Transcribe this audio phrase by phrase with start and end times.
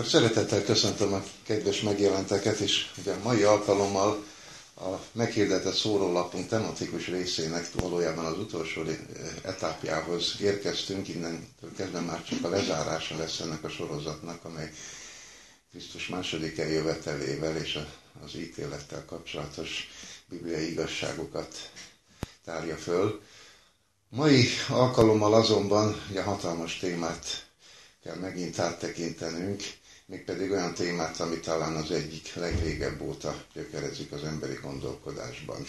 [0.00, 4.24] Akkor szeretettel köszöntöm a kedves megjelenteket, és ugye a mai alkalommal
[4.76, 8.82] a meghirdetett szórólapunk tematikus részének valójában az utolsó
[9.42, 14.72] etapjához érkeztünk, innen kezdve már csak a lezárása lesz ennek a sorozatnak, amely
[15.70, 17.78] Krisztus második eljövetelével és
[18.24, 19.88] az ítélettel kapcsolatos
[20.28, 21.70] bibliai igazságokat
[22.44, 23.20] tárja föl.
[24.08, 27.46] Mai alkalommal azonban ugye hatalmas témát
[28.04, 29.62] kell megint áttekintenünk,
[30.10, 35.64] mégpedig olyan témát, ami talán az egyik legrégebb óta gyökerezik az emberi gondolkodásban.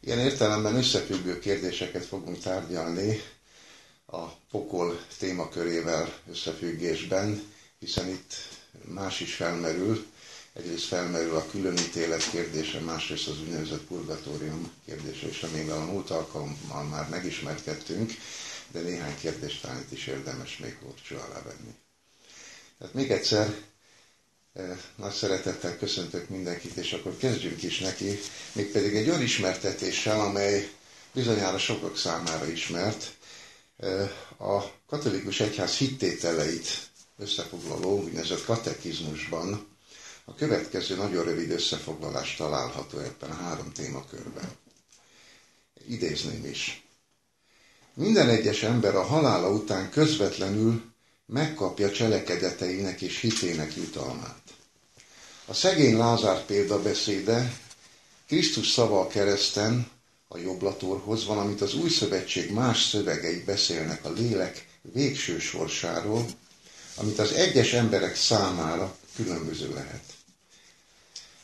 [0.00, 3.20] Ilyen értelemben összefüggő kérdéseket fogunk tárgyalni
[4.06, 7.42] a pokol témakörével összefüggésben,
[7.78, 8.34] hiszen itt
[8.84, 10.06] más is felmerül.
[10.52, 16.82] Egyrészt felmerül a különítélet kérdése, másrészt az úgynevezett purgatórium kérdése, és amivel a múlt alkalommal
[16.84, 18.12] már megismerkedtünk,
[18.70, 21.74] de néhány kérdést talán itt is érdemes még lórcső alá venni.
[22.82, 23.54] Tehát még egyszer
[24.52, 28.18] eh, nagy szeretettel köszöntök mindenkit, és akkor kezdjünk is neki,
[28.52, 30.70] mégpedig egy olyan ismertetéssel, amely
[31.12, 33.12] bizonyára sokak számára ismert.
[33.78, 36.66] Eh, a katolikus egyház hittételeit
[37.18, 39.66] összefoglaló úgynevezett katekizmusban
[40.24, 44.50] a következő nagyon rövid összefoglalás található ebben a három témakörben.
[45.88, 46.86] Idézném is.
[47.94, 50.91] Minden egyes ember a halála után közvetlenül
[51.32, 54.42] megkapja cselekedeteinek és hitének jutalmát.
[55.46, 57.52] A szegény Lázár példabeszéde
[58.26, 59.90] Krisztus szava a kereszten
[60.28, 66.26] a joblatorhoz, valamint az új szövetség más szövegei beszélnek a lélek végső sorsáról,
[66.94, 70.04] amit az egyes emberek számára különböző lehet.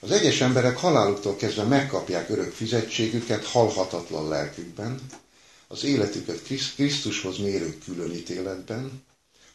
[0.01, 5.01] Az egyes emberek haláluktól kezdve megkapják örök fizetségüket halhatatlan lelkükben,
[5.69, 6.43] az életüket
[6.75, 9.07] Krisztushoz mérő különítéletben,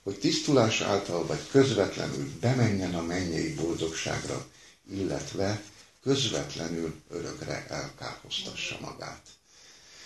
[0.03, 4.45] hogy tisztulás által vagy közvetlenül bemenjen a mennyei boldogságra,
[4.91, 5.61] illetve
[6.03, 9.21] közvetlenül örökre elkárhoztassa magát.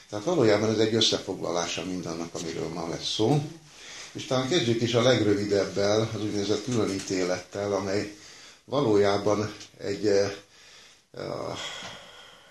[0.10, 3.42] Tehát valójában ez egy összefoglalása mindannak, amiről ma lesz szó.
[4.12, 8.14] És talán kezdjük is a legrövidebbel, az úgynevezett különítélettel, amely
[8.66, 10.32] valójában egy, eh,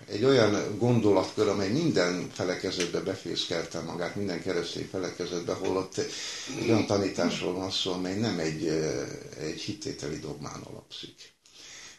[0.07, 7.53] egy olyan gondolatkör, amely minden felekezetbe befészkelte magát, minden keresztény felekezetbe, holott egy olyan tanításról
[7.53, 9.07] van szó, amely nem egy, eh,
[9.39, 11.33] egy hittételi dogmán alapszik.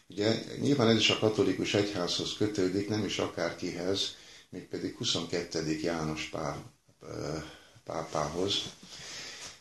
[0.07, 4.15] Ugye nyilván ez is a katolikus egyházhoz kötődik, nem is akárkihez,
[4.49, 5.79] mégpedig 22.
[5.81, 6.55] János pár,
[7.03, 7.43] eh,
[7.83, 8.53] pápához,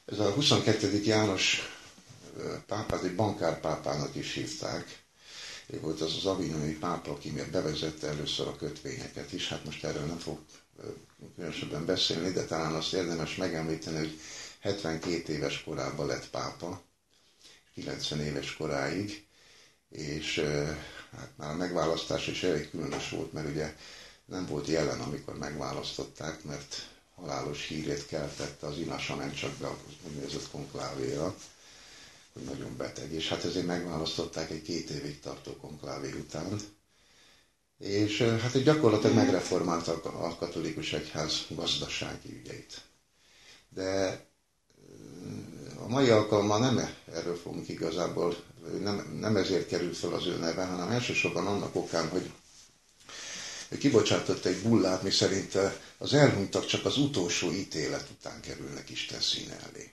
[0.06, 1.02] ez a 22.
[1.04, 1.72] János
[2.66, 4.98] pápát egy bankárpápának is hívták.
[5.70, 9.48] Ő volt az az avignoni pápa, aki miért bevezette először a kötvényeket is.
[9.48, 10.38] Hát most erről nem fog
[11.34, 14.20] különösebben beszélni, de talán azt érdemes megemlíteni, hogy
[14.60, 16.82] 72 éves korában lett pápa,
[17.74, 19.26] 90 éves koráig,
[19.90, 20.38] és
[21.16, 23.74] hát már a megválasztás is elég különös volt, mert ugye
[24.24, 29.78] nem volt jelen, amikor megválasztották, mert halálos hírét keltette az Inasa ment csak be a
[30.08, 31.36] úgynevezett konklávéra,
[32.44, 36.60] nagyon beteg, és hát ezért megválasztották egy két évig tartó konklávé után.
[37.78, 42.80] És hát gyakorlatilag megreformálta a katolikus egyház gazdasági ügyeit.
[43.68, 44.20] De
[45.84, 48.36] a mai alkalommal nem erről fogunk igazából,
[48.80, 52.30] nem, nem ezért került fel az ő neve, hanem elsősorban annak okán, hogy
[53.68, 55.58] ő kibocsátott egy bullát, mi szerint
[55.98, 59.92] az elhunytak csak az utolsó ítélet után kerülnek Isten színe elé.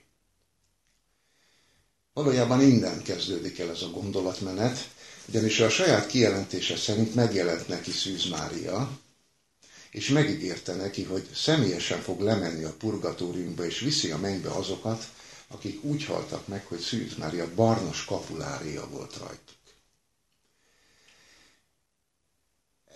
[2.16, 4.88] Valójában innen kezdődik el ez a gondolatmenet,
[5.28, 8.98] ugyanis a saját kijelentése szerint megjelent neki Szűz Mária,
[9.90, 15.04] és megígérte neki, hogy személyesen fog lemenni a purgatóriumba, és viszi a mennybe azokat,
[15.48, 19.52] akik úgy haltak meg, hogy Szűz Mária barnos kapulária volt rajta.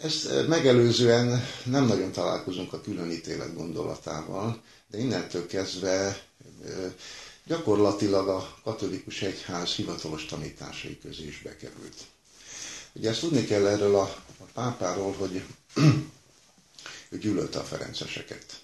[0.03, 6.23] Ezt megelőzően nem nagyon találkozunk a különítélet gondolatával, de innentől kezdve
[7.45, 11.95] gyakorlatilag a katolikus egyház hivatalos tanításai közé is bekerült.
[12.93, 14.03] Ugye ezt tudni kell erről a,
[14.39, 15.43] a pápáról, hogy
[17.09, 18.61] ő gyűlölte a ferenceseket.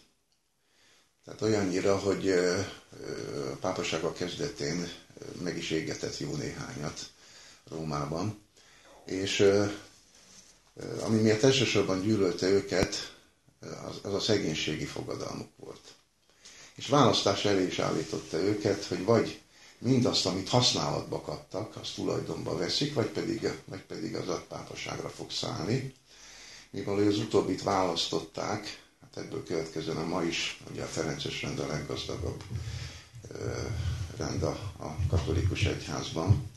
[1.24, 2.28] Tehát olyannyira, hogy
[3.52, 4.88] a pápasága kezdetén
[5.42, 7.10] meg is égetett jó néhányat
[7.70, 8.38] Rómában,
[9.04, 9.52] és
[11.00, 13.14] ami miatt elsősorban gyűlölte őket,
[13.60, 15.94] az, az a szegénységi fogadalmuk volt.
[16.76, 19.40] És választás elé is állította őket, hogy vagy
[19.78, 25.94] mindazt, amit használatba kaptak, azt tulajdonba veszik, vagy pedig, vagy pedig az pápaságra fog szállni.
[26.70, 31.66] Mivel az utóbbit választották, hát ebből következően a ma is, ugye a Ferences rend a
[31.66, 32.42] leggazdagabb
[34.16, 36.50] rend a, a katolikus egyházban,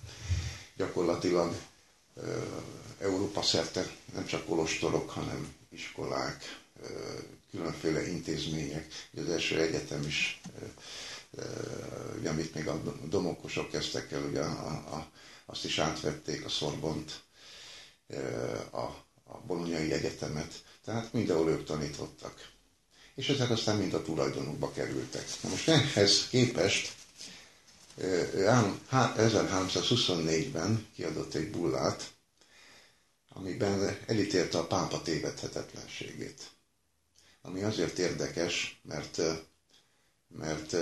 [0.76, 1.56] gyakorlatilag
[3.00, 6.60] Európa szerte nem csak kolostorok, hanem iskolák,
[7.52, 8.88] különféle intézmények.
[9.18, 10.42] Az első egyetem is,
[12.20, 15.08] ugye, amit még a domokosok kezdtek el, ugye, a,
[15.46, 17.20] azt is átvették, a Szorbont,
[18.72, 18.82] a,
[19.24, 22.50] a Bolonyai Egyetemet, tehát mindenhol ők tanítottak.
[23.16, 25.26] És ezek aztán mind a tulajdonukba kerültek.
[25.44, 26.92] Na most ehhez képest
[28.02, 32.12] 1324-ben kiadott egy bullát,
[33.30, 36.50] amiben elítélte a pápa tévedhetetlenségét.
[37.42, 39.22] Ami azért érdekes, mert,
[40.28, 40.76] mert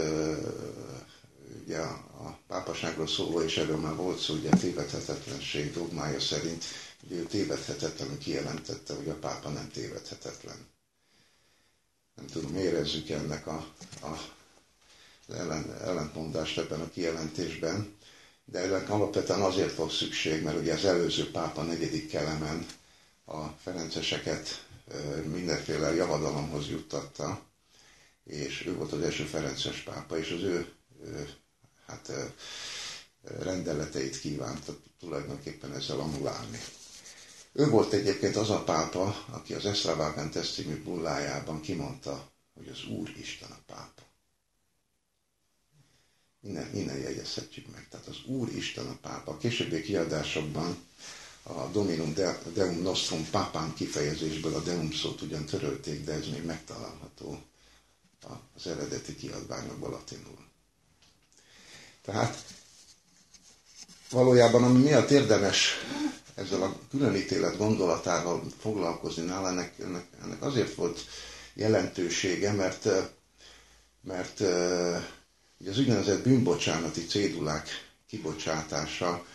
[1.63, 6.63] ugye a pápaságról szólva, és erről már volt szó, ugye a tévedhetetlenség dogmája szerint,
[7.05, 10.67] ugye ő tévedhetetlenül kijelentette, hogy a pápa nem tévedhetetlen.
[12.15, 14.35] Nem tudom, érezzük ennek a, a
[15.33, 17.95] ellen, ellentmondást ebben a kijelentésben,
[18.45, 22.65] de ennek alapvetően azért volt szükség, mert ugye az előző pápa negyedik kelemen
[23.25, 24.66] a ferenceseket
[25.25, 27.41] mindenféle javadalomhoz juttatta,
[28.23, 30.73] és ő volt az első ferences pápa, és az ő
[31.85, 32.11] hát,
[33.39, 36.59] rendeleteit kívánta tulajdonképpen ezzel amulálni.
[37.51, 43.09] Ő volt egyébként az a pápa, aki az Extravagantes című bullájában kimondta, hogy az Úr
[43.17, 44.01] Isten a pápa.
[46.41, 47.87] Innen, innen jegyezhetjük meg.
[47.89, 49.31] Tehát az Úr Isten a pápa.
[49.31, 50.77] A későbbi kiadásokban
[51.47, 52.13] a Dominum
[52.53, 57.39] Deum Nostrum pápán kifejezésből a Deum szót ugyan törölték, de ez még megtalálható
[58.55, 60.37] az eredeti kiadványokban latinul.
[62.01, 62.43] Tehát
[64.09, 65.73] valójában ami miatt érdemes
[66.35, 71.05] ezzel a különítélet gondolatával foglalkozni nála, ennek, ennek, ennek azért volt
[71.53, 72.87] jelentősége, mert,
[74.01, 74.39] mert
[75.59, 77.69] ugye az úgynevezett bűnbocsánati cédulák
[78.07, 79.25] kibocsátása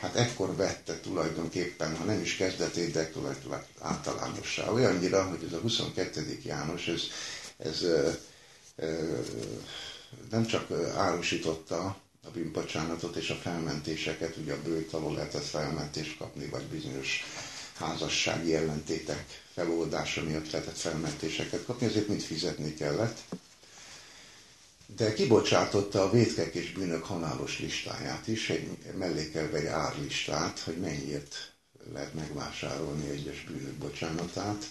[0.00, 4.70] hát ekkor vette tulajdonképpen, ha nem is kezdetét, de tulajdonképpen általánossá.
[4.70, 6.38] Olyannyira, hogy ez a 22.
[6.44, 7.02] János, ez,
[7.56, 7.84] ez
[10.30, 16.46] nem csak árusította a bűnbocsánatot és a felmentéseket, ugye a bőt alól lehetett felmentést kapni,
[16.46, 17.24] vagy bizonyos
[17.78, 19.24] házassági ellentétek
[19.54, 23.18] feloldása miatt lehetett felmentéseket kapni, ezért mind fizetni kellett.
[24.86, 31.52] De kibocsátotta a vétkek és bűnök halálos listáját is, egy mellékelve egy árlistát, hogy mennyiért
[31.92, 34.64] lehet megvásárolni egyes bűnök bocsánatát.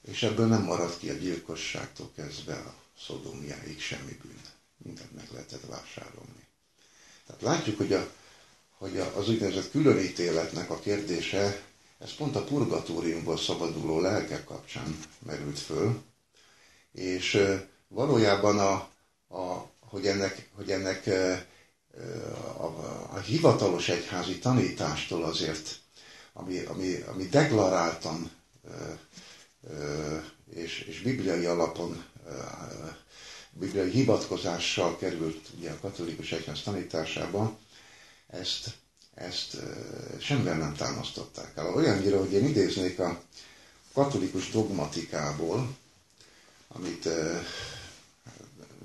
[0.00, 2.74] És ebből nem maradt ki a gyilkosságtól kezdve a
[3.06, 4.40] szodomiáig semmi bűn
[4.84, 6.46] mindent meg lehetett vásárolni.
[7.26, 8.10] Tehát látjuk, hogy, a,
[8.78, 11.62] hogy az úgynevezett különítéletnek a kérdése,
[11.98, 16.02] ez pont a purgatóriumból szabaduló lelkek kapcsán merült föl,
[16.92, 17.46] és
[17.94, 18.72] valójában a,
[19.36, 21.06] a, hogy ennek, hogy ennek
[22.58, 25.78] a, a, a hivatalos egyházi tanítástól azért,
[26.32, 28.30] ami, ami, ami deklaráltan
[30.54, 32.04] és, és bibliai alapon
[33.58, 37.58] bibliai hivatkozással került ugye a katolikus egyház tanításába,
[38.26, 38.76] ezt,
[39.14, 39.56] ezt
[40.20, 41.74] semmivel nem támasztották el.
[41.74, 43.22] Olyannyira, hogy én idéznék a
[43.92, 45.76] katolikus dogmatikából,
[46.68, 47.08] amit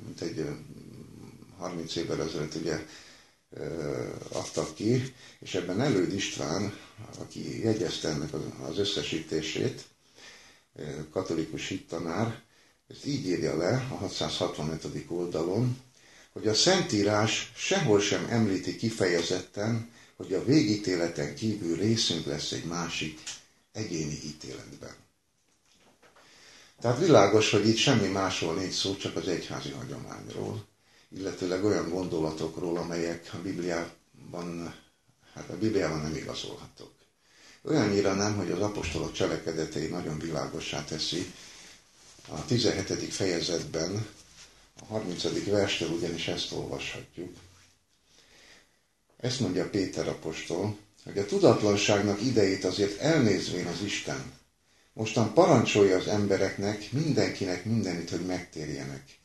[0.06, 0.46] mint egy
[1.58, 2.86] 30 évvel ezelőtt ugye
[4.32, 6.74] adtak ki, és ebben Előd István,
[7.20, 8.30] aki jegyezte ennek
[8.70, 9.84] az összesítését,
[11.12, 12.42] katolikus hittanár,
[12.88, 14.86] ezt így írja le a 665.
[15.08, 15.78] oldalon,
[16.32, 23.20] hogy a Szentírás sehol sem említi kifejezetten, hogy a végítéleten kívül részünk lesz egy másik
[23.72, 24.96] egyéni ítéletben.
[26.82, 30.66] Tehát világos, hogy itt semmi másról nincs szó, csak az egyházi hagyományról,
[31.18, 34.76] illetőleg olyan gondolatokról, amelyek a Bibliában,
[35.34, 36.92] hát a Bibliában nem igazolhatók.
[37.64, 41.34] Olyannyira nem, hogy az apostolok cselekedetei nagyon világossá teszi,
[42.28, 43.14] a 17.
[43.14, 44.08] fejezetben,
[44.82, 45.46] a 30.
[45.46, 47.36] verstől ugyanis ezt olvashatjuk.
[49.18, 54.39] Ezt mondja Péter apostol, hogy a tudatlanságnak idejét azért elnézvén az Isten,
[54.94, 59.20] mostan parancsolja az embereknek, mindenkinek mindenit, hogy megtérjenek.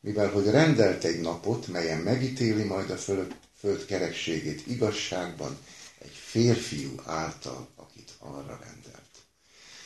[0.00, 5.58] Mivel, hogy rendelt egy napot, melyen megítéli majd a föld, föld kerekségét igazságban
[5.98, 9.04] egy férfiú által, akit arra rendel.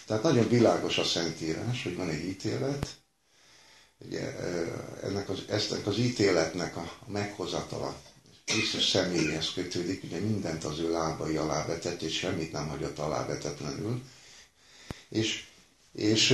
[0.06, 2.86] Tehát nagyon világos a Szentírás, hogy van egy ítélet,
[3.98, 4.36] ugye,
[5.02, 7.96] ennek az, ennek az ítéletnek a meghozatala
[8.44, 13.26] Krisztus személyhez kötődik, ugye mindent az ő lábai alá vetett, és semmit nem hagyott alá
[13.26, 14.02] vetetlenül.
[15.10, 15.44] És,
[15.92, 16.28] és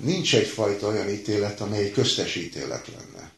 [0.00, 3.32] nincs egyfajta olyan ítélet, amely köztes ítélet lenne.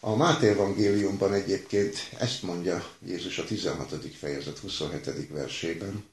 [0.00, 3.94] A Máté evangéliumban egyébként ezt mondja Jézus a 16.
[4.18, 5.28] fejezet 27.
[5.28, 6.04] versében,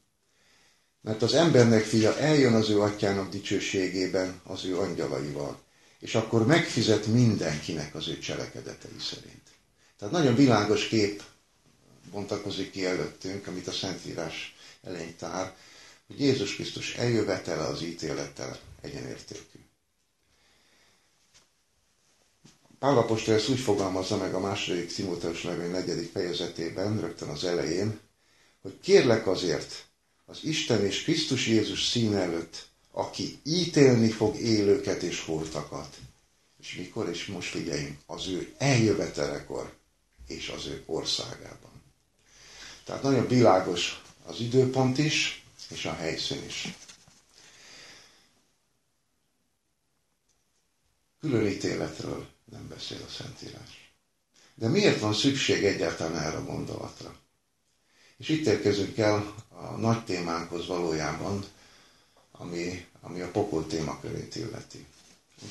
[1.02, 5.60] mert az embernek fia eljön az ő atyának dicsőségében az ő angyalaival,
[6.00, 9.44] és akkor megfizet mindenkinek az ő cselekedetei szerint.
[9.98, 11.24] Tehát nagyon világos kép
[12.12, 15.56] bontakozik ki előttünk, amit a Szentírás elején tár,
[16.08, 19.60] hogy Jézus Krisztus eljövetele az ítélettel egyenértékű.
[22.80, 28.00] Pálapostól ezt úgy fogalmazza meg a második Timóteus levél negyedik fejezetében, rögtön az elején,
[28.62, 29.86] hogy kérlek azért
[30.26, 35.98] az Isten és Krisztus Jézus szín előtt, aki ítélni fog élőket és holtakat.
[36.60, 37.10] És mikor?
[37.10, 39.74] És most figyeljünk, az ő eljövetelekor
[40.28, 41.82] és az ő országában.
[42.84, 46.74] Tehát nagyon világos az időpont is, és a helyszín is.
[51.20, 51.58] Külön
[52.52, 53.92] nem beszél a Szentírás.
[54.56, 57.16] De miért van szükség egyáltalán erre a gondolatra?
[58.18, 61.46] És itt érkezünk el a nagy témánkhoz valójában,
[62.32, 64.86] ami, ami a pokol témakörét illeti.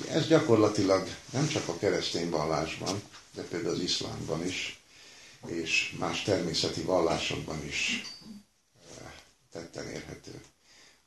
[0.00, 3.02] Ugye ez gyakorlatilag nem csak a keresztény vallásban,
[3.34, 4.80] de például az iszlámban is,
[5.46, 8.02] és más természeti vallásokban is
[9.54, 10.40] eh, tetten érhető.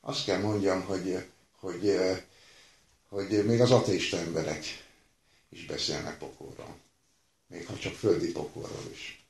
[0.00, 1.24] Azt kell mondjam, hogy,
[1.60, 1.98] hogy,
[3.08, 4.64] hogy még az ateista emberek
[5.50, 6.76] is beszélnek pokolról.
[7.46, 9.26] Még ha csak földi pokolról is.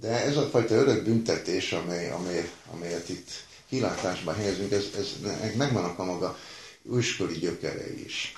[0.00, 3.30] De ez a fajta örök büntetés, amely, amely, amelyet itt
[3.68, 5.16] kilátásba helyezünk, ez, ez
[5.56, 6.38] megvannak a maga
[6.82, 8.32] őskori gyökerei is.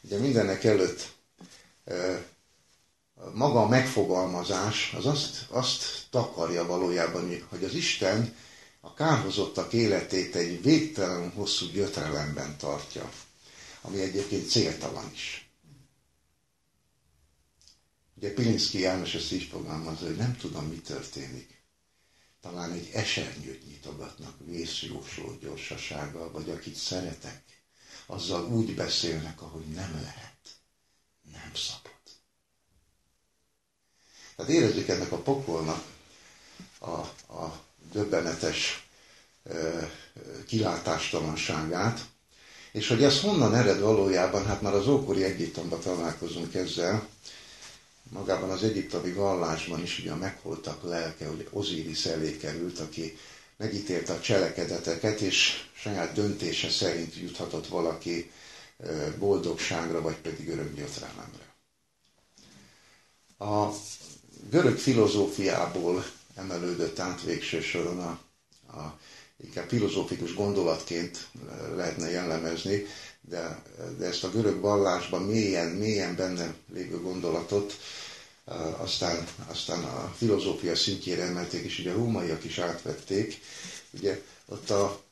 [0.00, 1.12] Ugye mindenek előtt
[1.84, 2.22] eh,
[3.34, 8.36] maga a megfogalmazás az azt, azt takarja valójában, hogy az Isten
[8.80, 13.10] a kárhozottak életét egy végtelen hosszú gyötrelemben tartja,
[13.80, 15.50] ami egyébként céltalan is.
[18.14, 21.62] Ugye Pilinszki János ezt így fogalmazza, hogy nem tudom, mi történik.
[22.40, 27.42] Talán egy esernyőt nyitogatnak vészjósló gyorsasággal, vagy akit szeretek,
[28.06, 30.38] azzal úgy beszélnek, ahogy nem lehet,
[31.32, 31.98] nem szabad.
[34.36, 35.84] Tehát érezzük ennek a pokolnak
[36.78, 36.90] a,
[37.34, 38.88] a döbbenetes
[40.46, 42.00] kilátástalanságát,
[42.72, 47.08] és hogy ez honnan ered valójában, hát már az ókori Egyiptomban találkozunk ezzel,
[48.08, 53.16] magában az egyiptomi vallásban is ugye a megholtak lelke, hogy Ozíris elé került, aki
[53.56, 58.30] megítélte a cselekedeteket, és saját döntése szerint juthatott valaki
[59.18, 61.48] boldogságra, vagy pedig örök gyötrelemre.
[63.38, 63.74] A
[64.50, 66.04] görög filozófiából
[66.40, 68.18] emelődött át végső soron a,
[68.78, 68.98] a
[69.44, 71.26] inkább filozófikus gondolatként
[71.76, 72.86] lehetne jellemezni,
[73.20, 73.62] de,
[73.98, 77.78] de ezt a görög vallásban mélyen, mélyen benne lévő gondolatot
[78.76, 83.40] aztán, aztán a filozófia szintjére emelték, és ugye a rómaiak is átvették.
[83.90, 85.02] Ugye ott a,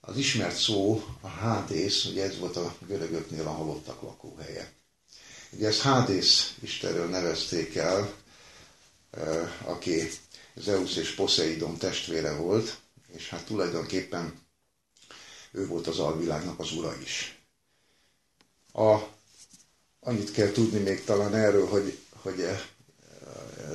[0.00, 4.72] az ismert szó, a hádész, ugye ez volt a görögöknél a halottak lakóhelye.
[5.50, 8.12] Ugye ezt hádész istenről nevezték el,
[9.64, 10.08] aki
[10.56, 12.76] Zeus és Poseidon testvére volt,
[13.12, 14.40] és hát tulajdonképpen
[15.52, 17.40] ő volt az alvilágnak az ura is.
[18.72, 18.96] A,
[20.00, 22.40] annyit kell tudni még talán erről, hogy, hogy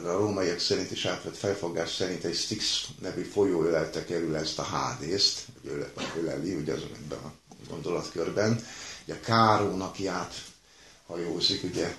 [0.04, 4.64] a rómaiak szerint is átvett felfogás szerint egy Styx nevű folyó ölelte kerül ezt a
[4.64, 7.34] hádészt, vagy öleli, ugye az ebben a
[7.70, 8.66] gondolatkörben.
[9.04, 11.96] Ugye Káron, aki áthajózik, ugye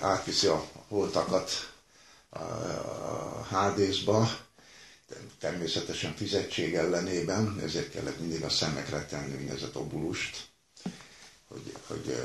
[0.00, 1.72] átviszi a holtakat
[2.30, 4.28] a Hádészba,
[5.38, 10.48] természetesen fizetség ellenében, ezért kellett mindig a szemekre tenni úgynevezett obulust,
[11.48, 12.22] hogy, hogy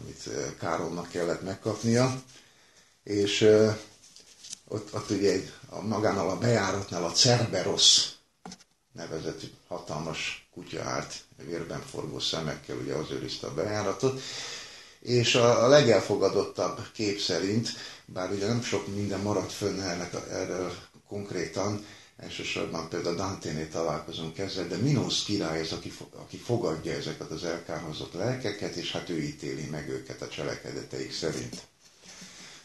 [0.00, 2.22] amit Káronnak kellett megkapnia.
[3.04, 3.40] És
[4.68, 8.08] ott, ott ugye egy, a, magánál a bejáratnál a Cerberos
[8.92, 14.20] nevezetű hatalmas kutya állt, vérben forgó szemekkel, ugye az őrizte a bejáratot,
[15.00, 17.68] és a, a legelfogadottabb kép szerint
[18.06, 20.72] bár ugye nem sok minden maradt fönn ennek, erről
[21.08, 21.84] konkrétan,
[22.16, 28.12] elsősorban például Dante-nél találkozunk ezzel, de Minos király az, aki, aki fogadja ezeket az elkárhozott
[28.12, 31.62] lelkeket, és hát ő ítéli meg őket a cselekedeteik szerint.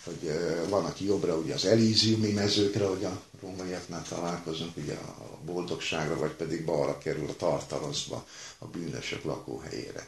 [0.04, 0.32] Hogy
[0.70, 6.32] van, aki jobbra ugye az Elíziumi mezőkre, hogy a rómaiaknál találkozunk, ugye a boldogságra, vagy
[6.32, 8.28] pedig balra kerül a tartaroszba,
[8.58, 10.08] a bűnösök lakóhelyére.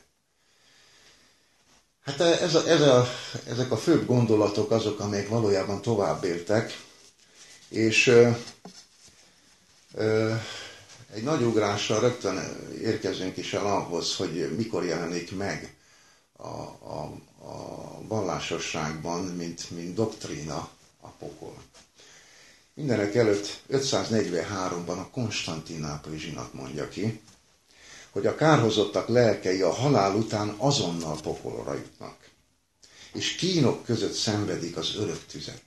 [2.03, 3.07] Hát ez a, ez a,
[3.47, 6.83] ezek a főbb gondolatok azok, amelyek valójában tovább éltek,
[7.69, 8.29] és ö,
[9.93, 10.33] ö,
[11.13, 12.39] egy nagy ugrással rögtön
[12.81, 15.75] érkezünk is el ahhoz, hogy mikor jelenik meg
[16.35, 17.11] a, a,
[17.45, 20.69] a vallásosságban, mint, mint doktrína
[21.01, 21.55] a pokol.
[22.73, 27.21] Mindenek előtt 543-ban a Konstantinápoli zsinat mondja ki,
[28.11, 32.29] hogy a kárhozottak lelkei a halál után azonnal pokolra jutnak,
[33.13, 35.61] és kínok között szenvedik az örök tüzet.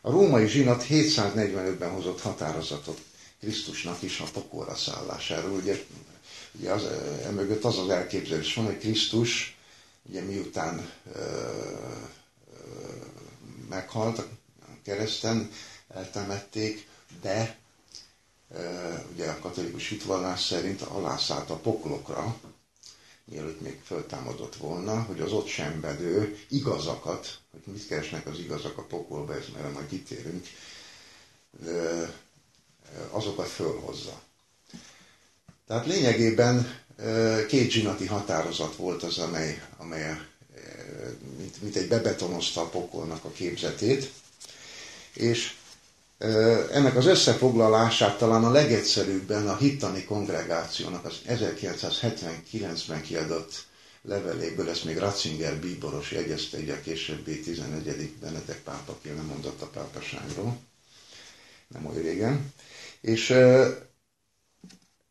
[0.00, 3.00] A római zsinat 745-ben hozott határozatot
[3.40, 5.50] Krisztusnak is a pokolra szállásáról.
[5.50, 5.84] Ugye,
[6.52, 6.82] ugye az,
[7.24, 9.56] emögött az az elképzelés van, hogy Krisztus
[10.08, 11.24] ugye miután ö, ö,
[13.68, 14.26] meghalt a
[14.84, 15.50] kereszten,
[15.88, 16.88] eltemették,
[17.22, 17.58] de
[19.12, 22.36] ugye a katolikus hitvallás szerint alászállt a poklokra,
[23.24, 28.82] mielőtt még föltámadott volna, hogy az ott sembedő igazakat, hogy mit keresnek az igazak a
[28.82, 30.46] pokolba, ez mert majd kitérünk,
[33.10, 34.20] azokat fölhozza.
[35.66, 36.78] Tehát lényegében
[37.48, 40.20] két zsinati határozat volt az, amely, amely
[41.38, 44.12] mint, mint egy bebetonozta a pokolnak a képzetét,
[45.12, 45.54] és
[46.72, 53.64] ennek az összefoglalását talán a legegyszerűbben a hittani kongregációnak az 1979-ben kiadott
[54.02, 58.10] leveléből, ezt még Ratzinger bíboros jegyezte, így a későbbi 11.
[58.20, 60.56] Benedek pápa, aki nem mondott a pápaságról,
[61.68, 62.52] nem olyan régen.
[63.00, 63.30] És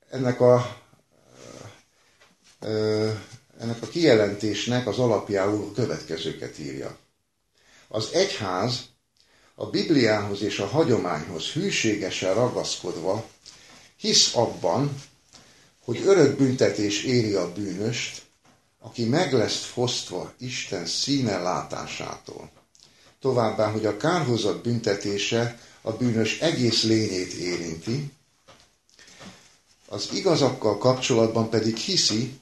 [0.10, 0.78] ennek a,
[3.60, 6.98] ennek a kijelentésnek az alapjául következőket írja.
[7.88, 8.93] Az egyház
[9.56, 13.26] a Bibliához és a hagyományhoz hűségesen ragaszkodva
[13.98, 15.02] hisz abban,
[15.84, 18.22] hogy örök büntetés éri a bűnöst,
[18.80, 22.52] aki meg lesz fosztva Isten színe látásától.
[23.20, 28.12] Továbbá, hogy a kárhozat büntetése a bűnös egész lényét érinti,
[29.88, 32.40] az igazakkal kapcsolatban pedig hiszi,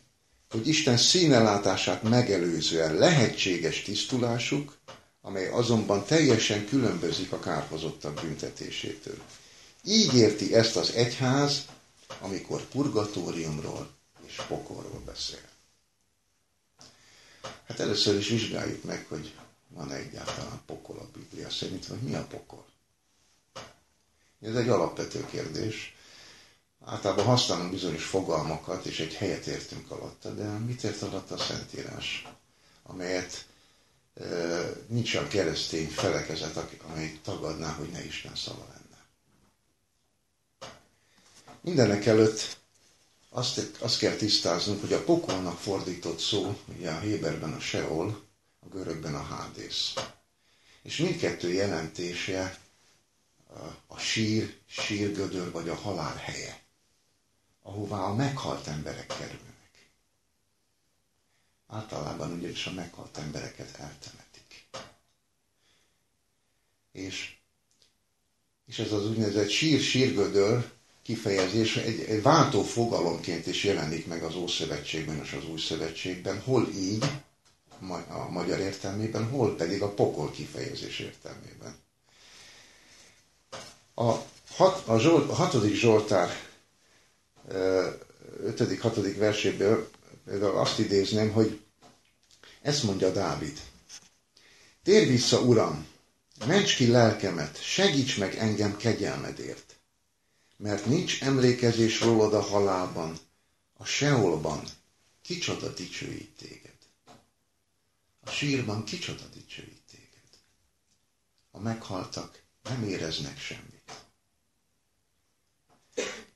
[0.50, 4.78] hogy Isten színelátását megelőzően lehetséges tisztulásuk,
[5.22, 9.18] amely azonban teljesen különbözik a kárhozottak büntetésétől.
[9.84, 11.66] Így érti ezt az egyház,
[12.20, 13.90] amikor purgatóriumról
[14.26, 15.50] és pokorról beszél.
[17.68, 19.34] Hát először is vizsgáljuk meg, hogy
[19.68, 22.66] van -e egyáltalán pokol a Biblia szerint, vagy mi a pokol.
[24.42, 25.96] Ez egy alapvető kérdés.
[26.86, 32.28] Általában használunk bizonyos fogalmakat, és egy helyet értünk alatta, de mit ért alatt a Szentírás,
[32.84, 33.46] amelyet
[34.88, 39.06] nincs olyan keresztény felekezet, amely tagadná, hogy ne Isten szava lenne.
[41.62, 42.58] Mindenek előtt
[43.30, 48.24] azt, azt kell tisztáznunk, hogy a pokolnak fordított szó, ugye a Héberben a Seol,
[48.60, 49.94] a görögben a Hádész.
[50.82, 52.58] És mindkettő jelentése
[53.88, 56.60] a sír, sírgödör vagy a halál helye,
[57.64, 59.51] ahová a meghalt emberek kerülnek.
[61.72, 64.68] Általában ugyanis a meghalt embereket eltemetik.
[66.92, 67.36] És,
[68.66, 75.22] és ez az úgynevezett sír-sírgödör kifejezés egy, egy váltó fogalomként is jelenik meg az Ószövetségben
[75.24, 77.06] és az Új Szövetségben, hol így,
[78.08, 81.76] a magyar értelmében, hol pedig a pokol kifejezés értelmében.
[83.94, 84.16] A,
[84.50, 86.30] hat, a, Zsolt, a hatodik Zsoltár
[88.44, 90.01] ötödik, hatodik verséből például
[90.40, 91.62] azt idézném, hogy
[92.62, 93.60] ezt mondja Dávid.
[94.84, 95.88] Tér vissza, Uram,
[96.48, 99.76] ments ki lelkemet, segíts meg engem kegyelmedért,
[100.58, 103.18] mert nincs emlékezés rólad a halálban,
[103.78, 104.64] a seolban,
[105.22, 106.76] kicsoda dicsőít téged.
[108.20, 110.30] A sírban kicsoda dicsőít téged.
[111.52, 113.92] A meghaltak nem éreznek semmit.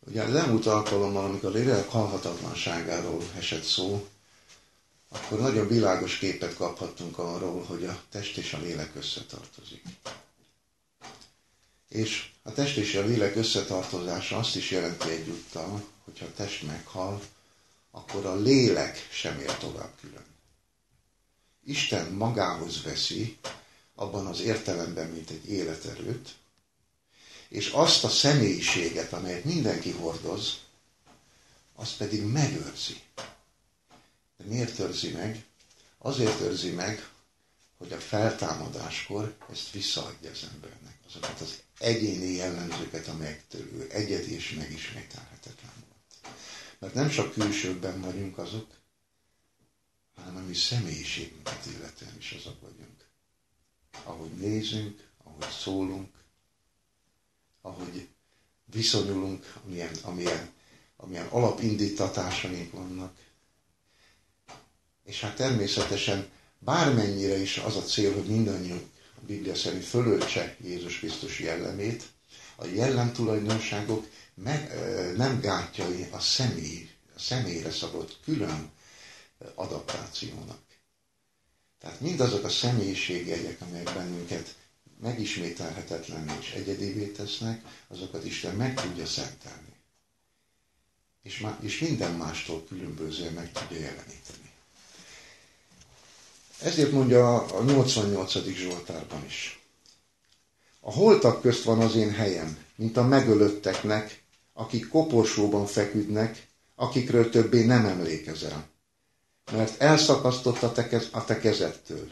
[0.07, 4.07] Ugye az elmúlt alkalommal, amikor lélek halhatatlanságáról esett szó,
[5.09, 9.83] akkor nagyon világos képet kaphattunk arról, hogy a test és a lélek összetartozik.
[11.89, 17.21] És a test és a lélek összetartozása azt is jelenti egyúttal, hogyha a test meghal,
[17.91, 20.25] akkor a lélek sem ér tovább külön.
[21.63, 23.37] Isten magához veszi,
[23.95, 26.35] abban az értelemben, mint egy életerőt,
[27.49, 30.60] és azt a személyiséget, amelyet mindenki hordoz,
[31.75, 33.01] azt pedig megőrzi.
[34.38, 35.45] De miért őrzi meg?
[35.97, 37.10] Azért őrzi meg,
[37.77, 40.97] hogy a feltámadáskor ezt visszaadja az embernek.
[41.08, 46.36] Azokat az egyéni jellemzőket, amelyektől ő egyedi és megismételhetetlen volt.
[46.79, 48.67] Mert nem csak külsőkben vagyunk azok,
[50.15, 53.05] hanem a mi személyiségünket illetően is azok vagyunk.
[54.03, 56.13] Ahogy nézünk, ahogy szólunk,
[57.65, 58.08] ahogy
[58.65, 60.49] viszonyulunk, amilyen, amilyen,
[60.97, 63.13] amilyen alapindítatásaink vannak.
[65.04, 68.84] És hát természetesen bármennyire is az a cél, hogy mindannyiunk
[69.15, 72.04] a Biblia szerint fölöltse Jézus Krisztus jellemét,
[72.56, 74.71] a jellemtulajdonságok meg,
[75.15, 78.71] nem gátjai a személy, a személyre szabott külön
[79.56, 80.60] adaptációnak.
[81.80, 84.56] Tehát mindazok a személyiségjegyek, amelyek bennünket
[85.05, 89.73] megismételhetetlen és egyedivé tesznek, azokat Isten meg tudja szentelni.
[91.23, 94.51] És, má, és minden mástól különbözően meg tudja jeleníteni.
[96.61, 98.33] Ezért mondja a 88.
[98.53, 99.59] Zsoltárban is.
[100.79, 107.65] A holtak közt van az én helyem, mint a megölötteknek, akik koporsóban feküdnek, akikről többé
[107.65, 108.67] nem emlékezel.
[109.51, 112.11] Mert elszakasztott a te, kez, a te kezettől.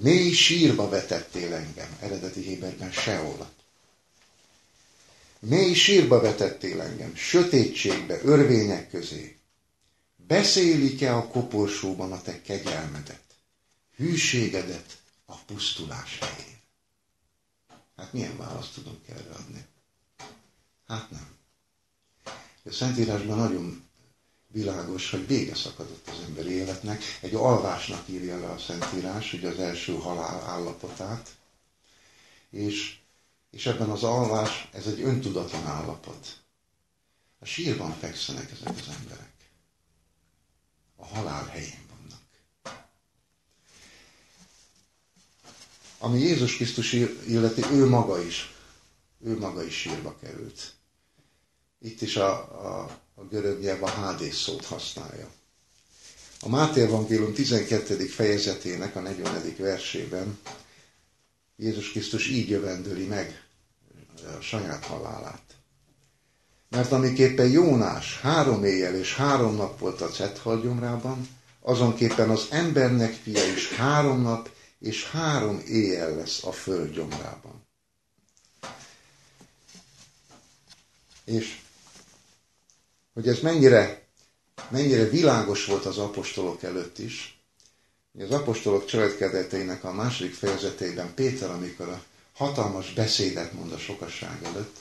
[0.00, 3.50] Mély sírba vetettél engem, eredeti Héberben Seol.
[5.38, 9.36] Mély sírba vetettél engem, sötétségbe, örvények közé.
[10.16, 13.22] Beszélik-e a koporsóban a te kegyelmedet,
[13.96, 16.56] hűségedet a pusztulás helyén?
[17.96, 19.64] Hát milyen választ tudunk erre adni?
[20.86, 21.36] Hát nem.
[22.64, 23.87] A Szentírásban nagyon
[24.52, 27.02] világos, hogy vége szakadott az emberi életnek.
[27.20, 31.36] Egy alvásnak írja le a Szentírás, ugye az első halál állapotát.
[32.50, 32.98] És,
[33.50, 36.36] és ebben az alvás, ez egy öntudatlan állapot.
[37.38, 39.32] A sírban fekszenek ezek az emberek.
[40.96, 42.22] A halál helyén vannak.
[45.98, 46.92] Ami Jézus Krisztus
[47.26, 48.54] illeti, ő maga is,
[49.24, 50.72] ő maga is sírba került.
[51.78, 52.30] Itt is a,
[52.66, 55.28] a, a görög nyelv a hádés szót használja.
[56.40, 58.06] A Máté Evangélium 12.
[58.06, 59.54] fejezetének a 40.
[59.58, 60.38] versében
[61.56, 63.42] Jézus Krisztus így jövendőli meg
[64.38, 65.42] a saját halálát.
[66.68, 71.28] Mert amiképpen Jónás három éjjel és három nap volt a Cethalgyomrában,
[71.60, 77.66] azonképpen az embernek fia is három nap és három éjjel lesz a földgyomrában.
[81.24, 81.60] És
[83.18, 84.02] hogy ez mennyire,
[84.68, 87.40] mennyire világos volt az apostolok előtt is.
[88.18, 92.02] Az apostolok cselekedeteinek a második fejezetében Péter, amikor a
[92.34, 94.76] hatalmas beszédet mond a sokasság előtt,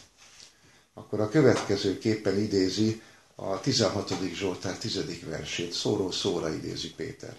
[0.94, 3.02] akkor a következő képen idézi
[3.36, 4.14] a 16.
[4.34, 5.00] Zsoltár 10.
[5.30, 7.36] versét, szóró szóra idézi Péter.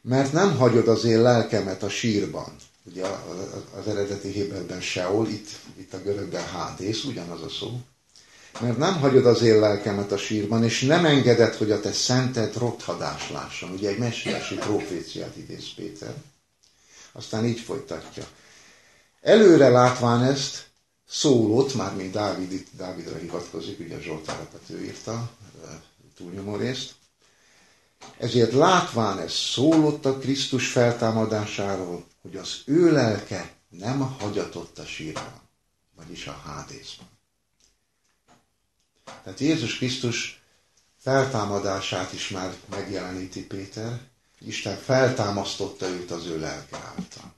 [0.00, 2.56] Mert nem hagyod az én lelkemet a sírban.
[2.84, 3.06] Ugye
[3.80, 7.80] az eredeti Héberben Seol, itt, itt a görögben Hádész, ugyanaz a szó
[8.60, 12.56] mert nem hagyod az én lelkemet a sírban, és nem engeded, hogy a te szented
[12.56, 13.70] rothadás lásson.
[13.70, 16.14] Ugye egy messiási proféciát idéz Péter.
[17.12, 18.26] Aztán így folytatja.
[19.20, 20.66] Előre látván ezt,
[21.08, 25.30] szólott, már mint Dávid, Dávidra hivatkozik, ugye a Zsoltárakat ő írta,
[26.16, 26.94] túlnyomó részt.
[28.18, 35.40] Ezért látván ez szólott a Krisztus feltámadásáról, hogy az ő lelke nem hagyatott a sírban,
[35.96, 37.11] vagyis a hádészban.
[39.04, 40.42] Tehát Jézus Krisztus
[40.98, 44.00] feltámadását is már megjeleníti Péter.
[44.38, 47.34] Isten feltámasztotta őt az ő lelke által.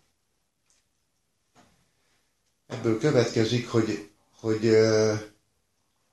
[2.67, 4.09] Ebből következik, hogy,
[4.41, 4.71] hogy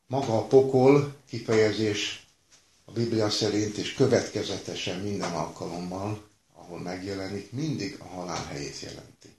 [0.08, 2.26] maga a pokol kifejezés
[2.86, 6.24] a Biblia szerint és következetesen minden alkalommal,
[6.56, 9.36] ahol megjelenik, mindig a halál helyét jelenti.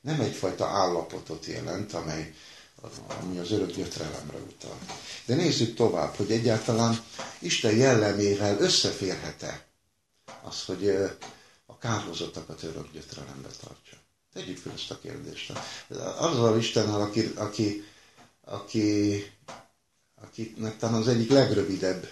[0.00, 2.34] Nem egyfajta állapotot jelent, amely
[3.22, 4.78] ami az örök gyötrelemre utal.
[5.26, 6.98] De nézzük tovább, hogy egyáltalán
[7.38, 9.64] Isten jellemével összeférhet-e
[10.42, 10.88] az, hogy
[11.66, 13.96] a kárhozottakat örök gyötrelembe tartsa.
[14.32, 15.52] Tegyük fel ezt a kérdést.
[16.18, 17.84] Azzal Istennel, aki, aki,
[18.44, 19.24] aki,
[20.22, 22.08] akinek talán az egyik legrövidebb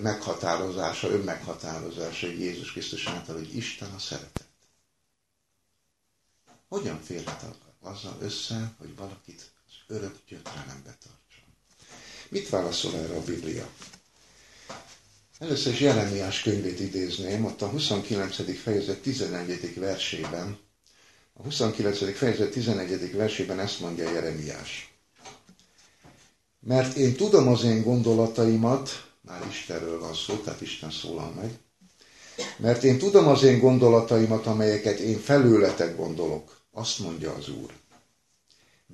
[0.00, 4.46] meghatározása, önmeghatározása, Jézus Krisztus által, hogy Isten a szeretet.
[6.68, 7.44] Hogyan férhet
[7.82, 9.50] azzal össze, hogy valakit
[9.88, 11.48] örök gyötrelembe tartson.
[12.28, 13.68] Mit válaszol erre a Biblia?
[15.38, 18.58] Először is Jeremiás könyvét idézném, ott a 29.
[18.62, 19.74] fejezet 11.
[19.78, 20.58] versében,
[21.32, 22.16] a 29.
[22.16, 23.12] fejezet 11.
[23.16, 24.92] versében ezt mondja Jeremiás.
[26.60, 31.58] Mert én tudom az én gondolataimat, már Istenről van szó, tehát Isten szólal meg,
[32.56, 37.72] mert én tudom az én gondolataimat, amelyeket én felőletek gondolok, azt mondja az Úr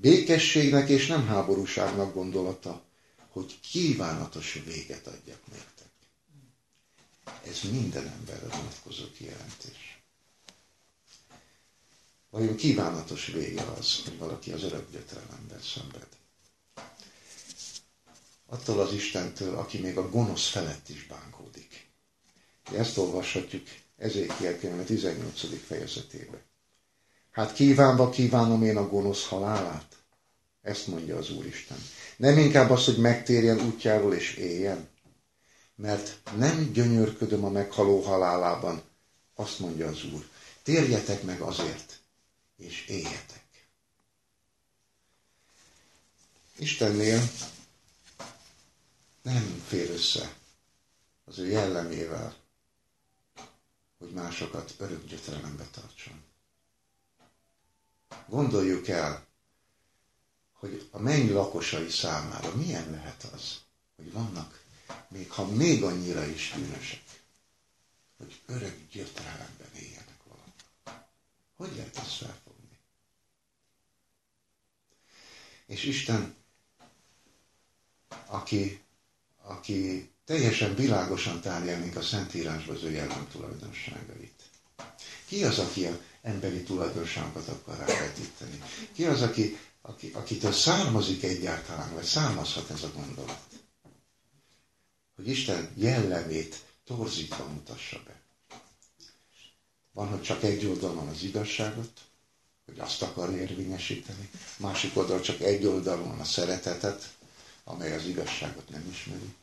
[0.00, 2.83] békességnek és nem háborúságnak gondolata,
[3.28, 5.88] hogy kívánatos véget adjak nektek.
[7.46, 10.02] Ez minden emberre vonatkozó kijelentés.
[12.30, 16.07] Vajon kívánatos vége az, hogy valaki az örök gyötrelemben szenved?
[18.46, 21.90] Attól az Istentől, aki még a gonosz felett is bánkódik.
[22.72, 25.64] Ezt olvashatjuk Ezékiel könyve 18.
[25.66, 26.40] fejezetében.
[27.34, 29.96] Hát kívánva kívánom én a gonosz halálát?
[30.62, 31.78] Ezt mondja az Úristen.
[32.16, 34.88] Nem inkább az, hogy megtérjen útjáról és éljen?
[35.74, 38.82] Mert nem gyönyörködöm a meghaló halálában,
[39.34, 40.28] azt mondja az Úr.
[40.62, 42.00] Térjetek meg azért,
[42.56, 43.68] és éljetek.
[46.58, 47.20] Istennél
[49.22, 50.34] nem fér össze
[51.24, 52.34] az ő jellemével,
[53.98, 56.23] hogy másokat örök gyötrelembe tartson.
[58.29, 59.27] Gondoljuk el,
[60.53, 63.61] hogy a menny lakosai számára milyen lehet az,
[63.96, 64.62] hogy vannak,
[65.09, 67.03] még ha még annyira is bűnösek,
[68.16, 70.53] hogy örök gyötrelemben éljenek valahol.
[71.57, 72.79] Hogy lehet ezt felfogni?
[75.66, 76.35] És Isten,
[78.27, 78.81] aki,
[79.42, 84.42] aki teljesen világosan tárja a Szentírásba az ő jellem tulajdonságait.
[85.27, 88.62] Ki az, aki a emberi tulajdonságokat akar rávetíteni?
[88.92, 93.40] Ki az, aki, aki, akitől származik egyáltalán, vagy származhat ez a gondolat?
[95.16, 98.20] Hogy Isten jellemét torzítva mutassa be.
[99.92, 102.00] Van, hogy csak egy oldalon az igazságot,
[102.66, 107.12] hogy azt akar érvényesíteni, másik oldalon csak egy oldalon a szeretetet,
[107.64, 109.34] amely az igazságot nem ismeri.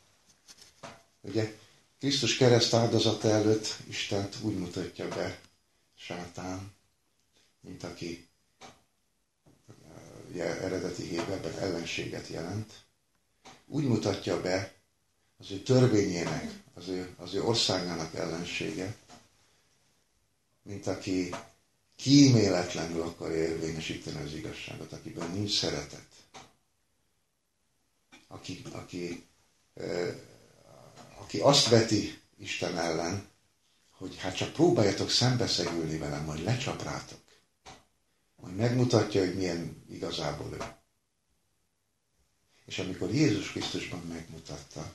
[1.21, 1.55] Ugye
[1.99, 5.39] Krisztus kereszt áldozata előtt Istent úgy mutatja be
[6.05, 6.73] sátán,
[7.59, 8.27] mint aki
[10.29, 12.73] ugye, eredeti héberben ellenséget jelent.
[13.65, 14.73] Úgy mutatja be
[15.37, 18.95] az ő törvényének, az ő, az ő országának ellensége,
[20.63, 21.29] mint aki
[21.95, 26.07] kíméletlenül akar érvényesíteni az igazságot, akiben nincs szeretet.
[28.27, 29.25] Aki, aki
[31.31, 33.30] aki azt veti Isten ellen,
[34.01, 37.19] hogy hát csak próbáljatok szembeszegülni velem, majd lecsap rátok.
[38.35, 40.63] Majd megmutatja, hogy milyen igazából ő.
[42.65, 44.93] És amikor Jézus Krisztusban megmutatta,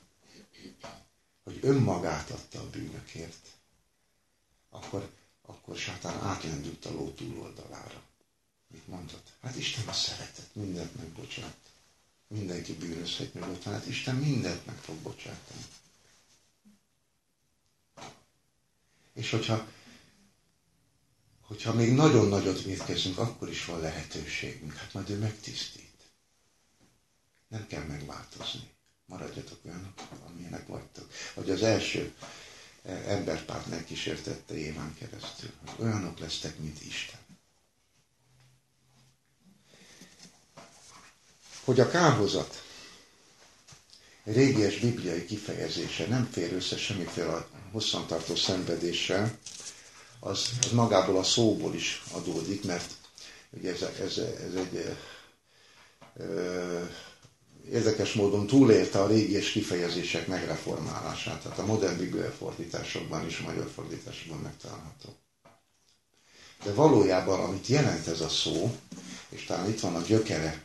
[1.44, 3.48] hogy önmagát adta a bűnökért,
[4.70, 5.10] akkor,
[5.42, 8.02] akkor sátán átlendült a ló túloldalára.
[8.68, 9.32] Mit mondott?
[9.40, 11.56] Hát Isten a szeretet, mindent megbocsát.
[12.28, 15.64] Mindenki bűnözhet ott, hát Isten mindent meg fog bocsátani.
[19.16, 19.66] És hogyha,
[21.40, 24.74] hogyha még nagyon nagyot védkezünk, akkor is van lehetőségünk.
[24.76, 25.84] Hát majd ő megtisztít.
[27.48, 28.70] Nem kell megváltozni.
[29.06, 29.92] Maradjatok olyanok,
[30.28, 31.10] amilyenek vagytok.
[31.34, 32.14] Hogy az első
[32.82, 37.20] eh, emberpárt megkísértette Éván keresztül, olyanok lesztek, mint Isten.
[41.64, 42.65] Hogy a kárhozat
[44.26, 49.38] régies bibliai kifejezése nem fér össze semmiféle hosszantartó szenvedéssel,
[50.20, 52.90] az, az magából a szóból is adódik, mert
[53.50, 54.96] ugye ez, ez, ez egy
[56.16, 56.82] ö,
[57.70, 64.38] érdekes módon túlélte a régies kifejezések megreformálását, tehát a modern bibliai fordításokban is, magyar fordításokban
[64.38, 65.16] megtalálható.
[66.64, 68.76] De valójában, amit jelent ez a szó,
[69.28, 70.64] és talán itt van a gyökere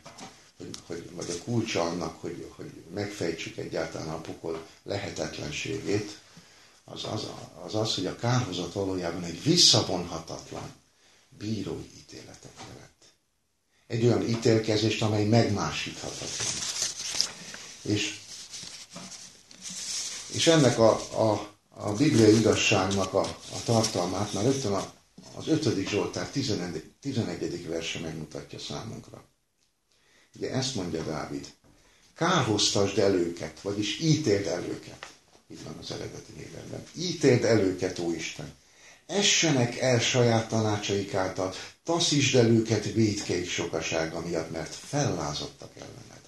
[0.62, 6.18] hogy, hogy, vagy a kulcsa annak, hogy, hogy megfejtsük egyáltalán a pokol lehetetlenségét,
[6.84, 7.26] az az,
[7.64, 10.72] az az, hogy a kárhozat valójában egy visszavonhatatlan
[11.38, 12.90] bírói ítéletet jelent.
[13.86, 16.46] Egy olyan ítélkezést, amely megmásíthatatlan.
[17.82, 18.18] És,
[20.32, 20.90] és ennek a,
[21.30, 23.20] a, a bibliai igazságnak a,
[23.52, 24.92] a tartalmát már rögtön a,
[25.34, 25.88] az 5.
[25.88, 26.92] Zsoltár 11.
[27.00, 27.68] 11.
[27.68, 29.24] verse megmutatja számunkra.
[30.36, 31.46] Ugye ezt mondja Dávid.
[32.14, 35.06] Kárhoztasd el őket, vagyis ítéld el őket.
[35.50, 36.86] Így van az eredeti héberben.
[36.96, 38.54] Ítéld el őket, ó Isten.
[39.06, 46.20] Essenek el saját tanácsaik által, taszítsd el őket védkeik sokasága miatt, mert fellázadtak ellened.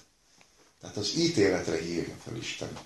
[0.81, 2.77] Tehát az ítéletre hívja fel Isten.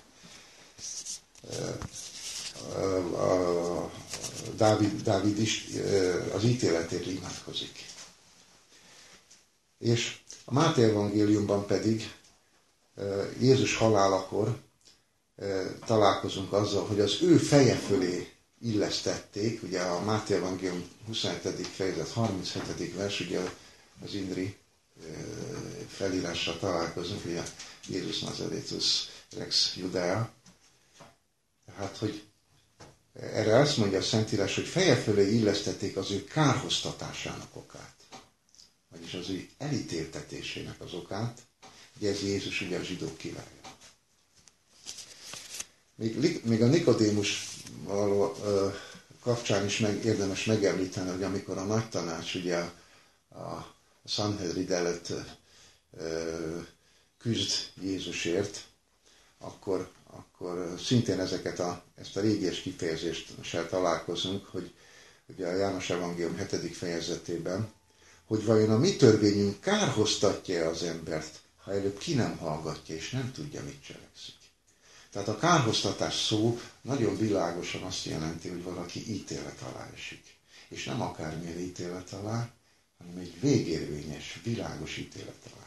[4.56, 5.64] Dávid, Dávid is
[6.32, 7.84] az ítéletért imádkozik.
[9.78, 10.18] És
[10.50, 12.12] a Máté evangéliumban pedig
[13.40, 14.58] Jézus halálakor
[15.86, 21.66] találkozunk azzal, hogy az ő feje fölé illesztették, ugye a Máté evangélium 27.
[21.66, 22.94] fejezet 37.
[22.94, 23.40] vers, ugye
[24.04, 24.56] az Indri
[25.88, 27.42] felírással találkozunk, ugye
[27.88, 30.30] Jézus Nazaretus Rex Judea.
[31.66, 32.22] Tehát, hogy
[33.20, 37.89] erre azt mondja a Szentírás, hogy feje fölé illesztették az ő kárhoztatásának okát
[38.90, 41.40] vagyis az ő elítéltetésének az okát,
[41.96, 43.60] ugye ez Jézus ugye a zsidók király.
[46.00, 48.36] még, még a Nikodémus való,
[49.22, 53.74] kapcsán is meg, érdemes megemlíteni, hogy amikor a nagy tanács ugye a, a
[54.04, 55.12] Sanhedrin előtt
[57.18, 57.50] küzd
[57.82, 58.64] Jézusért,
[59.38, 64.72] akkor, akkor szintén ezeket a, ezt a régies kifejezést se találkozunk, hogy
[65.26, 66.76] ugye a János Evangélium 7.
[66.76, 67.72] fejezetében,
[68.30, 73.32] hogy vajon a mi törvényünk kárhoztatja az embert, ha előbb ki nem hallgatja, és nem
[73.32, 74.34] tudja, mit cselekszik.
[75.12, 80.22] Tehát a kárhoztatás szó nagyon világosan azt jelenti, hogy valaki ítélet alá esik.
[80.68, 82.50] És nem akármilyen ítélet alá,
[82.98, 85.66] hanem egy végérvényes, világos ítélet alá.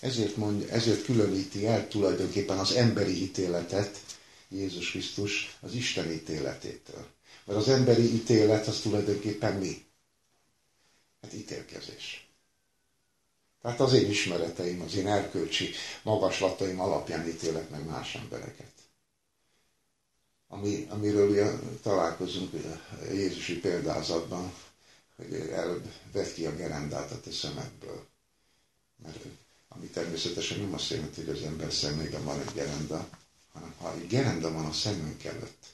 [0.00, 4.00] Ezért, mondja, ezért különíti el tulajdonképpen az emberi ítéletet
[4.48, 7.06] Jézus Krisztus az Isten ítéletétől.
[7.44, 9.84] Mert az emberi ítélet az tulajdonképpen mi?
[11.24, 12.28] Hát ítélkezés.
[13.62, 15.70] Tehát az én ismereteim, az én erkölcsi
[16.02, 18.72] magaslataim alapján ítélek meg más embereket.
[20.48, 21.50] Ami, amiről ugye
[21.82, 22.50] találkozunk
[23.12, 24.52] Jézusi példázatban,
[25.16, 25.50] hogy
[26.12, 28.06] vedd ki a gerendát a te szemedből.
[29.02, 29.24] Mert
[29.68, 33.08] ami természetesen nem azt jelenti, hogy az ember szemében van egy gerenda,
[33.52, 35.64] hanem ha egy gerenda van a szemünk előtt,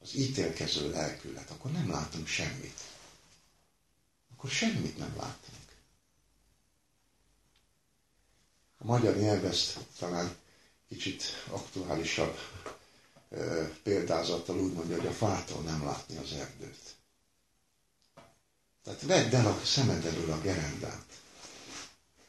[0.00, 2.87] az ítélkező lelkület, akkor nem látunk semmit.
[4.38, 5.56] Akkor semmit nem látunk.
[8.78, 10.36] A magyar nyelv ezt talán
[10.88, 12.38] kicsit aktuálisabb
[13.82, 16.94] példázattal úgy mondja, hogy a fától nem látni az erdőt.
[18.84, 21.20] Tehát vedd el a szemed elől a gerendát.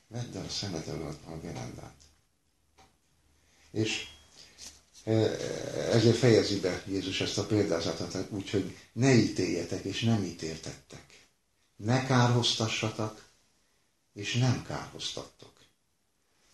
[0.07, 1.95] Vedd el a szemed elől a gerendát.
[3.71, 4.07] És
[5.91, 11.08] ezért fejezi be Jézus ezt a példázatot úgy, hogy ne ítéljetek, és nem ítéltettek.
[11.79, 13.25] Ne kárhoztassatok,
[14.13, 15.53] és nem kárhoztattok.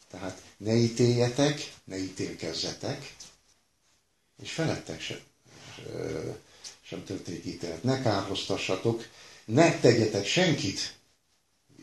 [0.07, 3.15] Tehát ne ítéljetek, ne ítélkezzetek,
[4.41, 5.19] és felettek sem,
[6.81, 7.83] sem történik ítélet.
[7.83, 9.07] Ne kárhoztassatok,
[9.45, 10.97] ne tegyetek senkit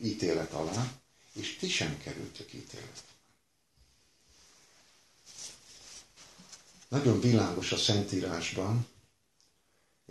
[0.01, 0.93] ítélet alá,
[1.33, 3.03] és ti sem kerültök ítélet.
[6.87, 8.87] Nagyon világos a Szentírásban,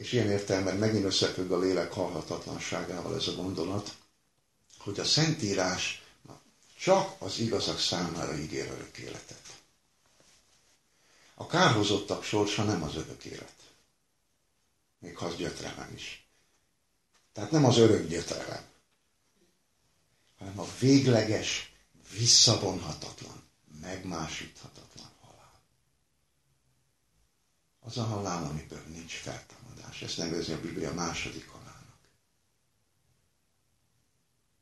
[0.03, 3.95] és ilyen értelemben megint összefügg a lélek halhatatlanságával ez a gondolat,
[4.79, 6.03] hogy a Szentírás
[6.79, 9.61] csak az igazak számára ígér örök életet.
[11.35, 13.55] A kárhozottak sorsa nem az örök élet.
[14.99, 16.27] Még ha az gyötrelem is.
[17.33, 18.65] Tehát nem az örök gyötrelem,
[20.39, 21.73] hanem a végleges,
[22.19, 23.43] visszavonhatatlan,
[23.81, 25.61] megmásíthatatlan halál.
[27.85, 30.03] Az a halál, amiből nincs feltámadás.
[30.03, 31.97] Ezt nevezi a Biblia második halálnak.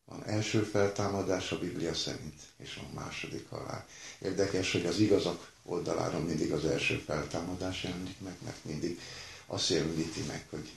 [0.04, 3.86] Van első feltámadás a Biblia szerint, és van második halál.
[4.18, 9.00] Érdekes, hogy az igazak oldaláról mindig az első feltámadás jelenik meg, mert mindig
[9.46, 10.72] azt jeleníti meg, hogy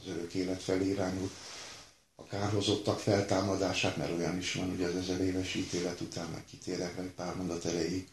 [0.00, 1.30] az örök élet felé irányul,
[2.14, 6.98] a kárhozottak feltámadását, mert olyan is van, ugye az ezer éves ítélet után, meg kitérek
[6.98, 8.08] egy pár mondat elejéig.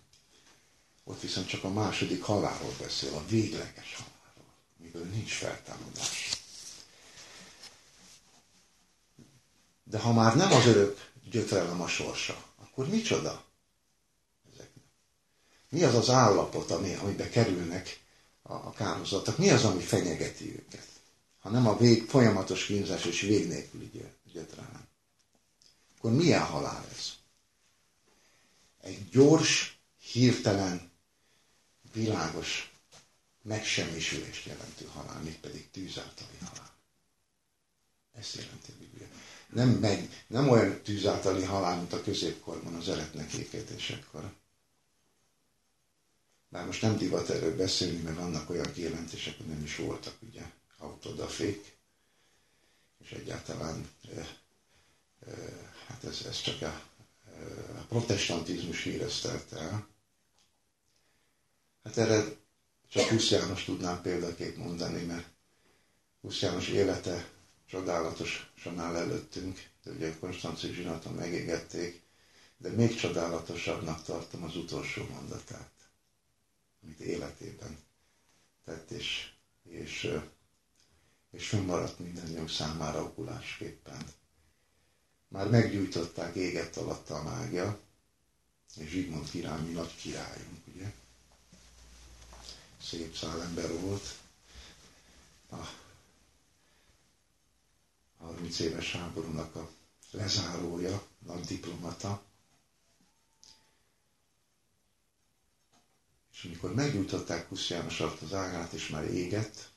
[1.07, 6.29] Ott viszont csak a második halálról beszél, a végleges halálról, amiből nincs feltámadás.
[9.83, 13.43] De ha már nem az örök gyötrelem a sorsa, akkor micsoda?
[15.69, 17.99] Mi az az állapot, ami, amibe kerülnek
[18.41, 19.37] a, a kárhozottak?
[19.37, 20.87] Mi az, ami fenyegeti őket?
[21.39, 23.91] Ha nem a vég, folyamatos kínzás és vég nélküli
[24.33, 24.87] gyötrelem.
[25.97, 27.13] Akkor milyen halál ez?
[28.81, 29.79] Egy gyors,
[30.11, 30.91] hirtelen,
[31.95, 32.71] világos
[33.41, 36.73] megsemmisülést jelentő halál, még pedig tűz általi halál.
[38.13, 39.07] Ezt jelenti a Biblia.
[39.53, 44.33] Nem, meg, nem olyan tűz általi halál, mint a középkorban, az eretnek ékedésekor,
[46.49, 50.41] már most nem divat erről beszélni, mert vannak olyan kijelentések, hogy nem is voltak, ugye,
[50.77, 51.77] autodafék,
[53.03, 55.33] és egyáltalán e, e,
[55.87, 56.65] hát ez, ez csak a,
[57.77, 59.87] a protestantizmus híreztelte el.
[61.85, 62.23] Hát erre
[62.89, 65.27] csak Husz János tudnám példaként mondani, mert
[66.21, 67.29] Husz János élete
[67.69, 72.01] csodálatosan áll előttünk, de ugye Konstanci zsinaton megégették,
[72.57, 75.75] de még csodálatosabbnak tartom az utolsó mondatát
[76.85, 77.77] amit életében
[78.65, 79.31] tett, és,
[79.63, 80.11] és,
[81.31, 84.03] és fönnmaradt mindannyiunk számára okulásképpen.
[85.27, 87.79] Már meggyújtották égett alatt a mágia,
[88.75, 90.64] és Zsigmond király, mi nagy királyunk?
[92.85, 94.15] Szép szálember volt.
[95.51, 95.55] A
[98.17, 99.69] 30 éves háborúnak a
[100.11, 102.23] lezárója, nagy diplomata,
[106.33, 109.69] És amikor meggyújtották Husz János az ágát, és már égett,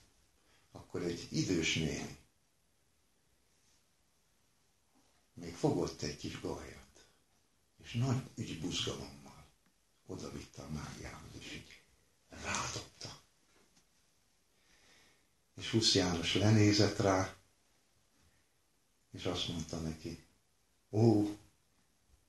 [0.72, 2.18] akkor egy idős néni
[5.40, 7.06] még fogott egy kis gajat,
[7.84, 9.46] és nagy ügybuzgalommal
[10.06, 11.77] oda vitte a mágiához, így
[12.44, 13.20] rádobta.
[15.56, 17.34] És Husz János lenézett rá,
[19.12, 20.24] és azt mondta neki,
[20.90, 21.36] ó,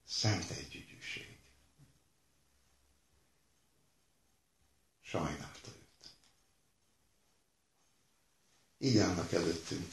[0.06, 1.38] szent együgyűség.
[5.02, 6.10] Sajnálta őt.
[8.78, 9.92] Így állnak előttünk,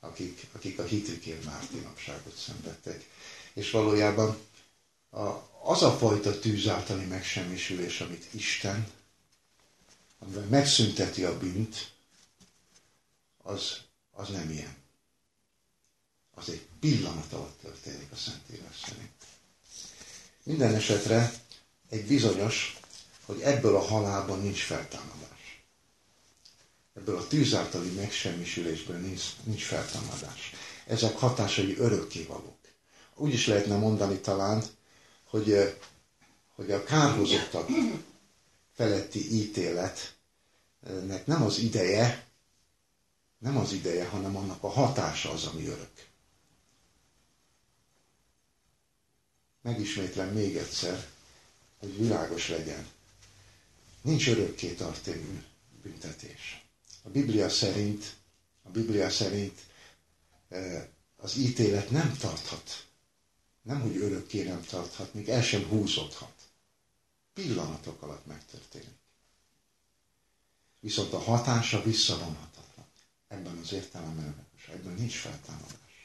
[0.00, 3.04] akik, akik a hitükért mártinapságot szenvedtek.
[3.52, 4.38] És valójában
[5.10, 5.20] a,
[5.62, 8.92] az a fajta tűz általi megsemmisülés, amit Isten,
[10.18, 11.92] amivel megszünteti a bűnt,
[13.42, 13.76] az,
[14.12, 14.76] az nem ilyen.
[16.34, 19.26] Az egy pillanat alatt történik a Szentírás szerint.
[20.42, 21.32] Minden esetre
[21.88, 22.78] egy bizonyos,
[23.24, 25.62] hogy ebből a halálban nincs feltámadás.
[26.94, 30.52] Ebből a tűz általi megsemmisülésből nincs, nincs feltámadás.
[30.86, 32.56] Ezek hatásai örökkévalók.
[33.14, 34.64] Úgy is lehetne mondani talán,
[35.24, 35.76] hogy,
[36.54, 37.68] hogy a kárhozottak
[38.78, 42.26] feletti ítéletnek nem az ideje,
[43.38, 46.06] nem az ideje, hanem annak a hatása az, ami örök.
[49.62, 51.06] Megismétlem még egyszer,
[51.78, 52.86] hogy világos legyen.
[54.00, 55.12] Nincs örökké tartó
[55.82, 56.66] büntetés.
[57.02, 58.14] A Biblia szerint,
[58.62, 59.58] a Biblia szerint
[61.16, 62.86] az ítélet nem tarthat.
[63.62, 66.37] Nem, hogy örökké nem tarthat, még el sem húzódhat.
[67.38, 68.98] Pillanatok alatt megtörténik.
[70.80, 72.86] Viszont a hatása visszavonhatatlan.
[73.28, 76.04] Ebben az értelemben, ebben nincs feltámadás.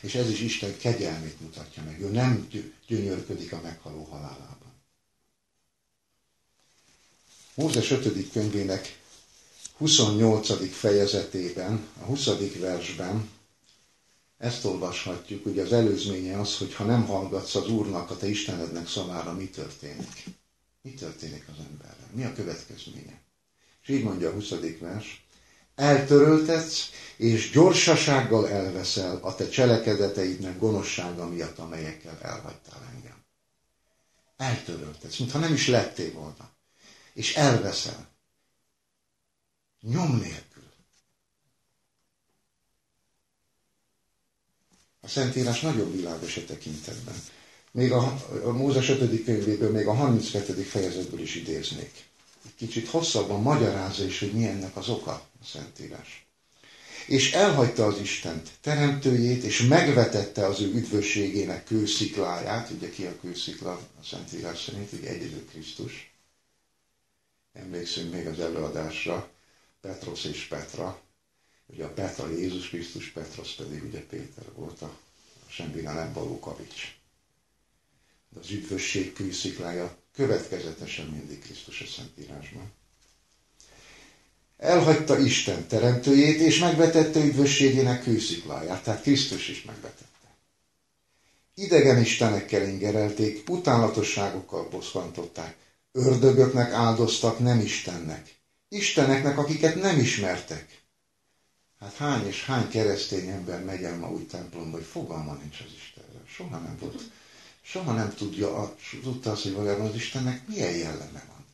[0.00, 2.00] És ez is Isten kegyelmét mutatja meg.
[2.00, 2.48] Ő nem
[2.86, 4.72] gyönyörködik a meghaló halálában.
[7.54, 8.30] Mózes 5.
[8.30, 9.00] könyvének
[9.76, 10.72] 28.
[10.74, 12.26] fejezetében, a 20.
[12.58, 13.30] versben
[14.38, 18.88] ezt olvashatjuk, ugye az előzménye az, hogy ha nem hallgatsz az Úrnak, a te Istenednek
[18.88, 20.24] szavára, mi történik?
[20.82, 22.10] Mi történik az emberrel?
[22.12, 23.20] Mi a következménye?
[23.82, 24.50] És így mondja a 20.
[24.80, 25.26] vers,
[25.74, 33.24] eltöröltetsz, és gyorsasággal elveszel a te cselekedeteidnek gonoszsága miatt, amelyekkel elhagytál engem.
[34.36, 36.50] Eltöröltetsz, mintha nem is lettél volna.
[37.12, 38.08] És elveszel.
[39.80, 40.45] Nyom nélkül.
[45.06, 47.14] A Szentírás nagyon világos a tekintetben.
[47.70, 49.24] Még a, a Mózes 5.
[49.24, 50.52] könyvéből, még a 32.
[50.62, 52.04] fejezetből is idéznék.
[52.44, 56.26] Egy kicsit hosszabban magyarázza is, hogy mi ennek az oka a Szentírás.
[57.06, 63.70] És elhagyta az Istent teremtőjét, és megvetette az ő üdvösségének kőszikláját, ugye ki a kőszikla
[63.70, 66.12] a Szentírás szerint, ugye egyedül Krisztus.
[67.52, 69.28] Emlékszünk még az előadásra,
[69.80, 71.00] Petros és Petra,
[71.66, 74.98] Ugye a Petra Jézus Krisztus, Petros pedig ugye Péter volt a
[75.48, 76.94] semmire nem való kavics.
[78.28, 82.72] De az üdvösség kősziklája következetesen mindig Krisztus a Szentírásban.
[84.56, 90.06] Elhagyta Isten teremtőjét, és megvetette üdvösségének kőszikláját, tehát Krisztus is megvetette.
[91.54, 95.56] Idegen istenekkel ingerelték, utánlatosságokkal bosszantották,
[95.92, 98.34] ördögöknek áldoztak, nem Istennek.
[98.68, 100.85] Isteneknek, akiket nem ismertek.
[101.80, 105.72] Hát hány és hány keresztény ember megy el ma úgy templomba, hogy fogalma nincs az
[105.76, 106.26] Istenről.
[106.26, 107.02] Soha nem volt.
[107.62, 111.46] Soha nem tudja, tudta azt, hogy valójában az Istennek milyen jelleme van.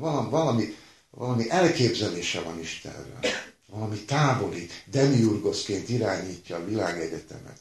[0.00, 0.76] Valami, valami,
[1.10, 3.18] valami elképzelése van Istenről.
[3.66, 7.60] Valami távoli, demiurgoszként irányítja a világegyetemet.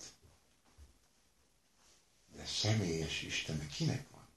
[2.35, 4.27] De személyes Istennek kinek van?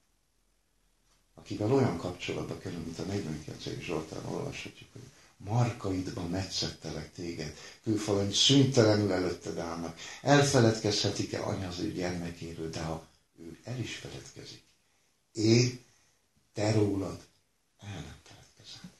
[1.33, 3.63] Akivel olyan kapcsolatba kerül, mint a 49.
[3.79, 5.01] Zsoltán olvashatjuk, hogy
[5.37, 9.99] markaidba metszettelek téged, kőfalaim szüntelenül előtted állnak.
[10.21, 13.07] Elfeledkezhetik-e anya az ő gyermekéről, de ha
[13.39, 14.63] ő el is feledkezik,
[15.31, 15.79] én
[16.53, 17.23] te rólad
[17.79, 18.91] el nem feledkezem.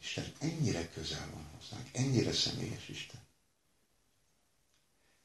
[0.00, 3.20] Isten ennyire közel van hozzánk, ennyire személyes Isten.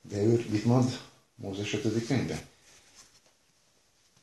[0.02, 1.00] De ő mit mond
[1.36, 2.06] Mózes 5.
[2.06, 2.48] könyvben?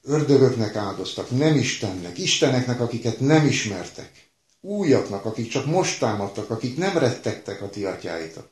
[0.03, 4.30] Ördögöknek áldoztak, nem Istennek, Isteneknek, akiket nem ismertek
[4.61, 8.51] újaknak, akik csak most támadtak, akik nem rettegtek a ti atyáitok.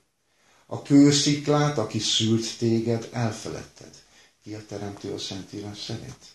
[0.67, 4.03] A kősziklát, aki szült téged, elfeledted.
[4.43, 6.27] Ki a teremtő a Szentírás szerint?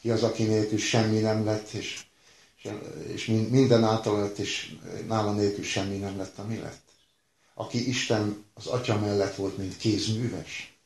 [0.00, 2.04] Ki az, aki nélkül semmi nem lett, és,
[3.06, 4.76] és minden által lett, és
[5.06, 6.82] nála nélkül semmi nem lett, ami lett?
[7.54, 10.78] Aki Isten az atya mellett volt, mint kézműves?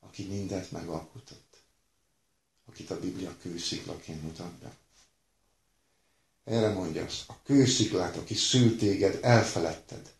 [0.00, 1.48] Aki mindent megalkotott?
[2.68, 4.76] akit a Biblia kősziklaként mutat be.
[6.48, 10.12] Erre mondja azt, a kősziklát, aki szült téged, elfeledted.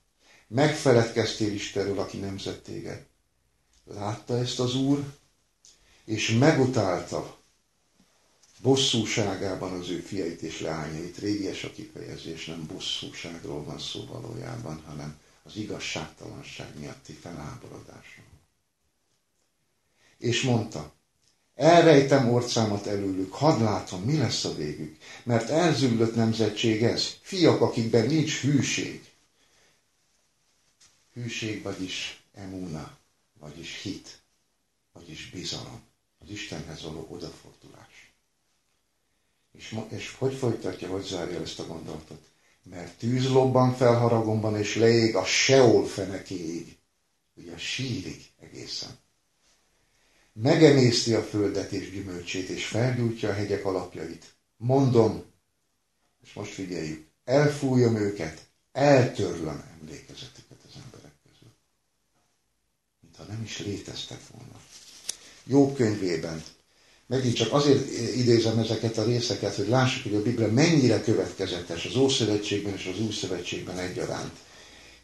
[0.49, 3.07] Megfeledkeztél Istenről, aki nemzett téged.
[3.85, 5.13] Látta ezt az Úr,
[6.05, 7.37] és megutálta
[8.63, 11.19] bosszúságában az ő fiait és leányait.
[11.19, 18.25] Régies a kifejezés, nem bosszúságról van szó valójában, hanem az igazságtalanság miatti feláborodásról.
[20.19, 20.93] És mondta,
[21.59, 28.07] elrejtem orcámat előlük, hadd látom, mi lesz a végük, mert elzüllött nemzetség ez, fiak, akikben
[28.07, 29.05] nincs hűség.
[31.13, 32.97] Hűség, vagyis emuna,
[33.41, 34.19] vagyis hit,
[34.93, 35.81] vagyis bizalom,
[36.19, 38.13] az Istenhez való odafordulás.
[39.53, 42.27] És, és hogy folytatja, hogy zárja ezt a gondolatot?
[42.63, 46.77] Mert tűz lobban felharagomban, és leég a Seol fenekéig,
[47.35, 48.99] ugye a sírig egészen.
[50.43, 54.25] Megemészti a földet és gyümölcsét, és felgyújtja a hegyek alapjait.
[54.57, 55.25] Mondom,
[56.25, 58.41] és most figyeljük, elfújom őket,
[58.73, 61.53] eltörlöm emlékezetüket az emberek közül.
[63.01, 64.61] Mintha nem is léteztek volna.
[65.45, 66.43] Jó könyvében
[67.09, 71.97] Megint csak azért idézem ezeket a részeket, hogy lássuk, hogy a Biblia mennyire következetes az
[71.97, 74.33] Ószövetségben és az Új Szövetségben egyaránt.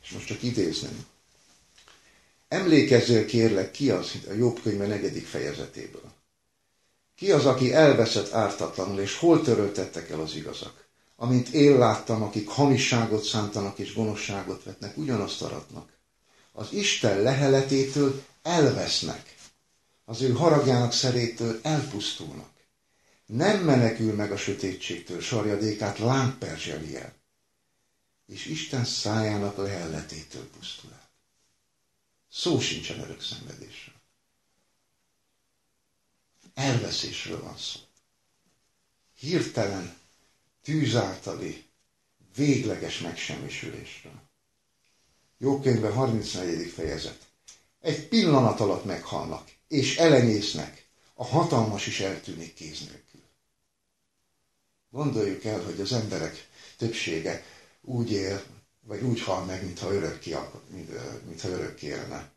[0.03, 1.07] És most csak idézném.
[2.55, 6.13] Emlékezzél kérlek, ki az a Jobb könyve negyedik fejezetéből.
[7.17, 10.85] Ki az, aki elveszett ártatlanul, és hol töröltettek el az igazak?
[11.17, 15.93] Amint én láttam, akik hamisságot szántanak és gonoszságot vetnek, ugyanazt aratnak.
[16.53, 19.35] Az Isten leheletétől elvesznek
[20.05, 22.51] az ő haragjának szerétől elpusztulnak.
[23.27, 27.13] Nem menekül meg a sötétségtől, sarjadékát lángperzseli el,
[28.27, 30.93] és Isten szájának lehelletétől pusztul.
[32.35, 33.95] Szó sincsen örök szenvedésről.
[36.55, 37.80] Elveszésről van szó.
[39.18, 39.97] Hirtelen,
[40.62, 41.64] tűzáltali,
[42.37, 44.20] végleges megsemmisülésről.
[45.39, 46.70] Jó könyve 34.
[46.70, 47.26] fejezet.
[47.80, 53.22] Egy pillanat alatt meghalnak, és elenyésznek, a hatalmas is eltűnik kéz nélkül.
[54.91, 57.45] Gondoljuk el, hogy az emberek többsége
[57.80, 58.45] úgy él,
[58.85, 60.37] vagy úgy hal meg, mintha örökké,
[60.68, 62.32] mint, mintha örökké élne.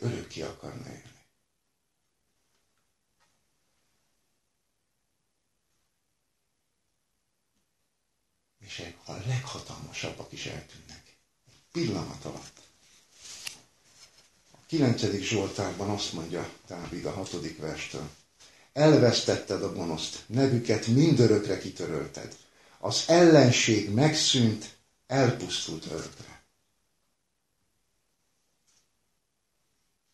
[0.00, 1.16] Örökké akarna élni.
[8.58, 11.16] És a leghatalmasabbak is eltűnnek.
[11.46, 12.60] Egy pillanat alatt.
[14.66, 15.02] 9.
[15.20, 18.10] Zsoltárban azt mondja Dávid a hatodik verstől.
[18.78, 22.36] Elvesztetted a gonoszt, nevüket mindörökre kitörölted.
[22.78, 24.76] Az ellenség megszűnt,
[25.06, 26.42] elpusztult örökre.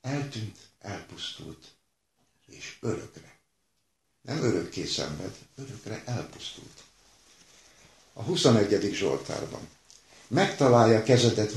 [0.00, 1.64] Eltűnt, elpusztult,
[2.46, 3.38] és örökre.
[4.22, 6.82] Nem örökké szenved, örökre elpusztult.
[8.12, 8.90] A 21.
[8.92, 9.68] Zsoltárban.
[10.28, 11.52] Megtalálja kezedet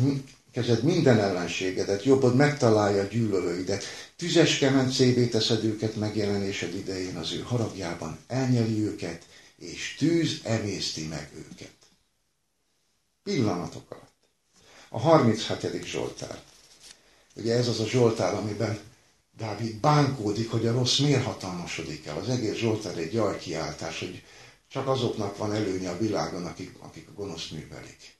[0.51, 3.83] kezed minden ellenségedet, jobbod megtalálja gyűlölőidet.
[4.17, 11.31] Tüzes kemencévé teszed őket megjelenésed idején az ő haragjában, elnyeli őket, és tűz emészti meg
[11.35, 11.75] őket.
[13.23, 14.29] Pillanatok alatt.
[14.89, 15.85] A 37.
[15.85, 16.41] Zsoltár.
[17.35, 18.79] Ugye ez az a Zsoltár, amiben
[19.37, 22.17] Dávid bánkódik, hogy a rossz miért hatalmasodik el.
[22.17, 24.23] Az egész Zsoltár egy jajkiáltás, hogy
[24.67, 28.17] csak azoknak van előnye a világon, akik, akik a gonosz művelik.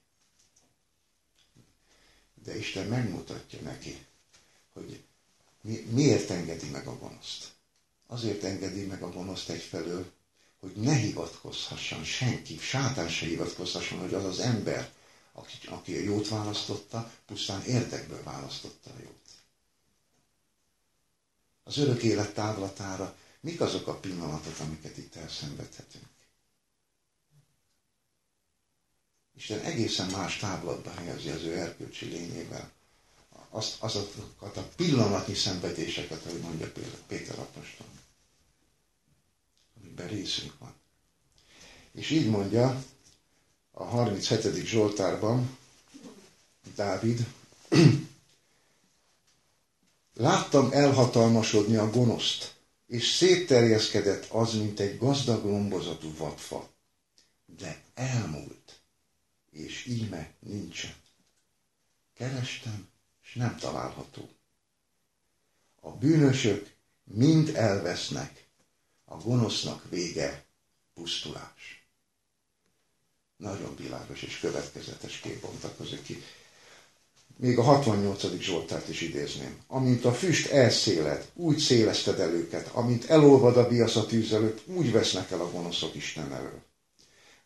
[2.43, 3.97] De Isten megmutatja neki,
[4.73, 5.03] hogy
[5.67, 7.51] mi, miért engedi meg a gonoszt.
[8.07, 10.11] Azért engedi meg a gonoszt egyfelől,
[10.59, 14.91] hogy ne hivatkozhasson senki, sátán se hivatkozhasson, hogy az az ember,
[15.31, 19.15] aki, aki a jót választotta, pusztán érdekből választotta a jót.
[21.63, 26.05] Az örök élet távlatára mik azok a pillanatok, amiket itt elszenvedhetünk?
[29.35, 32.71] Isten egészen más táblatba helyezi az ő erkölcsi lényével
[33.49, 36.71] azt, azokat a pillanatnyi szenvedéseket, ahogy mondja
[37.07, 37.87] Péter apostol,
[39.81, 40.73] amiben részünk van.
[41.91, 42.83] És így mondja
[43.71, 44.65] a 37.
[44.65, 45.57] Zsoltárban
[46.75, 47.27] Dávid,
[50.17, 52.55] Láttam elhatalmasodni a gonoszt,
[52.87, 56.69] és szétterjeszkedett az, mint egy gazdag lombozatú vadfa.
[57.45, 58.79] De elmúlt
[59.51, 60.95] és íme nincsen.
[62.13, 62.87] Kerestem,
[63.27, 64.29] és nem található.
[65.81, 66.73] A bűnösök
[67.03, 68.45] mind elvesznek,
[69.05, 70.45] a gonosznak vége
[70.93, 71.87] pusztulás.
[73.37, 76.23] Nagyon világos és következetes kép bontakozik ki
[77.39, 78.39] még a 68.
[78.39, 79.57] Zsoltárt is idézném.
[79.67, 84.61] Amint a füst elszéled, úgy széleszted el őket, amint elolvad a biasz a tűz előtt,
[84.67, 86.61] úgy vesznek el a gonoszok Isten elől.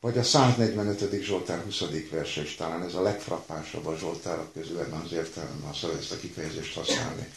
[0.01, 1.21] Vagy a 145.
[1.21, 1.83] Zsoltár 20.
[2.09, 6.17] verse is talán ez a legfrappánsabb a Zsoltárok közül, ebben az értelemben ha ezt a
[6.19, 7.33] kifejezést használni.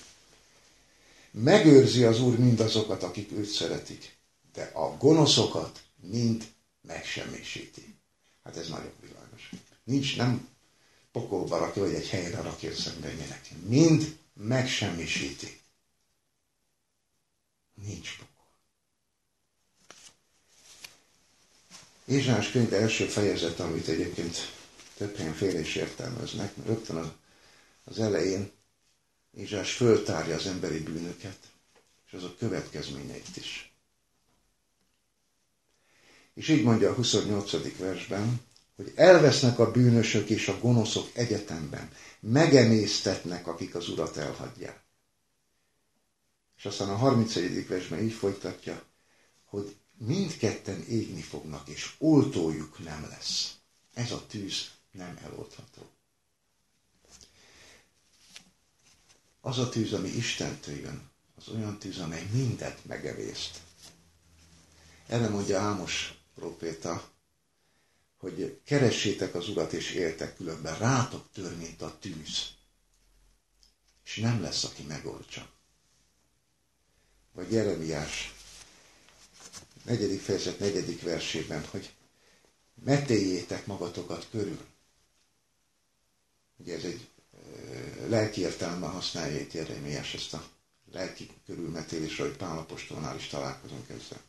[1.31, 4.17] Megőrzi az Úr mindazokat, akik őt szeretik,
[4.53, 6.45] de a gonoszokat mind
[6.83, 7.95] megsemmisíti.
[8.45, 9.51] Hát ez nagyon világos.
[9.85, 10.49] Nincs, nem
[11.13, 13.55] pokolba rakja, vagy egy helyre rakja szembe mindenki.
[13.67, 15.61] Mind megsemmisíti.
[17.75, 18.34] Nincs pokol.
[22.07, 24.37] Ézsás könyv első fejezet, amit egyébként
[24.97, 27.09] több helyen félre is értelmeznek, mert rögtön az,
[27.85, 28.51] az elején
[29.37, 31.37] Ézsás föltárja az emberi bűnöket,
[32.07, 33.73] és azok következményeit is.
[36.35, 37.77] És így mondja a 28.
[37.79, 38.41] versben,
[38.77, 41.91] hogy elvesznek a bűnösök és a gonoszok egyetemben,
[42.21, 44.81] megemésztetnek, akik az urat elhagyják.
[46.57, 47.67] És aztán a 31.
[47.69, 48.83] versben így folytatja,
[49.45, 53.55] hogy mindketten égni fognak, és oltójuk nem lesz.
[53.95, 55.91] Ez a tűz nem eloldható.
[59.41, 63.61] Az a tűz, ami Istentől jön, az olyan tűz, amely mindent megevészt.
[65.07, 67.11] Erre mondja Ámos proféta,
[68.17, 72.53] hogy keressétek az Urat és éltek, különben rátok tör, mint a tűz.
[74.05, 75.51] És nem lesz, aki megoldja.
[77.33, 78.34] Vagy Jeremiás
[79.85, 81.93] negyedik fejezet negyedik versében, hogy
[82.85, 84.59] metéljétek magatokat körül.
[86.57, 87.09] Ugye ez egy
[88.09, 90.45] lelki értelemben használja itt Jeremiás ezt a
[90.93, 94.21] lelki körülmetélésre, hogy Pálapostolnál is találkozunk ezzel.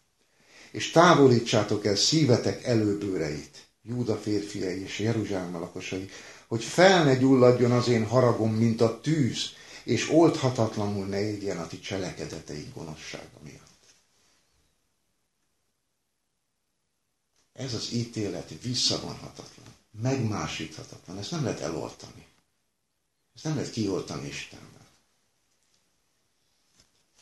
[0.71, 6.09] És távolítsátok el szívetek előbőreit, Júda férfiai és Jeruzsálem lakosai,
[6.47, 9.49] hogy fel ne gyulladjon az én haragom, mint a tűz,
[9.83, 13.64] és oldhatatlanul ne égjen a ti cselekedeteik gonoszsága miatt.
[17.55, 19.65] Ez az ítélet visszavonhatatlan,
[20.01, 22.25] megmásíthatatlan, ezt nem lehet eloltani.
[23.35, 24.85] Ezt nem lehet kioltani Istenben.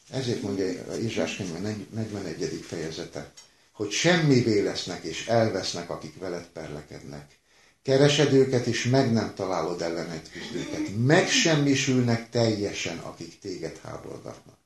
[0.09, 1.59] Ezért mondja Izsás könyve
[1.89, 2.59] 41.
[2.67, 3.31] fejezete,
[3.71, 7.37] hogy semmivé lesznek és elvesznek, akik veled perlekednek.
[7.81, 10.95] Keresed őket, és meg nem találod ellened küzdőket.
[10.97, 14.57] Megsemmisülnek teljesen, akik téged háborgatnak.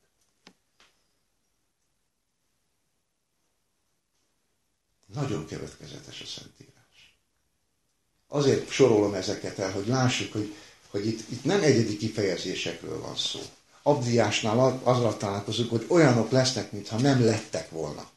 [5.13, 7.17] Nagyon következetes a Szentírás.
[8.27, 10.55] Azért sorolom ezeket el, hogy lássuk, hogy,
[10.89, 13.39] hogy itt, itt nem egyedi kifejezésekről van szó.
[13.81, 18.09] Abdiásnál azzal találkozunk, hogy olyanok lesznek, mintha nem lettek volna.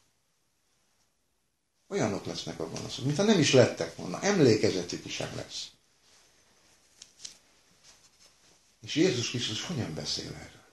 [1.88, 4.20] Olyanok lesznek a gonoszok, mintha nem is lettek volna.
[4.20, 5.70] Emlékezetük is sem lesz.
[8.82, 10.64] És Jézus Krisztus hogyan beszél erről?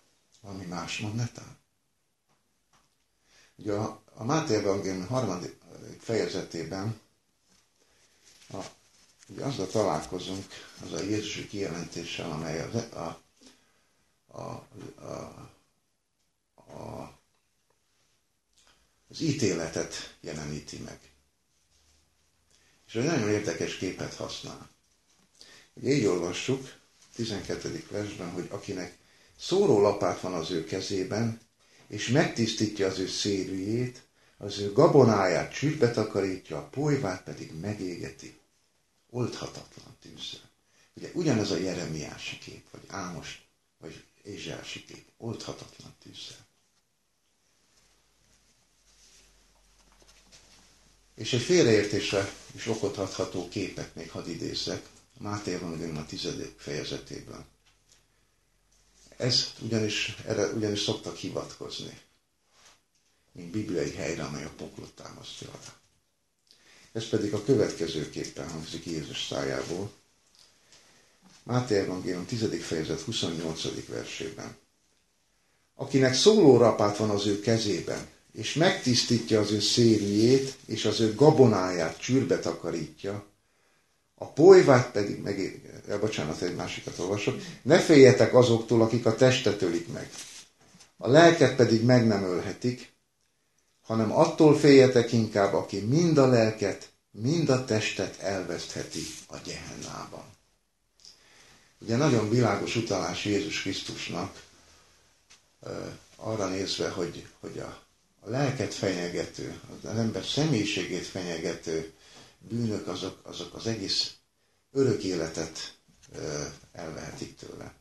[0.41, 1.57] Valami más mond netán?
[3.55, 5.56] Ugye a, a Máté Evangélium harmadik
[5.99, 6.99] fejezetében
[8.49, 8.57] a,
[9.27, 10.45] ugye azzal találkozunk,
[10.85, 13.21] az a Jézusi kijelentéssel, amely az, a,
[14.27, 14.41] a,
[15.01, 15.51] a,
[16.55, 17.19] a,
[19.09, 20.99] az ítéletet jeleníti meg.
[22.87, 24.69] És egy nagyon érdekes képet használ.
[25.73, 26.73] Ugye így olvassuk,
[27.15, 27.85] 12.
[27.91, 28.97] versben, hogy akinek
[29.39, 31.39] szóró lapát van az ő kezében,
[31.87, 34.06] és megtisztítja az ő szérűjét,
[34.37, 38.39] az ő gabonáját csűrbe takarítja, a polyvát pedig megégeti.
[39.09, 40.49] Oldhatatlan tűzzel.
[40.93, 45.05] Ugye ugyanez a Jeremiási kép, vagy Ámos, vagy Ézsási kép.
[45.17, 46.45] Oldhatatlan tűzzel.
[51.15, 54.85] És egy félreértésre is okot adható képet még hadd idézzek,
[55.17, 57.45] Máté Evangélium a tizedik fejezetében.
[59.17, 61.99] Ez ugyanis, erre ugyanis szoktak hivatkozni,
[63.37, 65.73] mint bibliai helyre, amely a poklot támasztja alá.
[66.91, 69.91] Ez pedig a következőképpen hangzik Jézus szájából.
[71.43, 72.61] Máté Evangélium 10.
[72.61, 73.87] fejezet 28.
[73.87, 74.55] versében.
[75.75, 81.99] Akinek szólórapát van az ő kezében, és megtisztítja az ő szérűjét, és az ő gabonáját
[81.99, 83.25] csűrbe takarítja,
[84.15, 85.61] a polyvát pedig meg...
[85.87, 87.41] Ja, bocsánat, egy másikat olvasok.
[87.61, 90.09] Ne féljetek azoktól, akik a testet ölik meg.
[90.97, 92.91] A lelket pedig meg nem ölhetik,
[93.87, 100.23] hanem attól féljetek inkább, aki mind a lelket, mind a testet elvesztheti a gyehennában.
[101.79, 104.43] Ugye nagyon világos utalás Jézus Krisztusnak
[106.15, 107.85] arra nézve, hogy, hogy a
[108.27, 111.93] a lelket fenyegető, az ember személyiségét fenyegető
[112.39, 114.13] bűnök, azok, azok az egész
[114.71, 115.73] örök életet
[116.71, 117.73] elvehetik tőle.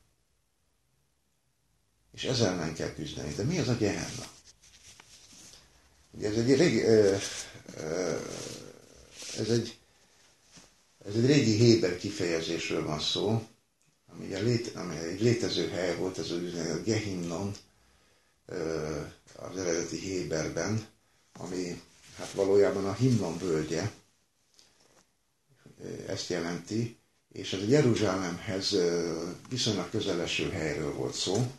[2.12, 3.34] És ezzel nem kell küzdeni.
[3.34, 4.35] De mi az a Gehenna?
[6.20, 6.82] Ez egy régi,
[9.38, 9.78] ez egy,
[11.06, 13.46] ez egy régi Héber kifejezésről van szó,
[14.12, 17.54] ami, a lét, ami egy létező hely volt, ez a Gehinnon,
[19.36, 20.86] az eredeti Héberben,
[21.32, 21.82] ami
[22.16, 23.90] hát valójában a himnon völgye,
[26.06, 26.96] ezt jelenti,
[27.32, 28.76] és ez a Jeruzsálemhez
[29.48, 31.52] viszonylag közeleső helyről volt szó.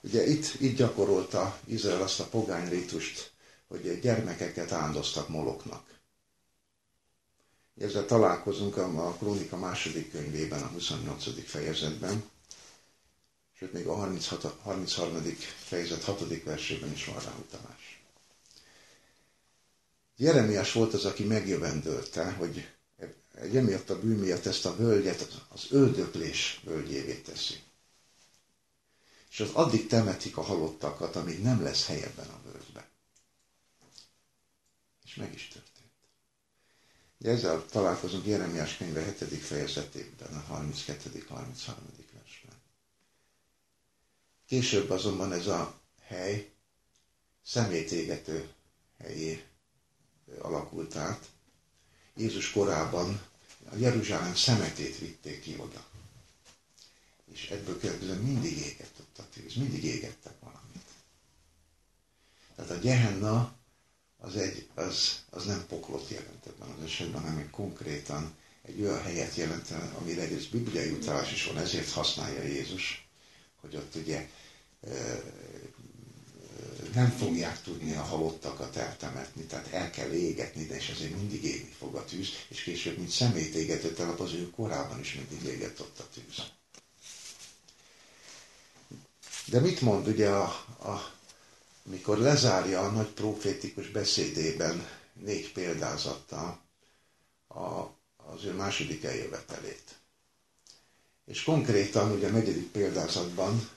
[0.00, 3.31] Ugye itt, itt gyakorolta Izrael azt a pogány ritust,
[3.72, 5.98] hogy gyermekeket áldoztak moloknak.
[7.80, 11.44] Ezzel találkozunk a Krónika második könyvében, a 28.
[11.46, 12.24] fejezetben,
[13.58, 15.22] sőt még a 36, 33.
[15.64, 16.42] fejezet 6.
[16.44, 18.02] versében is van rá utalás.
[20.16, 22.68] Jeremiás volt az, aki megjövendölte, hogy
[23.54, 27.54] emiatt a bűn miatt ezt a völgyet az öldöklés völgyévé teszi.
[29.30, 32.90] És az addig temetik a halottakat, amíg nem lesz hely ebben a völgyben.
[35.12, 35.90] És meg is történt.
[37.18, 39.16] De ezzel találkozunk Jeremiás könyve 7.
[39.42, 41.24] fejezetében, a 32.
[41.28, 41.84] 33.
[42.12, 42.54] versben.
[44.46, 46.50] Később azonban ez a hely
[47.44, 48.48] szemétégető
[48.98, 49.44] helyé
[50.38, 51.30] alakult át.
[52.16, 53.22] Jézus korában
[53.70, 55.84] a Jeruzsálem szemetét vitték ki oda.
[57.32, 60.88] És ebből következően mindig égett ott a tűz, mindig égettek valamit.
[62.54, 63.60] Tehát a Gehenna
[64.22, 69.34] az, egy, az, az nem poklot jelent ebben az esetben, hanem konkrétan egy olyan helyet
[69.34, 69.70] jelent,
[70.00, 73.08] amire egész bibliai utalás is van, ezért használja Jézus,
[73.60, 74.28] hogy ott ugye
[76.94, 81.74] nem fogják tudni a halottakat eltemetni, tehát el kell égetni, de és ezért mindig égni
[81.78, 85.80] fog a tűz, és később, mint szemét égető telep, az ő korában is mindig égett
[85.80, 86.42] ott a tűz.
[89.46, 90.44] De mit mond ugye, a,
[90.78, 91.12] a,
[91.82, 96.60] mikor lezárja a nagy profétikus beszédében négy példázattal
[97.48, 97.60] a,
[98.16, 99.96] az ő második eljövetelét.
[101.24, 103.68] És konkrétan ugye a negyedik példázatban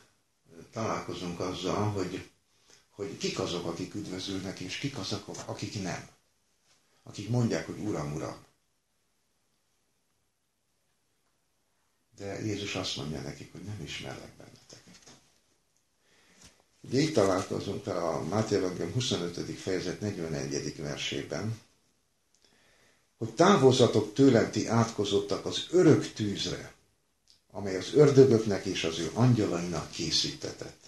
[0.71, 2.29] találkozunk azzal, hogy
[2.95, 6.07] hogy kik azok, akik üdvözülnek, és kik azok, akik nem.
[7.03, 8.43] Akik mondják, hogy Uram, Uram.
[12.15, 14.34] De Jézus azt mondja nekik, hogy nem ismerlek.
[16.89, 19.59] Ugye itt találkozunk a Máté Evangélium 25.
[19.59, 20.75] fejezet 41.
[20.77, 21.59] versében,
[23.17, 26.73] hogy távozatok tőlem ti átkozottak az örök tűzre,
[27.51, 30.83] amely az ördögöknek és az ő angyalainak készítetett.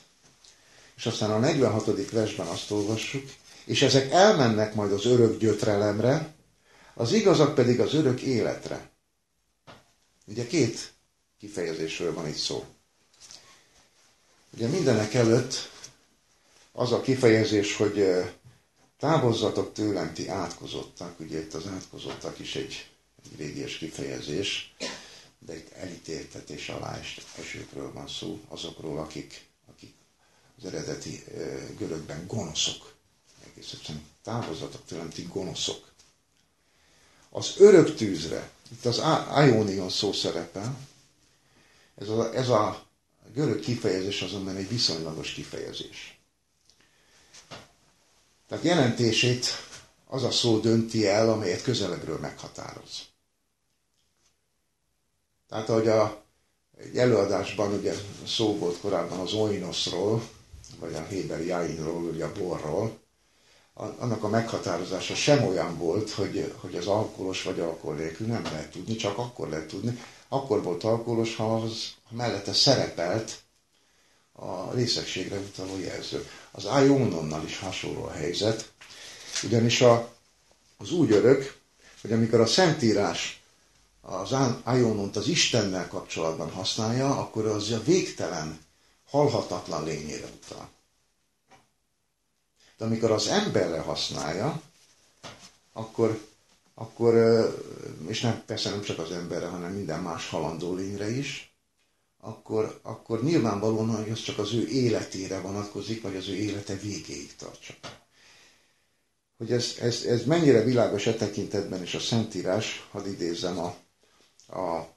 [0.96, 2.10] És aztán a 46.
[2.12, 3.30] versben azt olvassuk,
[3.66, 6.34] és ezek elmennek majd az örök gyötrelemre,
[6.94, 8.90] az igazak pedig az örök életre.
[10.26, 10.94] Ugye két
[11.40, 12.66] kifejezésről van itt szó.
[14.54, 15.76] Ugye mindenek előtt
[16.80, 18.06] az a kifejezés, hogy
[18.98, 22.90] távozzatok tőlem ti átkozottak, ugye itt az átkozottak is egy,
[23.24, 24.76] egy régies kifejezés,
[25.40, 27.00] de itt elítéltetés alá
[27.40, 29.48] esőkről van szó, azokról, akik
[30.58, 31.24] az eredeti
[31.78, 32.94] görögben gonoszok.
[33.52, 35.92] Egész egyszerűen távozatok tőlem, ti gonoszok.
[37.30, 39.02] Az örök tűzre, itt az
[39.46, 40.78] Ionion szó szerepel,
[41.96, 42.86] ez a, ez a
[43.34, 46.17] görög kifejezés azonban egy viszonylagos kifejezés.
[48.48, 49.46] Tehát jelentését
[50.08, 53.06] az a szó dönti el, amelyet közelebbről meghatároz.
[55.50, 56.24] Tehát, ahogy a,
[56.78, 57.94] egy előadásban ugye
[58.28, 60.30] szó volt korábban az oinoszról,
[60.80, 62.98] vagy a Héber Jainról, ugye a borról,
[63.74, 68.72] annak a meghatározása sem olyan volt, hogy, hogy az alkoholos vagy alkohol nélkül nem lehet
[68.72, 70.00] tudni, csak akkor lehet tudni.
[70.28, 73.40] Akkor volt alkoholos, ha, az, ha mellette szerepelt
[74.40, 76.28] a részegségre utaló jelző.
[76.52, 78.72] Az Iononnal is hasonló a helyzet,
[79.44, 80.14] ugyanis a,
[80.78, 81.58] az úgy örök,
[82.02, 83.42] hogy amikor a Szentírás
[84.02, 84.36] az
[84.66, 88.60] Ionont az Istennel kapcsolatban használja, akkor az a végtelen
[89.10, 90.70] halhatatlan lényére utal.
[92.78, 94.62] De amikor az emberre használja,
[95.74, 96.22] akkor,
[96.74, 97.14] akkor
[98.08, 101.52] és nem, persze nem csak az emberre, hanem minden más halandó lényre is,
[102.20, 107.36] akkor, akkor nyilvánvalóan, hogy az csak az ő életére vonatkozik, vagy az ő élete végéig
[107.36, 107.74] tartsa.
[109.38, 113.76] Hogy ez, ez, ez mennyire világos e tekintetben, és a Szentírás, hadd idézzem a,
[114.60, 114.96] a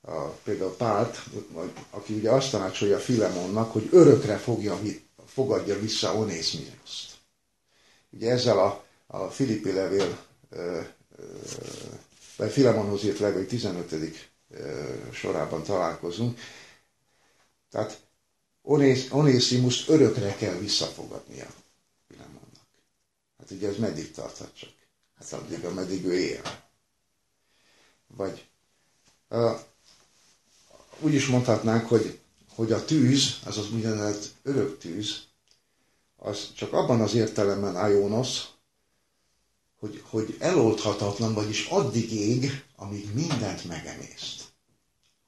[0.00, 1.18] a, például Pált,
[1.90, 4.78] aki ugye azt tanácsolja Filemonnak, hogy örökre fogja,
[5.26, 7.16] fogadja vissza Onészmiroszt.
[8.10, 10.18] Ugye ezzel a, a Filippi levél,
[12.36, 13.94] vagy Filemonhoz írt levél 15.
[15.12, 16.38] sorában találkozunk.
[17.70, 18.00] Tehát
[18.62, 21.46] Onész, Onészimus örökre kell visszafogadnia
[22.08, 22.66] Filemonnak.
[23.38, 24.70] Hát ugye ez meddig tarthat csak?
[25.18, 26.42] Hát addig, ameddig ő él.
[28.06, 28.48] Vagy
[29.28, 29.60] uh,
[31.00, 32.18] úgy is mondhatnánk, hogy,
[32.54, 35.22] hogy a tűz, az az úgynevezett örök tűz,
[36.16, 38.42] az csak abban az értelemben Ionos,
[39.78, 44.44] hogy, hogy eloldhatatlan, vagyis addig ég, amíg mindent megemészt.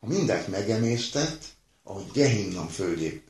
[0.01, 1.44] Ha mindent megemésztett,
[1.82, 3.22] ahogy Gehinnom földjé,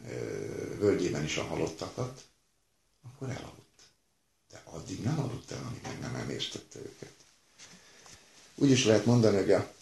[0.78, 2.24] völgyében is a halottakat,
[3.02, 3.58] akkor elaludt.
[4.50, 7.14] De addig nem aludt el, amíg meg nem emésztette őket.
[8.54, 9.72] Úgy is lehet mondani, hogy, a,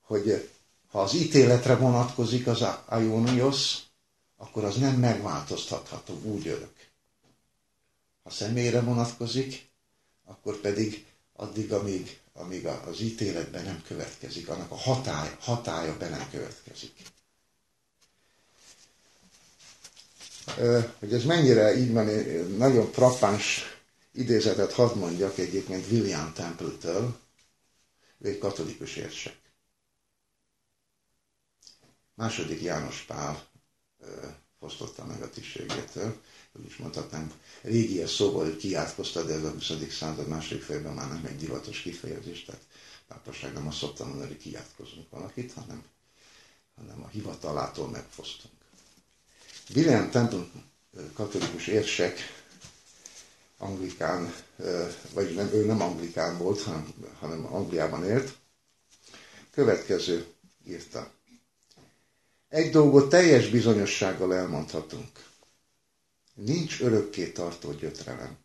[0.00, 0.50] hogy
[0.90, 3.76] ha az ítéletre vonatkozik az Ionios,
[4.36, 6.74] akkor az nem megváltoztatható, úgy örök.
[8.22, 9.69] Ha személyre vonatkozik,
[10.30, 16.30] akkor pedig addig, amíg, amíg az ítéletben nem következik, annak a hatály, hatája be nem
[16.30, 16.92] következik.
[20.98, 22.06] Hogy ez mennyire így van,
[22.56, 23.60] nagyon frappáns
[24.12, 27.18] idézetet hadd mondjak egyébként William Temple-től,
[28.18, 29.36] ő egy katolikus érsek.
[32.14, 33.46] Második János Pál
[34.58, 36.20] fosztotta meg a tisztségétől,
[36.52, 36.78] hogy is
[37.62, 39.72] régi szóval, hogy kiátkozta, de ez a 20.
[39.90, 42.60] század második fejében már nem egy divatos kifejezés, tehát
[43.08, 45.84] pápaság nem azt szoktam mondani, hogy kiátkozunk valakit, hanem,
[46.76, 48.54] hanem a hivatalától megfosztunk.
[49.74, 50.46] William Temple
[51.14, 52.18] katolikus érsek,
[53.58, 54.34] anglikán,
[55.14, 58.36] vagy nem, ő nem anglikán volt, hanem, hanem Angliában élt,
[59.50, 60.26] következő
[60.66, 61.10] írta.
[62.48, 65.28] Egy dolgot teljes bizonyossággal elmondhatunk.
[66.44, 68.36] Nincs örökké tartó gyötrelem.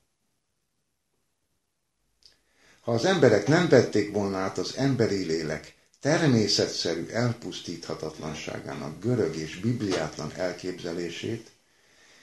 [2.81, 10.31] Ha az emberek nem vették volna át az emberi lélek természetszerű elpusztíthatatlanságának görög és bibliátlan
[10.33, 11.51] elképzelését,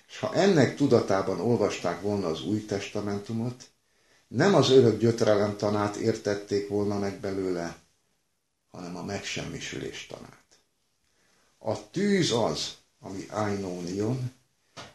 [0.09, 3.71] és ha ennek tudatában olvasták volna az új testamentumot,
[4.29, 7.77] nem az örök gyötrelem tanát értették volna meg belőle,
[8.71, 10.59] hanem a megsemmisülés tanát.
[11.59, 14.33] A tűz az, ami Ainonion,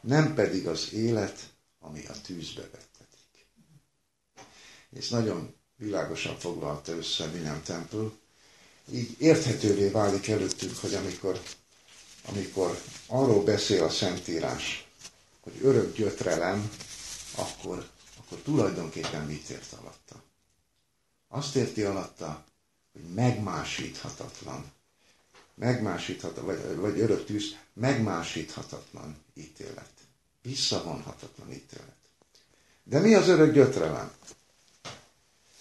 [0.02, 1.40] nem pedig az élet,
[1.80, 3.46] ami a tűzbe vettetik.
[4.90, 8.10] És nagyon világosan foglalta össze William Temple,
[8.92, 11.42] így érthetővé válik előttünk, hogy amikor,
[12.26, 14.88] amikor arról beszél a Szentírás,
[15.40, 16.72] hogy örök gyötrelem,
[17.36, 20.24] akkor, akkor tulajdonképpen mit ért alatta?
[21.28, 22.46] Azt érti alatta,
[22.92, 24.72] hogy megmásíthatatlan
[25.60, 29.89] megmásíthatatlan, vagy, vagy örök tűz, megmásíthatatlan ítélet.
[30.41, 31.95] Visszavonhatatlan ítélet.
[32.84, 34.12] De mi az örök gyötrelem?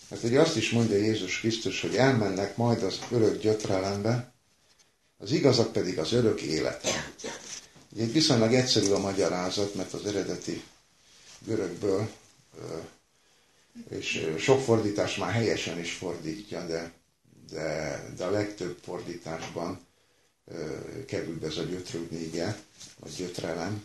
[0.09, 4.33] Mert ugye azt is mondja Jézus Krisztus, hogy elmennek majd az örök gyötrelembe,
[5.19, 7.13] az igazak pedig az örök életre.
[7.93, 10.63] Ugye egy viszonylag egyszerű a magyarázat, mert az eredeti
[11.39, 12.09] görögből,
[13.89, 16.93] és sok fordítás már helyesen is fordítja, de,
[17.51, 19.86] de, de a legtöbb fordításban
[21.07, 22.59] kerül be ez a gyötrődnége,
[22.99, 23.85] vagy gyötrelem,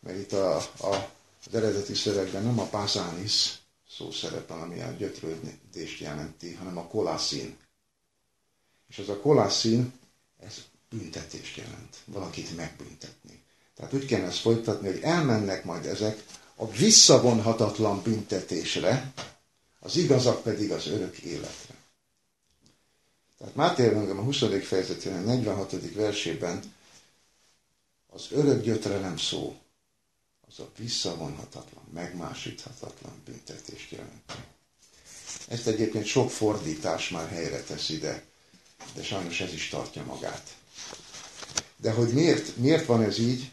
[0.00, 1.10] mert itt a, a,
[1.46, 3.58] az eredeti szövegben nem a pázánis
[3.90, 7.56] szó szerepel, ami a gyötrődést jelenti, hanem a kolászín.
[8.88, 9.92] És ez a kolászín,
[10.40, 10.54] ez
[10.90, 13.42] büntetést jelent, valakit megbüntetni.
[13.76, 16.24] Tehát úgy kell ezt folytatni, hogy elmennek majd ezek
[16.54, 19.12] a visszavonhatatlan büntetésre,
[19.80, 21.73] az igazak pedig az örök életre.
[23.44, 24.38] Tehát Máté Evangélium a 20.
[24.62, 25.92] fejezetének 46.
[25.94, 26.74] versében
[28.06, 29.56] az örök gyötrelem szó,
[30.48, 34.34] az a visszavonhatatlan, megmásíthatatlan büntetést jelenti.
[35.48, 38.24] Ezt egyébként sok fordítás már helyre teszi, de,
[38.94, 40.56] de sajnos ez is tartja magát.
[41.76, 43.50] De hogy miért, miért van ez így?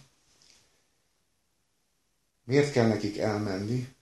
[2.43, 3.95] Miért kell nekik elmenni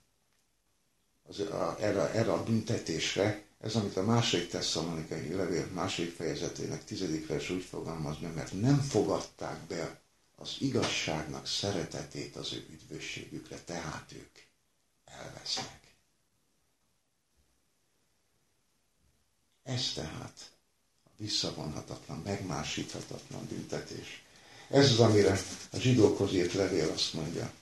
[1.28, 7.26] az, a, erre, erre a büntetésre, ez, amit a második tesszalonikai levél második fejezetének tizedik
[7.26, 10.00] vers úgy fogalmaz meg, mert nem fogadták be
[10.36, 14.38] az igazságnak szeretetét az ő üdvösségükre, tehát ők
[15.04, 15.80] elvesznek.
[19.62, 20.50] Ez tehát
[21.04, 24.22] a visszavonhatatlan, megmásíthatatlan büntetés.
[24.68, 25.40] Ez az, amire
[25.72, 27.52] a zsidókhoz írt levél azt mondja,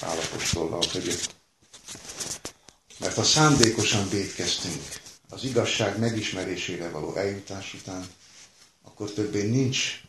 [0.00, 1.20] Állapostollal, hogy
[2.98, 8.06] mert ha szándékosan védkeztünk az igazság megismerésére való eljutás után,
[8.82, 10.02] akkor többé nincs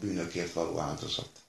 [0.00, 1.40] bűnökért való áldozat,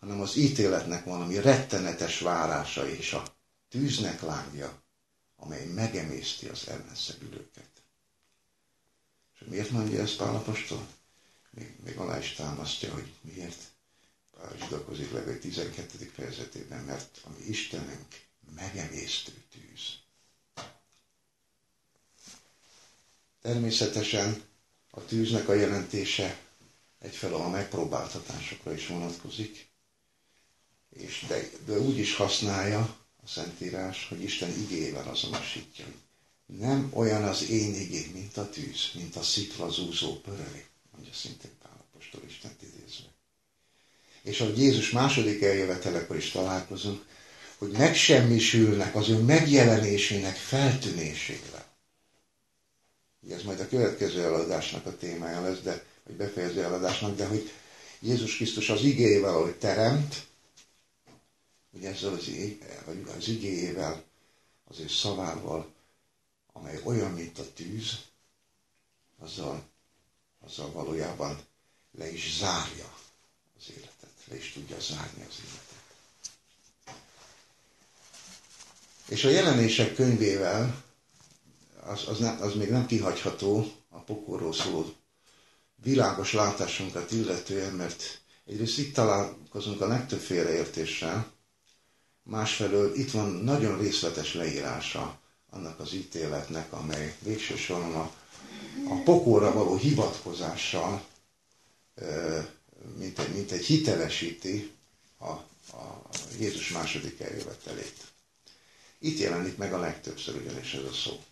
[0.00, 3.22] hanem az ítéletnek valami rettenetes várása és a
[3.68, 4.82] tűznek lángja,
[5.36, 7.68] amely megemészti az ellenszegülőket.
[9.34, 10.86] És miért mondja ezt Pálapostól?
[11.50, 13.58] Még, még alá is támasztja, hogy miért.
[14.30, 16.10] Pál zsidakozik legalább 12.
[16.14, 18.20] fejezetében, mert a mi Istenünk
[18.54, 20.03] megemésztő tűz.
[23.44, 24.42] Természetesen
[24.90, 26.38] a tűznek a jelentése
[26.98, 29.66] egyfelől a megpróbáltatásokra is vonatkozik,
[30.90, 32.78] és de, de úgy is használja
[33.24, 35.84] a Szentírás, hogy Isten igével azonosítja,
[36.46, 41.50] nem olyan az én igény, mint a tűz, mint a szikla zúzó pöröli, mondja szintén
[41.62, 43.08] Pálapostól Istent idézve.
[44.22, 47.04] És ahogy Jézus második eljövetelekor is találkozunk,
[47.58, 51.53] hogy megsemmisülnek az ő megjelenésének feltűnésével.
[53.30, 57.50] Ez majd a következő eladásnak a témája lesz, de, vagy befejező eladásnak, de hogy
[58.00, 60.26] Jézus Krisztus az igével, ahogy teremt,
[61.70, 62.30] ugye ezzel az,
[62.84, 64.04] vagy az igéjével,
[64.64, 65.72] az ő szavával,
[66.52, 67.98] amely olyan, mint a tűz,
[69.18, 69.62] azzal,
[70.40, 71.40] azzal valójában
[71.98, 72.94] le is zárja
[73.58, 75.72] az életet, le is tudja zárni az életet.
[79.08, 80.83] És a jelenések könyvével
[81.86, 84.92] az, az, nem, az még nem kihagyható a pokorról szóló
[85.82, 91.32] világos látásunkat illetően, mert egyrészt itt találkozunk a legtöbb félreértéssel,
[92.22, 95.18] másfelől itt van nagyon részletes leírása
[95.50, 98.10] annak az ítéletnek, amely végső soron a,
[98.88, 101.04] a pokorra való hivatkozással
[102.98, 104.72] mint egy, mint egy hitelesíti
[105.18, 105.30] a,
[105.76, 106.08] a
[106.38, 107.96] Jézus második eljövetelét.
[108.98, 111.22] Itt jelenik meg a legtöbbször ugyanis ez a szó,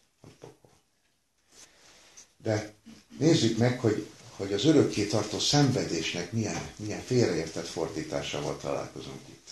[2.42, 2.74] De
[3.18, 4.06] nézzük meg, hogy,
[4.36, 9.50] hogy az örökké tartó szenvedésnek milyen, milyen félreértett fordításával találkozunk itt.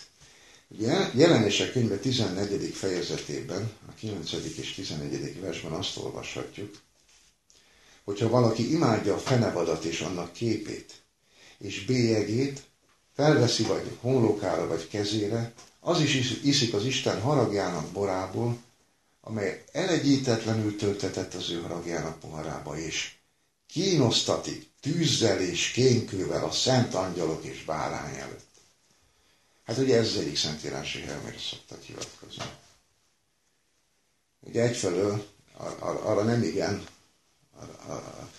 [0.69, 2.73] Ugye jelenések könyve 14.
[2.75, 4.33] fejezetében, a 9.
[4.33, 5.41] és 11.
[5.41, 6.79] versben azt olvashatjuk,
[8.05, 10.93] hogyha valaki imádja a fenevadat és annak képét,
[11.59, 12.63] és bélyegét,
[13.15, 18.59] felveszi vagy honlókára vagy kezére, az is iszik az Isten haragjának borából,
[19.21, 23.13] amely elegyítetlenül töltetett az ő haragjának poharába, és
[23.67, 28.49] kínosztatik tűzzel és kénkővel a szent angyalok és bárány előtt.
[29.65, 32.45] Hát ugye ez az egyik szentírási hely, amire szoktak hivatkozni.
[34.41, 36.85] Ugye egyfelől ar- arra nem igen,
[37.57, 38.31] arra, arra,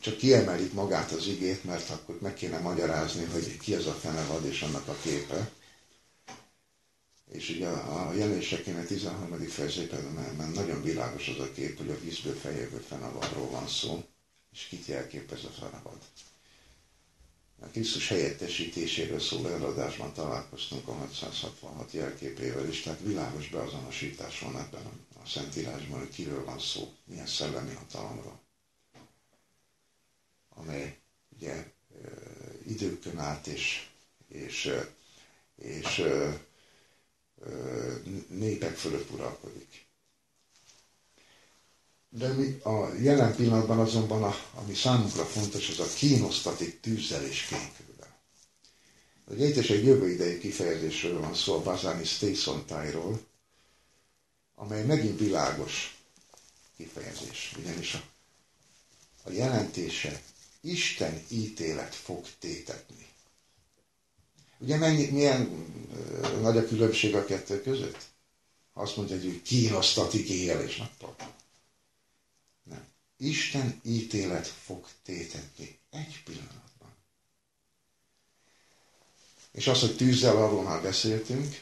[0.00, 4.44] csak kiemelik magát az igét, mert akkor meg kéne magyarázni, hogy ki az a fenevad
[4.44, 5.50] és annak a képe.
[7.32, 9.38] És ugye a jelenések 13.
[9.38, 14.04] fejezetben nagyon világos az a kép, hogy a vízből feljövő fenevadról van szó,
[14.52, 15.98] és kit jelképez a fenevad.
[17.60, 24.82] A Krisztus helyettesítéséről szóló előadásban találkoztunk a 666 jelképével is, tehát világos beazonosítás van ebben
[25.24, 28.40] a Szentírásban, hogy kiről van szó, milyen szellemi hatalomról
[30.56, 30.96] amely
[31.36, 31.64] ugye
[32.66, 33.86] időkön át és,
[34.28, 34.70] és,
[35.56, 36.02] és
[38.28, 39.86] népek fölött uralkodik.
[42.08, 47.46] De mi a jelen pillanatban azonban, a, ami számunkra fontos, az a kínosztatik tűzzel és
[47.48, 48.18] kénkővel.
[49.60, 53.20] Is egy jövő idei kifejezésről van szó, a Bazáni Station ról
[54.62, 55.96] amely megint világos
[56.76, 58.02] kifejezés, ugyanis a,
[59.22, 60.22] a jelentése
[60.60, 63.11] Isten ítélet fog tétetni.
[64.62, 65.66] Ugye mennyi, milyen
[66.40, 67.98] nagy a különbség a kettő között?
[68.72, 71.16] Azt mondja, hogy kínosztatik éjjel és nappal.
[72.62, 72.84] Nem.
[73.16, 75.78] Isten ítélet fog tétetni.
[75.90, 76.94] Egy pillanatban.
[79.52, 81.60] És az, hogy tűzzel arról már beszéltünk,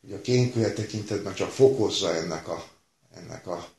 [0.00, 2.68] hogy a kénkője tekintetben csak fokozza ennek a,
[3.14, 3.72] ennek a,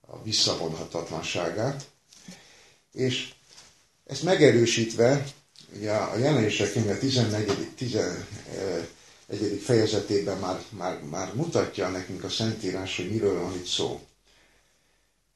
[0.00, 1.90] a visszavonhatatlanságát,
[2.92, 3.34] és
[4.06, 5.32] ezt megerősítve,
[5.76, 7.68] ugye a jelenések könyve 14.
[7.76, 9.60] 11.
[9.62, 14.00] fejezetében már, már, már mutatja nekünk a Szentírás, hogy miről van itt szó.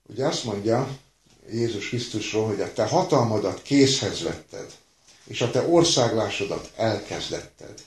[0.09, 0.99] Ugye azt mondja
[1.51, 4.72] Jézus Krisztusról, hogy a te hatalmadat készhez vetted,
[5.26, 7.82] és a te országlásodat elkezdetted.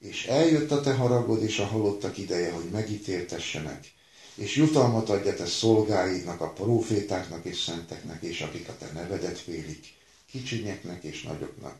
[0.00, 3.92] És eljött a te haragod és a halottak ideje, hogy megítéltessenek,
[4.34, 9.97] és jutalmat adja te szolgáidnak, a profétáknak és szenteknek, és akik a te nevedet félik,
[10.30, 11.76] kicsinyeknek és nagyoknak.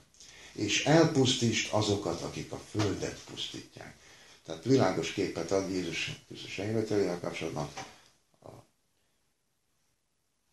[0.53, 3.97] És elpusztítsd azokat, akik a földet pusztítják.
[4.45, 7.71] Tehát világos képet ad Jézus Krisztus eljövetelével kapcsolatban.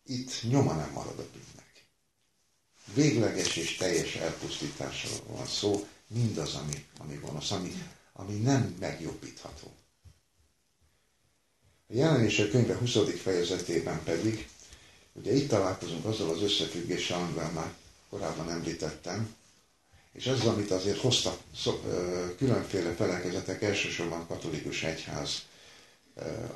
[0.06, 1.86] Itt nyoma nem marad a bűnnek.
[2.94, 7.74] Végleges és teljes elpusztításról van szó, mindaz, ami, ami gonosz, ami,
[8.14, 9.76] ami nem megjobbítható.
[11.88, 12.98] A jelenések könyve 20.
[13.22, 14.50] fejezetében pedig,
[15.14, 17.74] ugye itt találkozunk azzal az összefüggéssel, amivel már
[18.16, 19.36] korábban említettem,
[20.14, 21.40] és ez, amit azért hoztak
[22.38, 25.42] különféle felekezetek, elsősorban katolikus egyház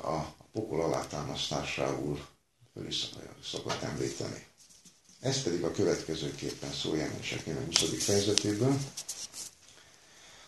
[0.02, 0.18] a
[0.52, 2.26] pokol alátámasztásául
[2.72, 3.08] föl is
[3.44, 4.46] szokott említeni.
[5.20, 8.04] Ez pedig a következőképpen szól a 20.
[8.04, 8.78] fejezetéből.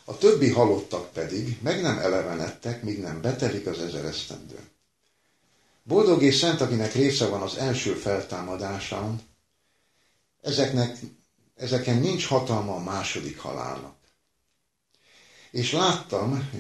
[0.05, 4.59] A többi halottak pedig meg nem elevenedtek, míg nem betelik az ezer esztendő.
[5.83, 9.31] Boldog és szent, akinek része van az első feltámadásán,
[10.43, 10.99] ezeknek,
[11.57, 13.97] ezeken nincs hatalma a második halálnak.
[15.51, 16.51] És láttam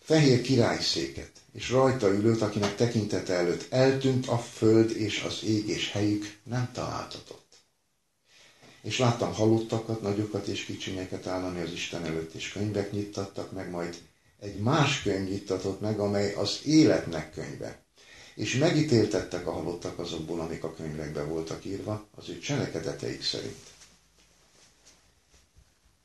[0.00, 5.90] fehér királyszéket, és rajta ülőt, akinek tekintete előtt eltűnt a föld és az ég, és
[5.90, 7.44] helyük nem találtatott.
[8.82, 13.96] És láttam halottakat, nagyokat és kicsinyeket állani az Isten előtt, és könyvek nyittattak meg, majd
[14.40, 17.85] egy más könyv nyittatott meg, amely az életnek könyve.
[18.36, 23.74] És megítéltettek a halottak azokból, amik a könyvekben voltak írva, az ő cselekedeteik szerint.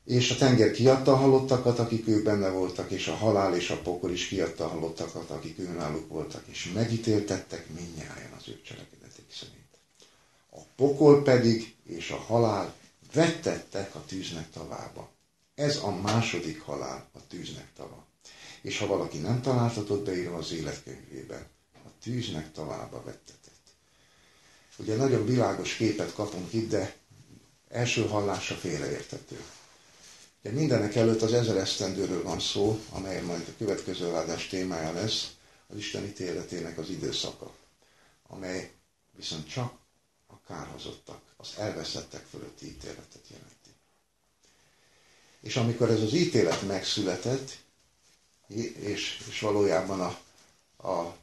[0.04, 3.80] És a tenger kiadta a halottakat, akik ők benne voltak, és a halál és a
[3.80, 9.78] pokol is kiadta a halottakat, akik náluk voltak, és megítéltettek mindnyájan az ő cselekedetek szerint.
[10.50, 12.74] A pokol pedig és a halál
[13.12, 15.10] vettettek a tűznek tavába.
[15.54, 18.06] Ez a második halál, a tűznek tava.
[18.62, 21.46] És ha valaki nem találtatott beírva az életkönyvében,
[21.84, 23.40] a tűznek tavába vettetett.
[24.76, 26.96] Ugye nagyon világos képet kapunk itt, de
[27.68, 29.44] első hallásra félreértető.
[30.42, 35.32] De mindenek előtt az ezer esztendőről van szó, amely majd a következő adás témája lesz,
[35.66, 37.54] az Isten ítéletének az időszaka,
[38.28, 38.72] amely
[39.16, 39.72] viszont csak
[40.26, 43.70] a kárhozottak, az elveszettek fölötti ítéletet jelenti.
[45.40, 47.58] És amikor ez az ítélet megszületett,
[48.46, 50.18] és, és valójában a,
[50.88, 51.16] a,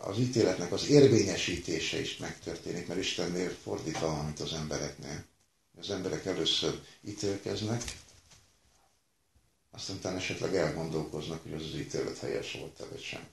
[0.00, 5.24] az ítéletnek az érvényesítése is megtörténik, mert Istennél fordítva, mint az embereknél.
[5.78, 7.82] Az emberek először ítélkeznek,
[9.70, 13.28] aztán utána esetleg elgondolkoznak, hogy az az ítélet helyes volt-e, vagy sem.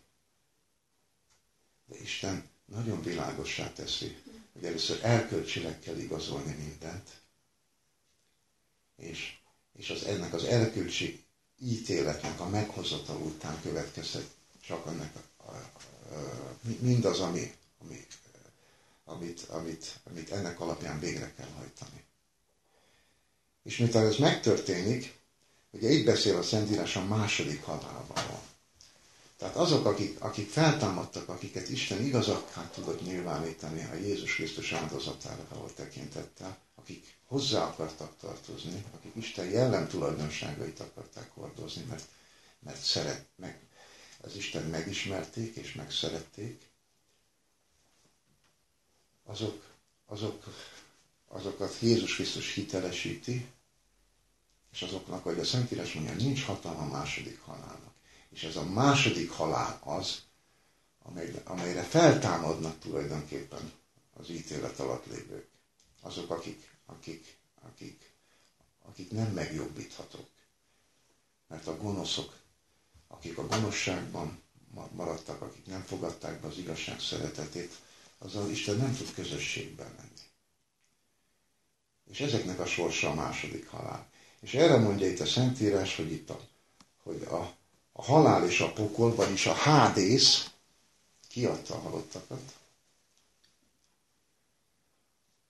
[1.85, 4.15] De Isten nagyon világossá teszi,
[4.53, 7.09] hogy először elkölcsileg kell igazolni mindent,
[8.95, 9.37] és,
[9.73, 11.23] és az, ennek az elkölcsi
[11.59, 15.71] ítéletnek a meghozatal után következhet csak ennek a, a,
[16.79, 18.05] mindaz, ami, ami,
[19.05, 22.03] amit, amit, amit ennek alapján végre kell hajtani.
[23.63, 25.17] És miután ez megtörténik,
[25.71, 28.23] Ugye itt beszél a Szentírás a második halálban.
[29.37, 35.65] Tehát azok, akik, akik feltámadtak, akiket Isten igazakká tudott nyilvánítani a Jézus Krisztus áldozatára való
[35.65, 42.05] tekintettel, akik hozzá akartak tartozni, akik Isten jellem tulajdonságait akarták hordozni, mert,
[42.59, 43.59] mert szeret, meg,
[44.21, 46.61] az Isten megismerték és megszerették,
[49.25, 49.63] azok,
[50.05, 50.43] azok,
[51.27, 53.47] azokat Jézus Krisztus hitelesíti,
[54.71, 57.93] és azoknak, hogy a Szentírás mondja, nincs hatalma a második halálnak.
[58.29, 60.21] És ez a második halál az,
[61.03, 63.71] amely, amelyre feltámadnak tulajdonképpen
[64.13, 65.47] az ítélet alatt lévők.
[66.01, 68.11] Azok, akik, akik, akik,
[68.81, 70.29] akik nem megjobbíthatók.
[71.47, 72.35] Mert a gonoszok,
[73.07, 74.41] akik a gonoszságban
[74.91, 77.73] maradtak, akik nem fogadták be az igazság szeretetét,
[78.17, 80.25] azzal Isten nem tud közösségben lenni.
[82.11, 84.09] És ezeknek a sorsa a második halál.
[84.39, 86.39] És erre mondja itt a Szentírás, hogy itt a,
[87.03, 87.55] hogy a,
[87.91, 90.49] a halál és a pokol, vagyis a hádész
[91.27, 92.53] kiadta a halottakat,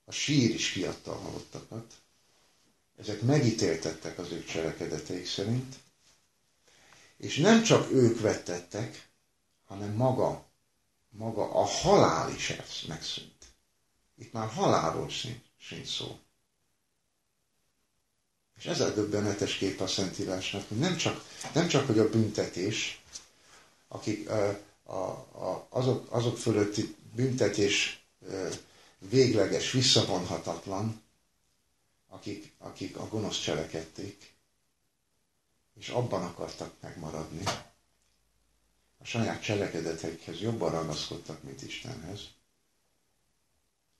[0.05, 1.93] a sír is kiadta a halottakat,
[2.97, 5.75] ezek megítéltettek az ők cselekedeteik szerint,
[7.17, 9.09] és nem csak ők vettettek,
[9.65, 10.45] hanem maga,
[11.09, 12.53] maga a halál is
[12.87, 13.45] megszűnt.
[14.17, 16.19] Itt már halálról sincs szó.
[18.57, 21.23] És ez a döbbenetes kép a Szentírásnak, hogy nem csak,
[21.53, 23.01] nem csak hogy a büntetés,
[23.87, 24.95] akik a, a,
[25.31, 28.05] a, azok, azok fölötti büntetés
[28.99, 31.01] végleges, visszavonhatatlan,
[32.09, 34.33] akik, akik a gonosz cselekedték,
[35.79, 37.43] és abban akartak megmaradni.
[38.97, 42.19] A saját cselekedeteikhez jobban ragaszkodtak, mint Istenhez,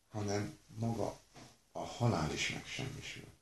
[0.10, 1.20] hanem maga
[1.72, 3.36] a halál is megsemmisül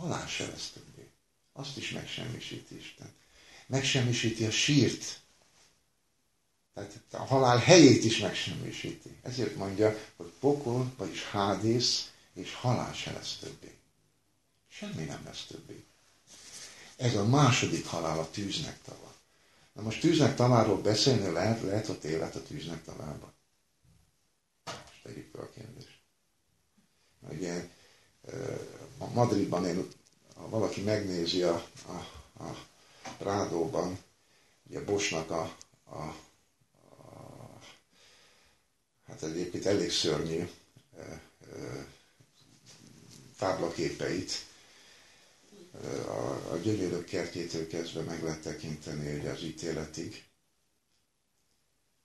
[0.00, 1.08] halál se lesz többé.
[1.52, 3.12] Azt is megsemmisíti Isten.
[3.66, 5.20] Megsemmisíti a sírt.
[6.74, 9.18] Tehát a halál helyét is megsemmisíti.
[9.22, 13.74] Ezért mondja, hogy pokol, vagyis hádész, és halál se lesz többé.
[14.68, 15.84] Semmi nem lesz többé.
[17.00, 19.14] Ez a második halál a tűznek tava.
[19.72, 23.32] Na most tűznek taváról beszélni lehet, lehet ott élet a tűznek tavában.
[24.64, 25.98] Most tegyük fel a kérdést.
[27.30, 27.68] Ugye
[29.14, 29.88] Madridban én,
[30.34, 31.92] ha valaki megnézi a, a,
[32.44, 32.56] a
[33.18, 33.98] Rádóban,
[34.68, 36.16] ugye Bosnak a, a, a
[39.06, 40.48] hát egyébként elég szörnyű
[43.38, 44.48] táblaképeit,
[46.06, 50.24] a, a gyönyörök kertjétől kezdve meg lehet tekinteni hogy az ítéletig.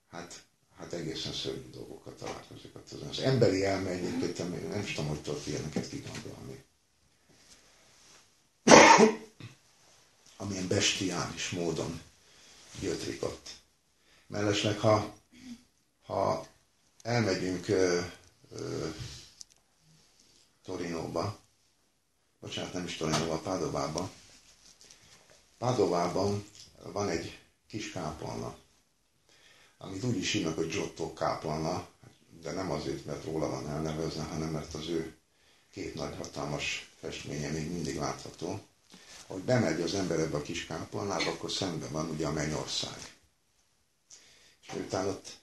[0.09, 0.43] Hát,
[0.77, 2.75] hát egészen szörnyű dolgokat találkozik.
[3.09, 6.63] Az emberi elme egyébként nem, nem is tudom, hogy tudok ilyeneket kigondolni.
[10.37, 12.01] Amilyen bestiális módon
[12.79, 13.49] gyötrik ott.
[14.27, 15.13] Mellesleg, ha,
[16.05, 16.47] ha
[17.01, 18.01] elmegyünk ö,
[18.51, 18.87] ö,
[20.63, 21.44] Torinóba,
[22.45, 24.11] bocsánat, nem is Torinóba, Pádovában.
[25.57, 26.45] Pádovában
[26.91, 28.57] van egy kis kápolna,
[29.77, 31.87] amit úgy is hívnak, hogy Giotto kápolna,
[32.41, 35.15] de nem azért, mert róla van elnevezve, hanem mert az ő
[35.71, 38.59] két nagy hatalmas festménye még mindig látható.
[39.27, 43.15] Hogy bemegy az ember ebbe a kis kápolnába, akkor szemben van ugye a mennyország.
[44.61, 45.37] És miután ott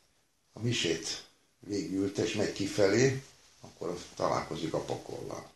[0.53, 1.25] a misét
[1.59, 3.23] végült, és megy kifelé,
[3.61, 5.52] akkor találkozik a pokollal.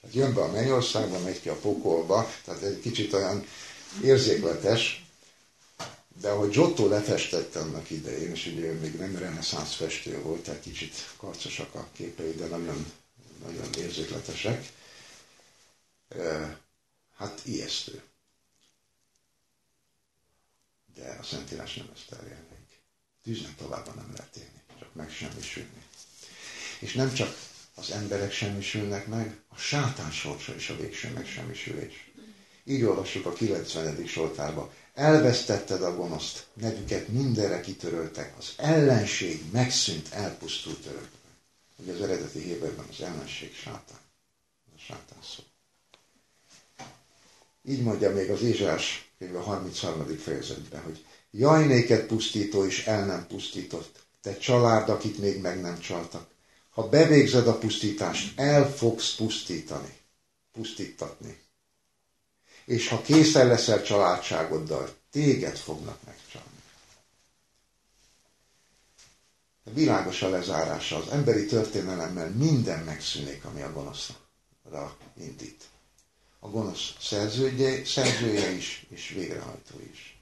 [0.00, 3.46] Tehát jön be a mennyországba, megy ki a pokolba, tehát egy kicsit olyan
[4.02, 5.06] érzékletes,
[6.20, 10.94] de ahogy Giotto lefestette annak idején, és ugye még nem reneszánsz festő volt, tehát kicsit
[11.16, 12.92] karcosak a képei, de nagyon,
[13.44, 14.72] nagyon érzékletesek,
[17.16, 18.02] hát ijesztő.
[20.94, 22.80] De a Szentírás nem ezt terjed még.
[23.22, 25.82] Tűznek tovább nem lehet élni, csak megsemmisülni.
[26.78, 27.47] És nem csak
[27.78, 32.10] az emberek semmisülnek meg, a sátán sorsa is a végső megsemmisülés.
[32.64, 34.06] Így olvassuk a 90.
[34.06, 34.72] sortárba.
[34.94, 41.18] Elvesztetted a gonoszt, nevüket mindenre kitöröltek, az ellenség megszűnt, elpusztult örökre.
[41.76, 44.00] Ugye az eredeti héberben az ellenség sátán.
[44.76, 45.42] A sátán szó.
[47.64, 50.16] Így mondja még az Ézsás a 33.
[50.16, 55.78] fejezetben, hogy jaj néked pusztító is el nem pusztított, te család, akit még meg nem
[55.80, 56.36] csaltak.
[56.78, 59.96] Ha bevégzed a pusztítást, el fogsz pusztítani,
[60.52, 61.40] pusztítatni.
[62.64, 66.62] És ha készen leszel családságoddal, téged fognak megcsalni.
[69.72, 70.96] Világos a lezárása.
[70.96, 75.64] Az emberi történelemmel minden megszűnik, ami a gonoszra indít.
[76.38, 80.20] A gonosz szerzője, szerzője is, és végrehajtó is.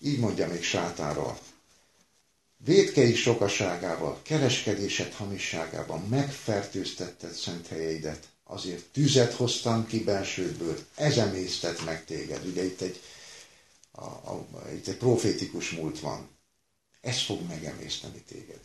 [0.00, 1.38] Így mondja még sátáról
[2.64, 12.04] Védkei sokaságával, kereskedésed hamisságában megfertőztetted szent helyeidet, azért tüzet hoztam ki belsődből, ez emésztett meg
[12.04, 12.46] téged.
[12.46, 13.00] Ugye itt egy,
[13.90, 16.28] a, a, itt egy profétikus múlt van.
[17.00, 18.60] Ez fog megemészteni téged.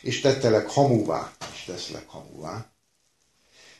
[0.00, 2.72] És tettelek hamuvá, és teszlek hamuvá.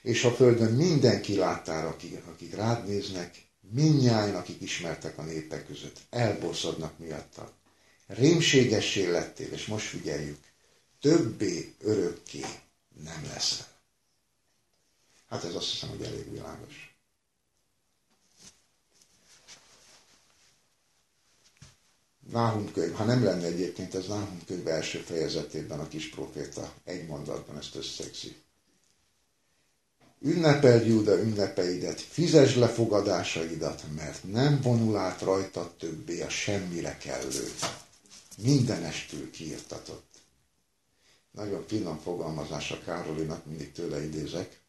[0.03, 6.01] És a földön mindenki láttára, akik, akik rád néznek, minnyáján, akik ismertek a népek között,
[6.11, 7.53] elbosszadnak miattak
[8.07, 10.39] rémségessé lettél, és most figyeljük,
[11.01, 12.45] többé örökké
[13.03, 13.67] nem leszel.
[15.29, 16.97] Hát ez azt hiszem, hogy elég világos.
[22.31, 27.07] Náhum könyv, ha nem lenne egyébként, ez Náhum könyv első fejezetében a kis proféta egy
[27.07, 28.37] mondatban ezt összegzi.
[30.21, 37.53] Ünnepeld Júda ünnepeidet, fizesd le fogadásaidat, mert nem vonul át rajtad többé a semmire kellő
[38.37, 40.15] mindenestül kiirtatott.
[41.31, 44.61] Nagyon finom fogalmazása Károlinak, mindig tőle idézek.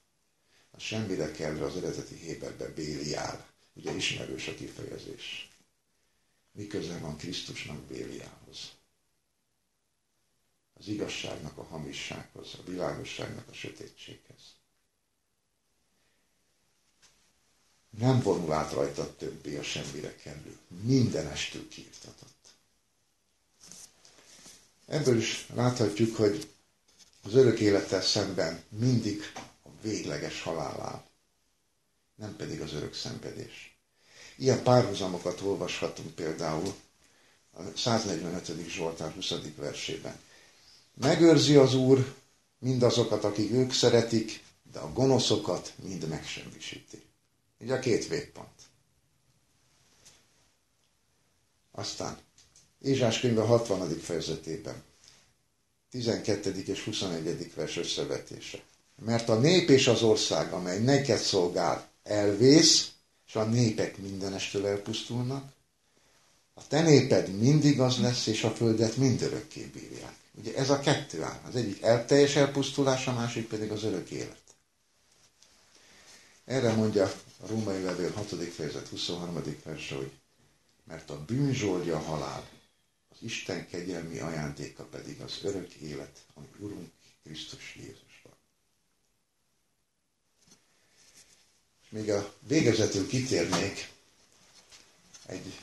[0.71, 3.47] A semmire kell az eredeti Héberbe Béliál.
[3.73, 5.49] Ugye ismerős a kifejezés.
[6.51, 8.71] Mi köze van Krisztusnak Béliához?
[10.73, 14.55] Az igazságnak a hamissághoz, a világosságnak a sötétséghez.
[17.89, 20.57] Nem vonul át rajta többé a semmire kerül.
[20.81, 22.34] Mindenestül kiirtatott.
[24.87, 26.49] Ebből is láthatjuk, hogy
[27.23, 29.21] az örök élettel szemben mindig
[29.63, 31.03] a végleges halál áll,
[32.15, 33.77] nem pedig az örök szenvedés.
[34.37, 36.73] Ilyen párhuzamokat olvashatunk például
[37.53, 38.69] a 145.
[38.69, 39.33] Zsoltár 20.
[39.55, 40.19] versében.
[40.93, 42.15] Megőrzi az Úr
[42.59, 47.03] mindazokat, akik ők szeretik, de a gonoszokat mind megsemmisíti.
[47.59, 48.61] Ugye a két végpont.
[51.71, 52.17] Aztán
[52.81, 53.99] Ézsás könyve 60.
[53.99, 54.84] fejezetében.
[55.89, 56.64] 12.
[56.65, 57.52] és 21.
[57.56, 58.60] vers összevetése.
[59.06, 62.91] Mert a nép és az ország, amely neked szolgál, elvész,
[63.27, 65.53] és a népek mindenestől elpusztulnak,
[66.57, 70.15] A te néped mindig az lesz, és a földet mindörökké bírják.
[70.31, 71.39] Ugye ez a kettő áll.
[71.47, 74.41] Az egyik el, teljes elpusztulás, a másik pedig az örök élet.
[76.45, 77.03] Erre mondja
[77.39, 78.27] a római levél 6.
[78.56, 79.43] fejezet 23.
[79.64, 80.11] vers, hogy
[80.84, 82.47] mert a bűnzsolja halál,
[83.15, 86.91] az Isten kegyelmi ajándéka pedig az örök élet, ami Urunk
[87.23, 88.33] Krisztus Jézusban.
[91.83, 93.91] És még a végezetül kitérnék
[95.25, 95.59] egy,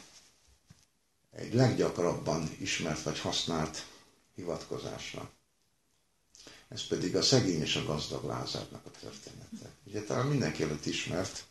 [1.32, 3.86] egy leggyakrabban ismert vagy használt
[4.34, 5.30] hivatkozásra.
[6.68, 9.70] Ez pedig a szegény és a gazdag Lázárnak a története.
[9.84, 11.44] Ugye talán mindenki előtt ismert,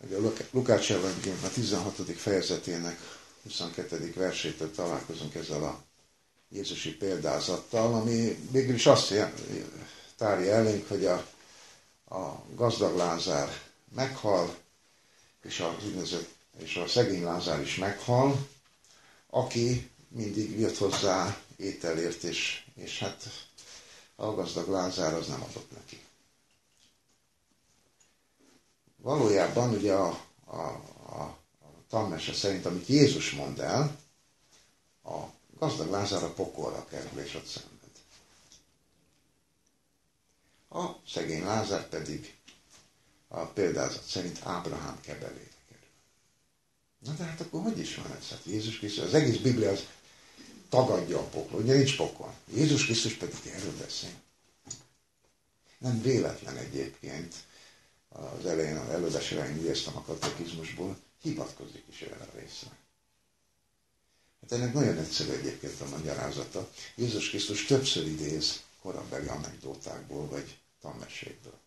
[0.00, 1.96] hogy a Lukács evangélium a 16.
[2.16, 2.98] fejezetének
[3.42, 4.12] 22.
[4.16, 5.82] versétől találkozunk ezzel a
[6.48, 9.14] Jézusi példázattal, ami végül is azt
[10.16, 11.26] tárja elénk, hogy a,
[12.08, 13.60] a gazdag Lázár
[13.94, 14.56] meghal,
[15.42, 15.76] és a,
[16.58, 18.48] és a szegény Lázár is meghal,
[19.30, 23.48] aki mindig jött hozzá ételért, és, és hát
[24.16, 26.00] a gazdag Lázár az nem adott neki.
[28.96, 30.60] Valójában ugye a, a,
[31.06, 31.41] a,
[31.92, 33.98] tanmese szerint, amit Jézus mond el,
[35.04, 35.18] a
[35.58, 37.90] gazdag Lázár a pokolra kerül, és ott szenved.
[40.68, 42.36] A szegény Lázár pedig
[43.28, 45.86] a példázat szerint Ábrahám kebelére kerül.
[46.98, 48.28] Na de hát akkor hogy is van ez?
[48.28, 49.86] Hát Jézus Krisztus, az egész Biblia az
[50.68, 52.34] tagadja a pokol, ugye nincs pokol.
[52.54, 54.14] Jézus Krisztus pedig erről beszél.
[55.78, 57.34] Nem véletlen egyébként,
[58.08, 62.70] az elején, az előadás elején idéztem a katekizmusból, hivatkozik is erre a részre.
[64.40, 66.70] Hát ennek nagyon egyszerű egyébként a magyarázata.
[66.94, 71.58] Jézus Krisztus többször idéz korabeli anekdótákból, vagy tanmesékből.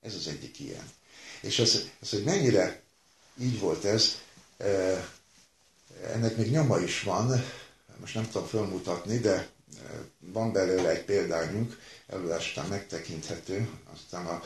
[0.00, 0.90] Ez az egyik ilyen.
[1.40, 2.82] És az, az hogy mennyire
[3.40, 4.18] így volt ez,
[4.56, 5.04] eh,
[6.02, 7.44] ennek még nyoma is van,
[8.00, 9.48] most nem tudom felmutatni, de eh,
[10.18, 14.42] van belőle egy példányunk, előadás után megtekinthető, aztán a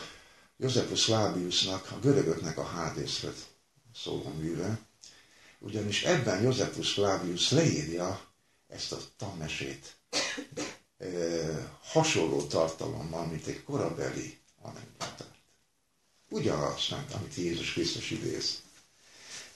[0.58, 3.34] Josephus Flaviusnak, a görögöknek a hádészről
[3.94, 4.78] szóló műve,
[5.58, 8.20] ugyanis ebben Josephus Flavius leírja
[8.68, 9.96] ezt a tanmesét
[10.98, 11.06] e,
[11.82, 15.30] hasonló tartalommal, mint egy korabeli anekdotát.
[16.28, 18.60] Ugyanazt, amit Jézus Krisztus idéz.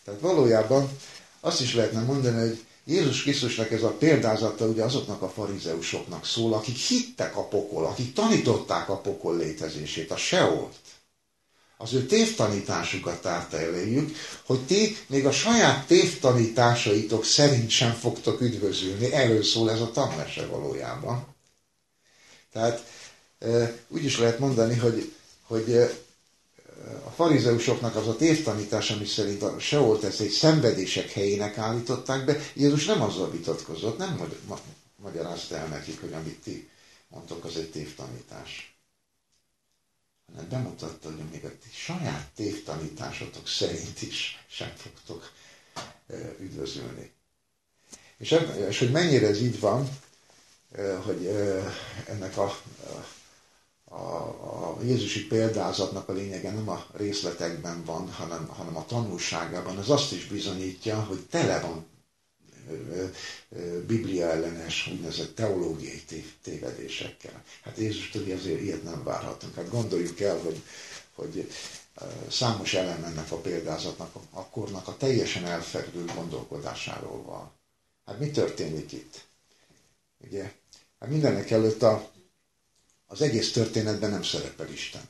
[0.05, 0.99] Tehát valójában
[1.41, 6.53] azt is lehetne mondani, hogy Jézus Krisztusnak ez a példázata ugye azoknak a farizeusoknak szól,
[6.53, 10.75] akik hittek a pokol, akik tanították a pokol létezését, a seolt.
[11.77, 19.13] Az ő tévtanításukat tárta eléjük, hogy ti még a saját tévtanításaitok szerint sem fogtok üdvözülni.
[19.13, 21.27] Erről szól ez a tanmese valójában.
[22.53, 22.85] Tehát
[23.89, 25.13] úgy is lehet mondani, hogy,
[25.43, 25.91] hogy
[27.05, 32.37] a farizeusoknak az a tévtanítás, ami szerint a Seolt ezt egy szenvedések helyének állították be,
[32.55, 34.33] Jézus nem azzal vitatkozott, nem
[34.97, 36.69] magyarázta el nekik, hogy amit ti
[37.09, 38.75] mondtok, az egy tévtanítás.
[40.33, 45.33] Hanem bemutatta, hogy még a ti saját tévtanításotok szerint is sem fogtok
[46.41, 47.13] üdvözülni.
[48.19, 48.37] És,
[48.69, 49.89] és hogy mennyire ez így van,
[51.05, 51.27] hogy
[52.07, 52.61] ennek a
[53.93, 59.79] a, a Jézusi példázatnak a lényege nem a részletekben van, hanem, hanem a tanulságában.
[59.79, 61.87] Ez azt is bizonyítja, hogy tele van
[63.87, 66.03] Biblia ellenes, úgynevezett teológiai
[66.43, 67.43] tévedésekkel.
[67.63, 69.55] Hát Jézus tudja, azért ilyet nem várhatunk.
[69.55, 70.63] Hát gondoljuk el, hogy,
[71.15, 71.51] hogy
[72.31, 77.51] számos elem ennek a példázatnak, a kornak a teljesen elferdült gondolkodásáról van.
[78.07, 79.25] Hát mi történik itt?
[80.27, 80.53] Ugye?
[81.01, 82.11] Hát mindenek előtt a,
[83.11, 85.03] az egész történetben nem szerepel Isten.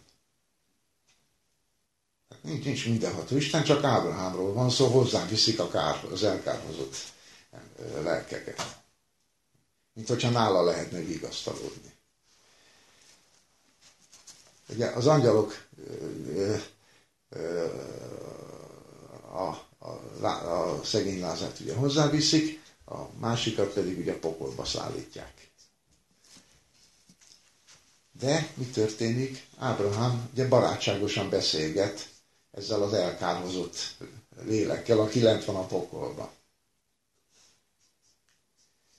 [2.31, 6.97] Hát nincs, nincs mindenható Isten, csak Ábrahámról van szó, hozzám viszik a kár, az elkárhozott
[8.02, 8.78] lelkeket.
[9.93, 11.93] Mint hogyha nála lehetne vigasztalódni.
[14.68, 15.66] Ugye az angyalok
[19.32, 19.48] a,
[19.78, 25.49] a, a szegény Lázárt ugye hozzáviszik, a másikat pedig ugye pokolba szállítják.
[28.20, 29.47] De mi történik?
[29.59, 32.09] Ábrahám ugye barátságosan beszélget
[32.51, 33.76] ezzel az elkárhozott
[34.44, 36.30] lélekkel, aki lent van a pokolban.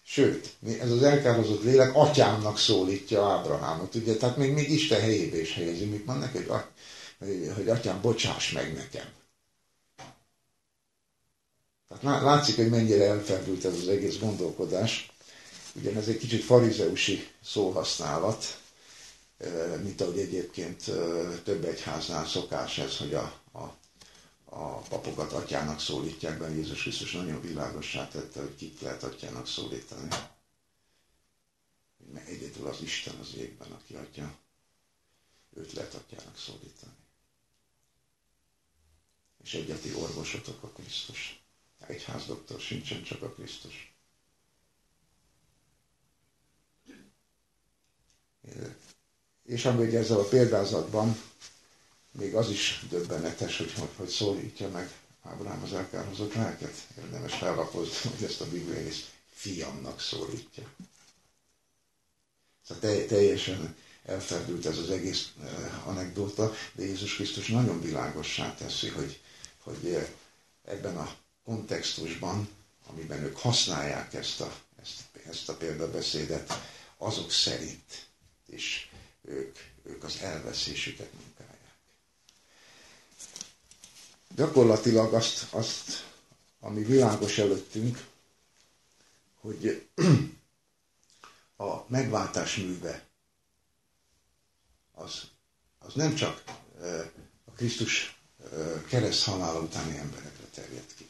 [0.03, 0.49] Sőt,
[0.79, 5.85] ez az elkárhozott lélek atyámnak szólítja Ábrahámot, ugye, tehát még, még Isten helyébe is helyezi,
[5.85, 9.05] mit mond neki, hogy, hogy atyám, bocsáss meg nekem.
[11.87, 15.11] Tehát látszik, hogy mennyire elferdült ez az egész gondolkodás.
[15.73, 18.60] Ugyanez egy kicsit farizeusi szóhasználat,
[19.83, 20.83] mint ahogy egyébként
[21.43, 23.77] több egyháznál szokás ez, hogy a, a,
[24.45, 30.07] a papokat atyának szólítják be, Jézus Krisztus nagyon világossá tette, hogy kit lehet atyának szólítani.
[32.13, 34.37] Mert egyedül az Isten az égben, aki atya,
[35.53, 36.93] őt lehet atyának szólítani.
[39.43, 41.41] És egyeti orvosotok a Krisztus.
[41.87, 43.93] Egyházdoktor sincsen, csak a Krisztus.
[49.51, 51.21] És amíg ezzel a példázatban
[52.11, 54.91] még az is döbbenetes, hogy, hogy, hogy szólítja meg
[55.23, 56.73] Ábrám az elkárhozott lelket.
[56.97, 58.91] Érdemes fellapozni, hogy ezt a Biblia
[59.33, 60.63] fiamnak szólítja.
[62.67, 63.75] Tehát teljesen
[64.05, 69.19] elferdült ez az egész eh, anekdóta, de Jézus Krisztus nagyon világossá teszi, hogy,
[69.63, 70.07] hogy eh,
[70.65, 71.15] ebben a
[71.45, 72.49] kontextusban,
[72.87, 76.53] amiben ők használják ezt a, ezt, ezt a példabeszédet,
[76.97, 78.05] azok szerint
[78.45, 78.90] is
[79.21, 81.59] ők, ők az elveszésüket munkálják.
[84.35, 86.05] Gyakorlatilag azt, azt,
[86.59, 88.05] ami világos előttünk,
[89.39, 89.87] hogy
[91.57, 93.05] a megváltás műve
[94.91, 95.21] az,
[95.79, 96.43] az nem csak
[97.45, 98.19] a Krisztus
[98.87, 101.09] kereszt halála utáni emberekre terjed ki.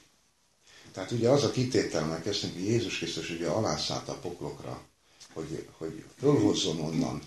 [0.92, 4.82] Tehát ugye az a kitételnek kezdtünk, hogy Jézus Krisztus ugye alászállt a poklokra,
[5.34, 7.22] hogy, hogy fölhozzon onnan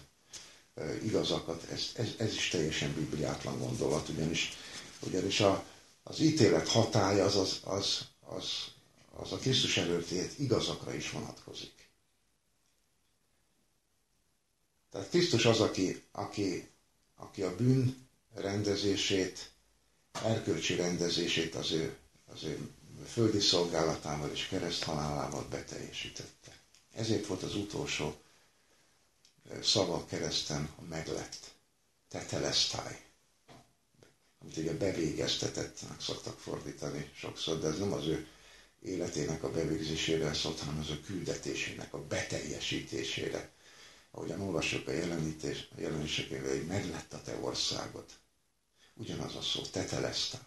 [1.03, 4.53] igazakat, ez, ez, ez is teljesen bibliátlan gondolat, ugyanis,
[5.01, 5.65] ugyanis a,
[6.03, 8.45] az ítélet hatája az, az, az, az,
[9.17, 11.73] az a Krisztus előtt igazakra is vonatkozik.
[14.91, 16.69] Tehát Krisztus az, aki, aki,
[17.17, 19.51] aki a bűn rendezését,
[20.13, 21.97] erkölcsi rendezését az ő,
[22.35, 22.71] az ő
[23.09, 26.57] földi szolgálatával és kereszthalálával beteljesítette.
[26.93, 28.15] Ezért volt az utolsó
[29.63, 31.53] szava a kereszten meglett.
[32.09, 33.01] Tetelesztály.
[34.41, 38.27] Amit ugye bevégeztetettnek szoktak fordítani sokszor, de ez nem az ő
[38.83, 43.51] életének a bevégzésére szólt, hanem az ő küldetésének a beteljesítésére.
[44.11, 48.05] Ahogyan olvassuk a jelenítés, a jelenésekében, hogy meglett a te országod.
[48.95, 50.41] Ugyanaz a szó, tetelesztály.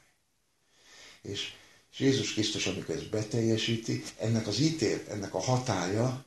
[1.21, 1.53] És,
[1.91, 6.25] és Jézus Krisztus, amikor ezt beteljesíti, ennek az ítél, ennek a hatája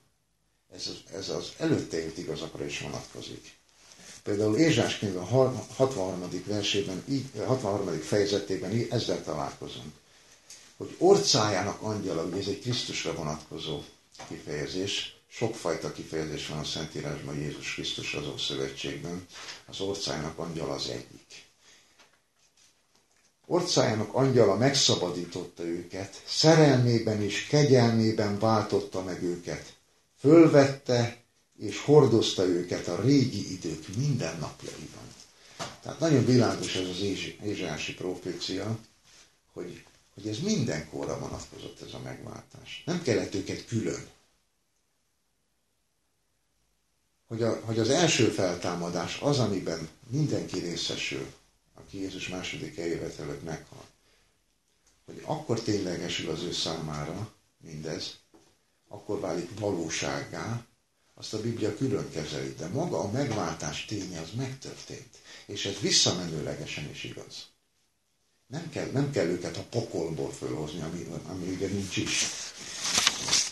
[0.75, 3.59] ez az, ez az előtte élt igazakra is vonatkozik.
[4.23, 5.25] Például Ézsás a
[5.75, 6.43] 63.
[6.47, 7.05] versében,
[7.47, 8.01] 63.
[8.01, 9.93] fejezetében ezzel találkozunk,
[10.77, 13.83] hogy orcájának angyala, ugye ez egy Krisztusra vonatkozó
[14.29, 19.27] kifejezés, sokfajta kifejezés van a Szentírásban Jézus Krisztus az Szövetségben,
[19.67, 21.49] az orcájának angyala az egyik.
[23.47, 29.75] Orcájának angyala megszabadította őket, szerelmében és kegyelmében váltotta meg őket,
[30.21, 31.23] fölvette
[31.59, 35.15] és hordozta őket a régi idők minden napjaiban.
[35.83, 37.01] Tehát nagyon világos ez az
[37.43, 38.79] Ézsási profécia,
[39.53, 39.85] hogy,
[40.15, 42.83] hogy ez mindenkorra vonatkozott ez a megváltás.
[42.87, 44.07] Nem kellett őket külön.
[47.27, 51.33] Hogy, a, hogy az első feltámadás az, amiben mindenki részesül,
[51.75, 53.85] aki Jézus második eljövet előtt meghal,
[55.05, 58.20] hogy akkor ténylegesül az ő számára mindez,
[58.93, 60.65] akkor válik valóságá,
[61.15, 65.19] azt a Biblia külön kezeli, de maga a megváltás ténye az megtörtént.
[65.47, 67.47] És ez visszamenőlegesen is igaz.
[68.47, 72.25] Nem kell, nem kell őket a pokolból fölhozni, ami, ami ugye nincs is.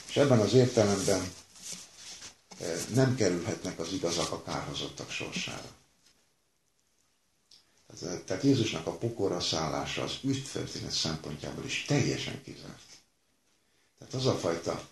[0.09, 1.33] És ebben az értelemben
[2.61, 5.77] eh, nem kerülhetnek az igazak a kárhozottak sorsára.
[8.25, 12.87] Tehát Jézusnak a pokorra szállása az ügytörténet szempontjából is teljesen kizárt.
[13.99, 14.89] Tehát az a fajta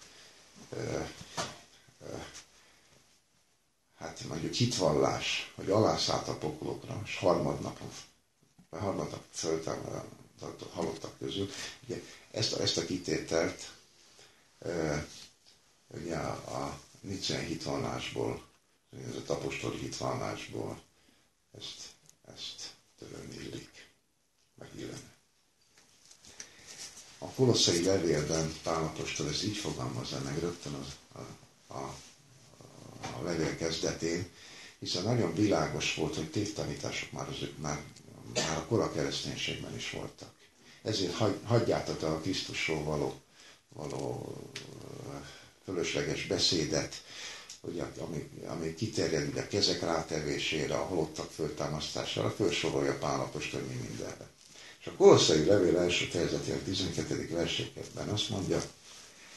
[3.98, 7.90] hát mondjuk hitvallás, hogy alászállt a pokolokra, és harmadnapon,
[8.70, 11.48] vagy harmadnap föltámadott halottak közül.
[11.85, 13.73] Ugye ezt, ezt a kitételt
[15.89, 16.81] ugye a, a
[17.47, 18.44] hitvallásból,
[19.09, 20.82] ez a apostoli hitvallásból
[21.59, 21.89] ezt,
[22.35, 23.90] ezt törölni illik,
[24.55, 25.15] meg illene.
[27.27, 31.94] A kolosszai levélben Pálapostól ezt így fogalmazza meg rögtön az, a, a,
[33.19, 34.27] a levél kezdetén,
[34.78, 37.81] hiszen nagyon világos volt, hogy tévtanítások már, az, már,
[38.35, 40.31] már a kora kereszténységben is voltak.
[40.82, 43.15] Ezért hagy, hagyjátok a Krisztusról való,
[43.69, 44.35] való
[45.65, 47.03] fölösleges beszédet,
[47.61, 54.26] hogy ami, ami kiterjed ugye a kezek rátevésére, a halottak föltámasztására, felsorolja Pálapostól mi mindenre.
[54.86, 57.28] És a kolosszai levél első fejezetének 12.
[57.32, 58.62] versékben azt mondja,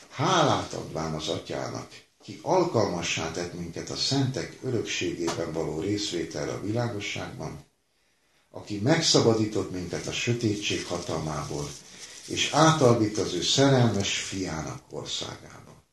[0.09, 1.87] hálát adván az atyának,
[2.23, 7.65] ki alkalmassá tett minket a szentek örökségében való részvételre a világosságban,
[8.51, 11.69] aki megszabadított minket a sötétség hatalmából,
[12.25, 15.83] és átalbít az ő szerelmes fiának országába.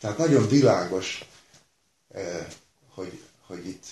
[0.00, 1.24] Tehát nagyon világos,
[2.08, 2.46] eh,
[2.88, 3.84] hogy, hogy itt,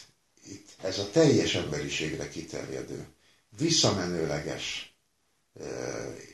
[0.44, 3.06] itt ez a teljes emberiségre kiterjedő,
[3.60, 4.94] visszamenőleges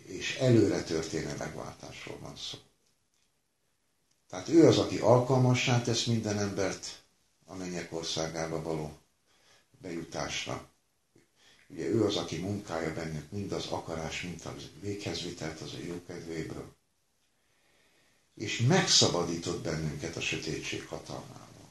[0.06, 2.58] és előre történő megváltásról van szó.
[4.28, 7.02] Tehát ő az, aki alkalmassá tesz minden embert
[7.46, 8.98] a mennyek országába való
[9.80, 10.68] bejutásra.
[11.68, 16.74] Ugye ő az, aki munkálja bennük mind az akarás, mind az véghezvitelt az ő jókedvéből.
[18.34, 21.70] És megszabadított bennünket a sötétség hatalmából.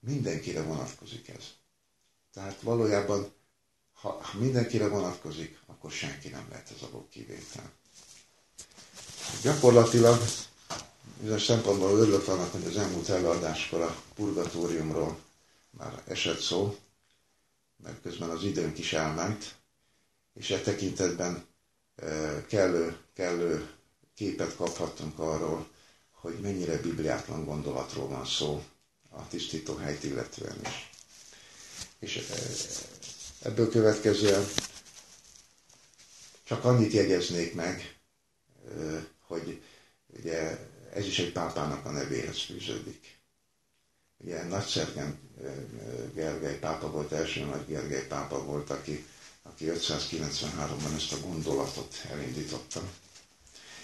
[0.00, 1.44] Mindenkire vonatkozik ez.
[2.32, 3.33] Tehát valójában,
[4.04, 7.70] ha mindenkire vonatkozik, akkor senki nem lehet ez a kivétel.
[9.42, 10.18] Gyakorlatilag
[11.20, 15.18] bizonyos szempontból örülök annak, hogy az elmúlt előadáskor a purgatóriumról
[15.70, 16.76] már esett szó,
[17.82, 19.54] mert közben az időnk is elment,
[20.34, 21.46] és e tekintetben
[21.96, 23.70] e, kellő, kellő
[24.14, 25.68] képet kaphattunk arról,
[26.10, 28.64] hogy mennyire bibliátlan gondolatról van szó
[29.10, 30.90] a tisztító helyt illetően is.
[31.98, 32.34] És e,
[33.44, 34.44] ebből következően
[36.44, 37.96] csak annyit jegyeznék meg,
[39.26, 39.62] hogy
[40.06, 40.58] ugye
[40.94, 43.18] ez is egy pápának a nevéhez fűződik.
[44.16, 45.18] Ugye Nagyszergen
[46.14, 49.06] Gergely pápa volt, első Nagy Gergely pápa volt, aki,
[49.42, 52.82] aki 593-ban ezt a gondolatot elindította.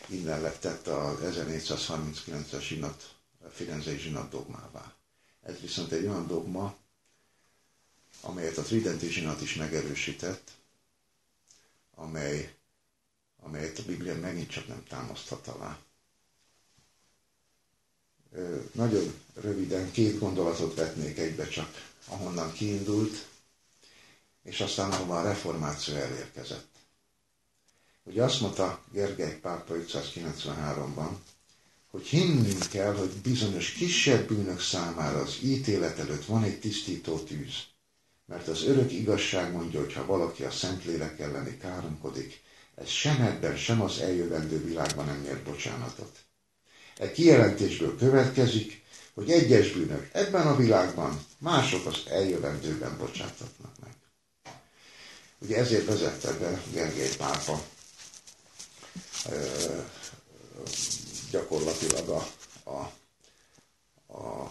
[0.06, 3.14] Innen lett tette a 1439-es zsinat,
[3.44, 4.94] a Firenzei zsinat dogmává.
[5.42, 6.76] Ez viszont egy olyan dogma,
[8.20, 10.50] amelyet a Tridenti zsinat is megerősített,
[11.94, 12.54] amely,
[13.42, 15.78] amelyet a Biblia megint csak nem támaszthat alá
[18.72, 23.26] nagyon röviden két gondolatot vetnék egybe csak, ahonnan kiindult,
[24.42, 26.68] és aztán ahova a reformáció elérkezett.
[28.02, 31.10] Ugye azt mondta Gergely pápa 593-ban,
[31.90, 37.54] hogy hinnünk kell, hogy bizonyos kisebb bűnök számára az ítélet előtt van egy tisztító tűz.
[38.30, 42.40] Mert az örök igazság mondja, hogy ha valaki a Szentlélek elleni káromkodik,
[42.74, 46.18] ez sem ebben, sem az eljövendő világban nem ér bocsánatot.
[46.98, 48.82] E kijelentésből következik,
[49.14, 53.92] hogy egyes bűnök ebben a világban, mások az eljövendőben bocsátatnak meg.
[55.38, 57.62] Ugye ezért vezette be Gergely pápa
[61.30, 62.26] gyakorlatilag a,
[62.70, 62.92] a,
[64.06, 64.42] a,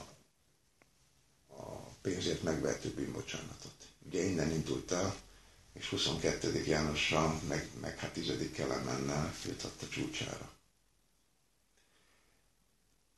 [1.47, 3.58] a pénzért megvehető bűnbocsánatot.
[4.09, 5.15] Ugye innen indult el,
[5.73, 6.63] és 22.
[6.65, 8.49] Jánossal, meg, meg hát 10.
[8.53, 10.57] kelemennel jutott a csúcsára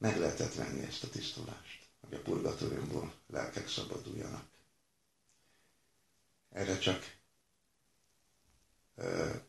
[0.01, 4.45] meg lehetett venni ezt a tisztulást, hogy a purgatóriumból lelkek szabaduljanak.
[6.51, 7.15] Erre csak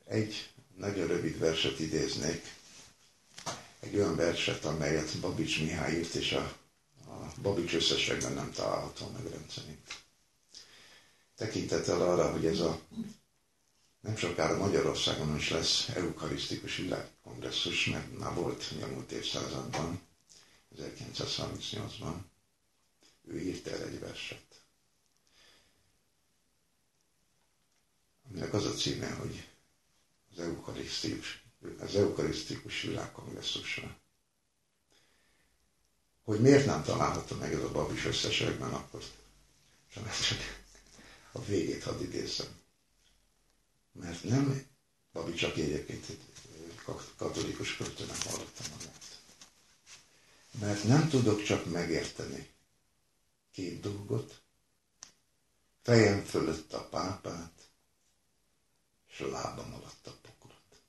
[0.04, 2.54] egy nagyon rövid verset idéznék,
[3.80, 6.56] egy olyan verset, amelyet Babics Mihály írt, és a,
[7.06, 10.02] a Babics összességben nem található meg rendszerint.
[11.36, 12.80] Tekintettel arra, hogy ez a
[14.00, 20.00] nem sokára Magyarországon is lesz eukarisztikus világkongresszus, mert már volt a múlt évszázadban,
[20.78, 22.14] 1938-ban,
[23.24, 24.62] ő írt el egy verset,
[28.30, 29.48] aminek az a címe, hogy
[30.32, 31.44] az eukarisztikus,
[31.80, 33.96] az eukarisztikus világkongresszusra.
[36.24, 39.02] Hogy miért nem található meg ez a babis összességben, akkor
[39.94, 40.61] csak
[41.32, 42.60] a végét hadd idézem.
[43.92, 44.66] Mert nem
[45.12, 46.20] Babi csak egyébként egy
[47.16, 49.02] katolikus költőnek hallottam magát
[50.60, 52.50] mert nem tudok csak megérteni
[53.50, 54.42] két dolgot,
[55.82, 57.52] fejem fölött a pápát,
[59.08, 60.82] és a lábam alatt a poklot.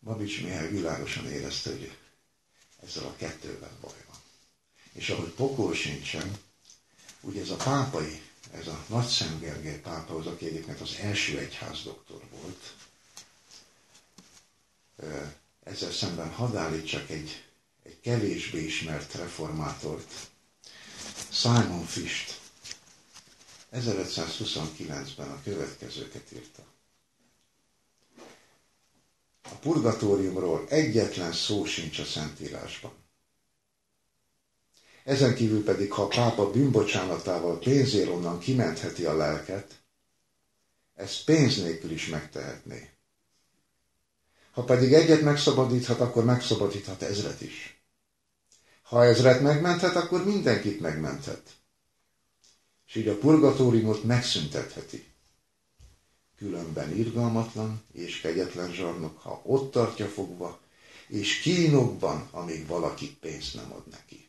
[0.00, 1.98] Babics Mihály világosan érezte, hogy
[2.82, 4.18] ezzel a kettővel baj van.
[4.92, 6.38] És ahogy pokol sincsen,
[7.20, 8.22] ugye ez a pápai,
[8.52, 12.74] ez a Nagy Szent Gergely pápa, az, aki egyébként az első egyház doktor volt,
[15.64, 17.44] ezzel szemben hadd állítsak egy,
[17.82, 20.12] egy kevésbé ismert reformátort,
[21.30, 22.38] Simon Fist.
[23.72, 26.62] 1529-ben a következőket írta.
[29.42, 32.92] A purgatóriumról egyetlen szó sincs a Szentírásban.
[35.10, 39.80] Ezen kívül pedig, ha a pápa bűnbocsánatával pénzért onnan kimentheti a lelket,
[40.94, 42.90] ezt pénz nélkül is megtehetné.
[44.50, 47.82] Ha pedig egyet megszabadíthat, akkor megszabadíthat ezret is.
[48.82, 51.50] Ha ezret megmenthet, akkor mindenkit megmenthet.
[52.86, 55.06] És így a purgatóriumot megszüntetheti.
[56.36, 60.60] Különben irgalmatlan és kegyetlen zsarnok, ha ott tartja fogva,
[61.06, 64.19] és kínokban, amíg valaki pénzt nem ad neki.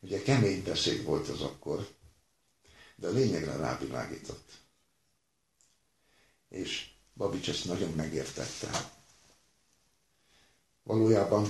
[0.00, 1.94] Ugye kemény beszéd volt az akkor,
[2.96, 4.52] de a lényegre rávilágított.
[6.48, 8.90] És Babics ezt nagyon megértette.
[10.82, 11.48] Valójában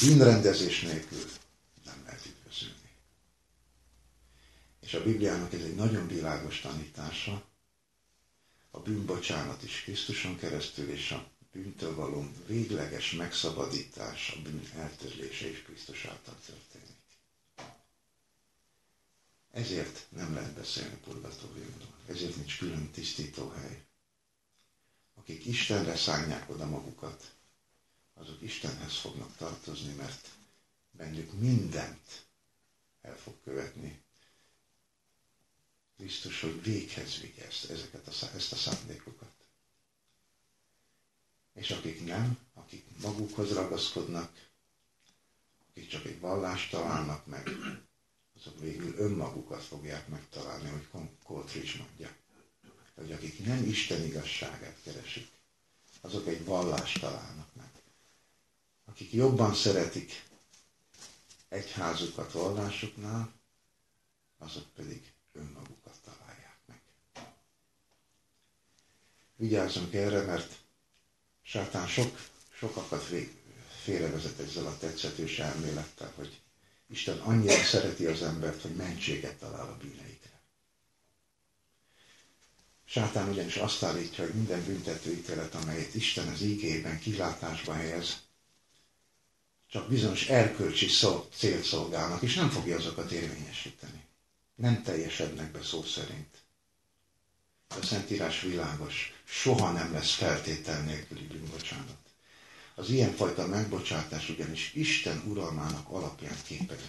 [0.00, 1.24] bűnrendezés nélkül
[1.84, 2.90] nem lehet üdvözülni.
[4.80, 7.44] És a Bibliának ez egy nagyon világos tanítása.
[8.70, 15.62] A bűnbocsánat is Krisztuson keresztül, és a bűntől való végleges megszabadítás, a bűn eltörlése is
[15.62, 16.81] Krisztus által történik.
[19.52, 23.84] Ezért nem lehet beszélni purgatóriumról, ezért nincs külön tisztítóhely.
[25.14, 27.34] Akik Istenre szállják oda magukat,
[28.14, 30.28] azok Istenhez fognak tartozni, mert
[30.90, 32.26] bennük mindent
[33.00, 34.02] el fog követni.
[35.96, 39.32] Krisztus, hogy véghez vigye ezt, ezeket a, ezt a szándékokat.
[41.54, 44.48] És akik nem, akik magukhoz ragaszkodnak,
[45.68, 47.48] akik csak egy vallást találnak meg,
[48.44, 50.88] azok végül önmagukat fogják megtalálni, hogy
[51.24, 52.10] Coleridge mondja.
[52.94, 55.28] Hogy akik nem Isten igazságát keresik,
[56.00, 57.70] azok egy vallást találnak meg.
[58.84, 60.24] Akik jobban szeretik
[61.48, 63.32] egyházukat vallásoknál,
[64.38, 66.80] azok pedig önmagukat találják meg.
[69.36, 70.58] Vigyázzunk erre, mert
[71.42, 72.18] sátán sok,
[72.54, 73.08] sokakat
[73.82, 76.41] félrevezet ezzel a tetszetős elmélettel, hogy
[76.92, 80.40] Isten annyira szereti az embert, hogy mentséget talál a bűneikre.
[82.84, 88.20] Sátán ugyanis azt állítja, hogy minden büntetőítélet, amelyet Isten az ígében kilátásba helyez,
[89.70, 94.04] csak bizonyos erkölcsi szó, célt szolgálnak, és nem fogja azokat érvényesíteni.
[94.54, 96.36] Nem teljesednek be szó szerint.
[97.68, 102.01] A Szentírás világos, soha nem lesz feltétel nélküli bűnbocsánat.
[102.82, 106.80] Az ilyenfajta megbocsátás ugyanis Isten uralmának alapján képes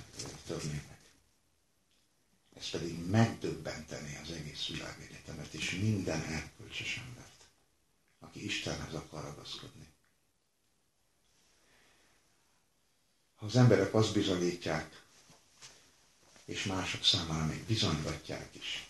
[0.48, 0.98] törni meg.
[2.57, 7.45] Ez pedig megdöbbenteni az egész világegyetemet és minden erkölcses embert,
[8.20, 9.88] aki Istenhez akar ragaszkodni.
[13.36, 15.02] Ha az emberek azt bizonyítják,
[16.45, 18.90] és mások számára még bizonygatják is,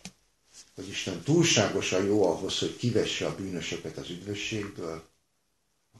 [0.75, 5.11] hogy Isten túlságosan jó ahhoz, hogy kivesse a bűnösöket az üdvösségből,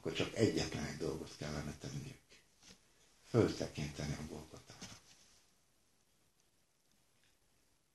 [0.06, 2.20] akkor csak egyetlen egy dolgot kellene tenniük.
[3.30, 4.98] Föltekinteni a Golgotára.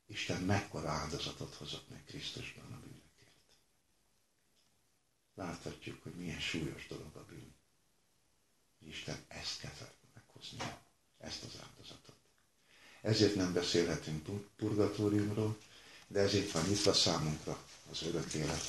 [0.06, 3.32] Isten mekkora áldozatot hozott meg Krisztusban a bűnökért.
[5.35, 7.55] Láthatjuk, hogy milyen súlyos dolog a bűn.
[8.78, 9.72] Isten ezt kell
[10.14, 10.59] meghozni,
[11.18, 12.16] ezt az áldozatot.
[13.01, 15.59] Ezért nem beszélhetünk purgatóriumról,
[16.06, 18.62] de ezért van nyitva számunkra az örök élet.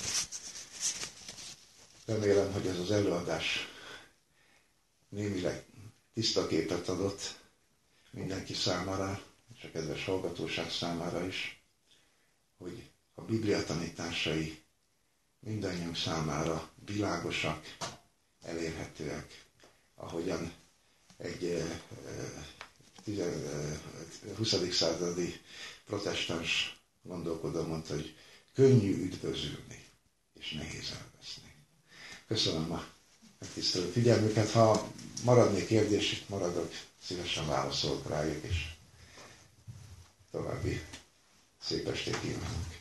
[2.10, 3.68] Remélem, hogy ez az előadás
[5.10, 5.66] némileg
[6.14, 7.40] tiszta képet adott
[8.12, 9.22] mindenki számára,
[9.58, 11.64] és a kedves hallgatóság számára is,
[12.58, 14.62] hogy a Biblia tanításai
[15.40, 17.76] mindannyiunk számára világosak,
[18.42, 19.46] elérhetőek,
[19.96, 20.54] ahogyan
[21.18, 21.64] egy
[24.38, 24.56] 20.
[24.72, 25.42] századi
[25.86, 28.16] protestáns gondolkodó mondta, hogy
[28.54, 29.86] könnyű üdvözülni,
[30.40, 31.09] és nehéz elveszni.
[32.30, 32.84] Köszönöm a
[33.40, 34.52] megtisztelő figyelmüket.
[34.52, 34.88] Ha
[35.24, 36.72] maradnék kérdés, maradok,
[37.06, 38.66] szívesen válaszolok rájuk, és
[40.32, 40.82] további
[41.62, 42.79] szép estét kívánok.